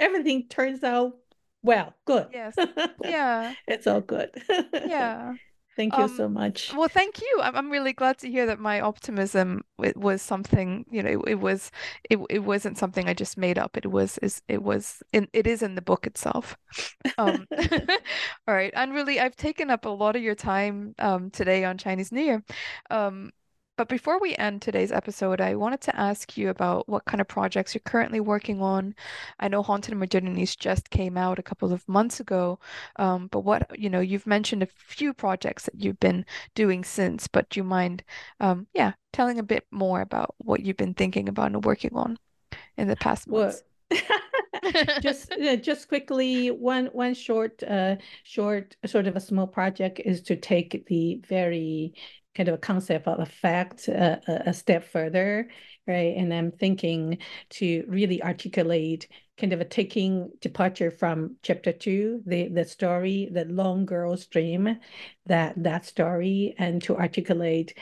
[0.00, 1.14] everything turns out
[1.62, 2.28] well, good.
[2.32, 2.54] Yes.
[3.04, 3.54] Yeah.
[3.66, 4.30] it's all good.
[4.72, 5.34] yeah.
[5.76, 6.74] Thank you um, so much.
[6.74, 7.38] Well, thank you.
[7.42, 11.30] I'm, I'm really glad to hear that my optimism it was something, you know, it,
[11.32, 11.70] it was
[12.10, 13.76] it, it wasn't something I just made up.
[13.76, 16.58] It was is it was in it is in the book itself.
[17.18, 17.46] Um
[18.48, 18.72] all right.
[18.74, 22.22] And really I've taken up a lot of your time um today on Chinese New
[22.22, 22.42] Year.
[22.90, 23.30] Um
[23.76, 27.28] but before we end today's episode, I wanted to ask you about what kind of
[27.28, 28.94] projects you're currently working on.
[29.38, 32.58] I know Haunted and Modernities just came out a couple of months ago,
[32.96, 37.26] um, but what, you know, you've mentioned a few projects that you've been doing since,
[37.26, 38.04] but do you mind,
[38.40, 42.18] um, yeah, telling a bit more about what you've been thinking about and working on
[42.76, 43.62] in the past months?
[45.00, 50.20] Just uh, just quickly one one short uh short sort of a small project is
[50.22, 51.94] to take the very
[52.34, 55.48] kind of a concept of effect uh, a step further,
[55.86, 56.14] right?
[56.16, 57.18] And I'm thinking
[57.50, 63.46] to really articulate kind of a taking departure from chapter two, the the story, the
[63.46, 64.78] long girl's dream,
[65.30, 67.74] that that story, and to articulate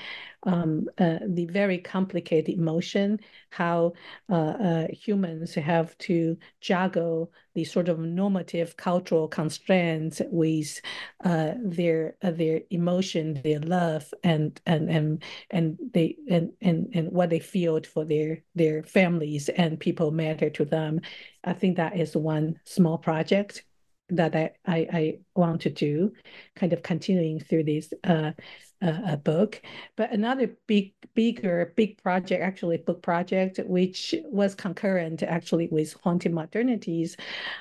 [0.44, 3.18] um, uh, the very complicated emotion,
[3.50, 3.94] how
[4.30, 10.80] uh, uh, humans have to juggle the sort of normative cultural constraints with
[11.24, 17.10] uh, their uh, their emotion, their love, and and and and they and and and
[17.10, 21.00] what they feel for their their families and people matter to them.
[21.44, 23.64] I think that is one small project
[24.10, 26.12] that I, I, I want to do,
[26.56, 28.32] kind of continuing through this uh,
[28.80, 29.60] uh, book.
[29.96, 36.32] But another big, bigger, big project, actually book project, which was concurrent actually with Haunted
[36.32, 37.18] Modernities,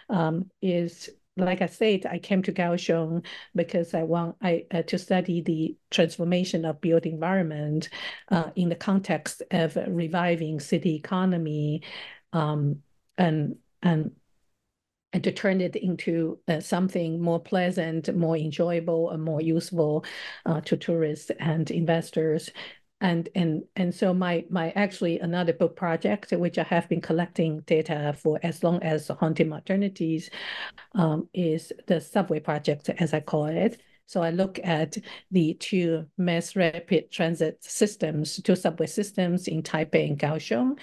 [0.10, 3.24] um, is like I said, I came to Kaohsiung
[3.56, 7.90] because I want I uh, to study the transformation of built environment
[8.30, 11.84] uh, in the context of reviving city economy,
[12.34, 12.82] um,
[13.18, 14.11] and and
[15.13, 20.05] and to turn it into uh, something more pleasant, more enjoyable, and more useful
[20.45, 22.49] uh, to tourists and investors.
[22.99, 27.59] And and and so my my actually another book project which I have been collecting
[27.61, 30.29] data for as long as Haunted Modernities
[30.95, 33.79] um, is the subway project as I call it.
[34.07, 34.97] So I look at
[35.31, 40.79] the two mass rapid transit systems, two subway systems in Taipei and Kaohsiung,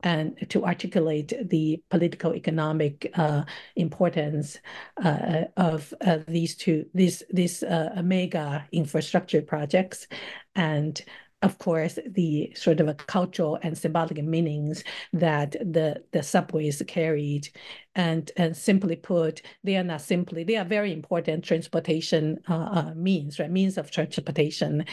[0.00, 3.44] and to articulate the political economic uh,
[3.76, 4.58] importance
[5.02, 10.06] uh, of uh, these two these these uh, mega infrastructure projects,
[10.54, 11.02] and
[11.46, 14.82] of course, the sort of a cultural and symbolic meanings
[15.12, 17.48] that the, the subways carried.
[17.94, 22.94] And, and simply put, they are not simply, they are very important transportation uh, uh,
[22.94, 23.50] means, right?
[23.50, 24.84] Means of transportation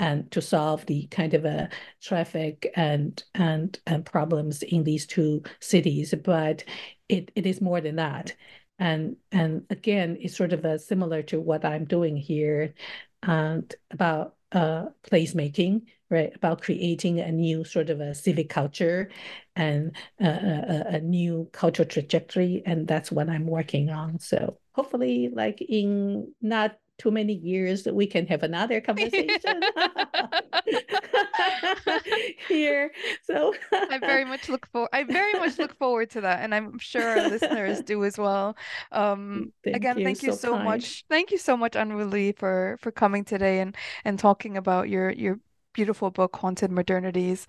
[0.00, 1.68] and to solve the kind of a
[2.02, 6.14] traffic and, and, and problems in these two cities.
[6.24, 6.64] But
[7.08, 8.34] it, it is more than that
[8.80, 12.74] and and again it's sort of a similar to what i'm doing here
[13.24, 16.34] and about uh, placemaking, right?
[16.34, 19.10] About creating a new sort of a civic culture
[19.56, 22.62] and a, a, a new cultural trajectory.
[22.64, 24.18] And that's what I'm working on.
[24.20, 29.62] So hopefully, like in not too many years that we can have another conversation.
[32.48, 32.90] Here.
[33.22, 33.54] So
[33.90, 37.02] i very much look for i very much look forward to that and i'm sure
[37.06, 38.56] our listeners do as well.
[38.92, 40.04] Um thank again you.
[40.04, 41.04] thank you so, so much.
[41.08, 45.38] Thank you so much Anru for for coming today and and talking about your your
[45.78, 47.46] beautiful book, Haunted Modernities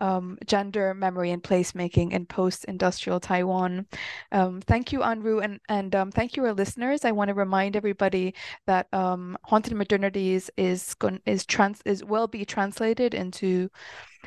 [0.00, 3.86] um, Gender, Memory, and Placemaking in Post Industrial Taiwan.
[4.32, 7.04] Um, thank you, Anru, and, and um, thank you, our listeners.
[7.04, 8.34] I want to remind everybody
[8.66, 13.70] that um, Haunted Modernities is, is, trans, is will be translated into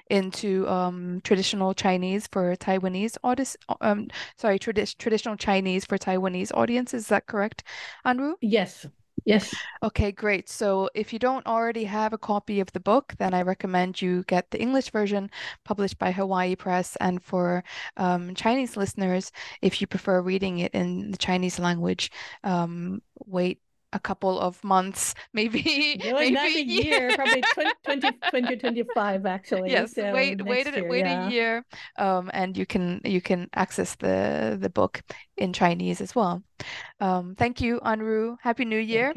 [0.09, 3.57] into um, traditional Chinese for Taiwanese audience.
[3.81, 4.07] Um,
[4.37, 6.93] sorry, tradi- traditional Chinese for Taiwanese audience.
[6.93, 7.63] Is that correct,
[8.05, 8.33] Anru?
[8.41, 8.87] Yes,
[9.25, 9.53] Yes.
[9.81, 10.49] Okay, great.
[10.49, 14.23] So if you don't already have a copy of the book, then I recommend you
[14.27, 15.29] get the English version
[15.63, 16.97] published by Hawaii Press.
[16.97, 17.63] And for
[17.97, 19.31] um, Chinese listeners,
[19.61, 22.11] if you prefer reading it in the Chinese language,
[22.43, 23.59] um, wait
[23.93, 29.71] a couple of months, maybe, no, maybe not a year, probably 20, 20, 2025 actually.
[29.71, 31.27] Yes, so wait, wait, year, wait yeah.
[31.27, 31.65] a year,
[31.97, 35.01] um, and you can you can access the the book
[35.37, 36.43] in Chinese as well.
[36.99, 38.37] Um, thank you, Anru.
[38.41, 39.13] Happy New Year.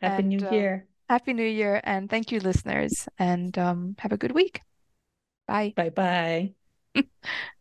[0.00, 0.86] Happy and, New uh, Year.
[0.86, 4.60] Uh, Happy New Year, and thank you, listeners, and um, have a good week.
[5.46, 5.72] Bye.
[5.76, 6.52] Bye bye.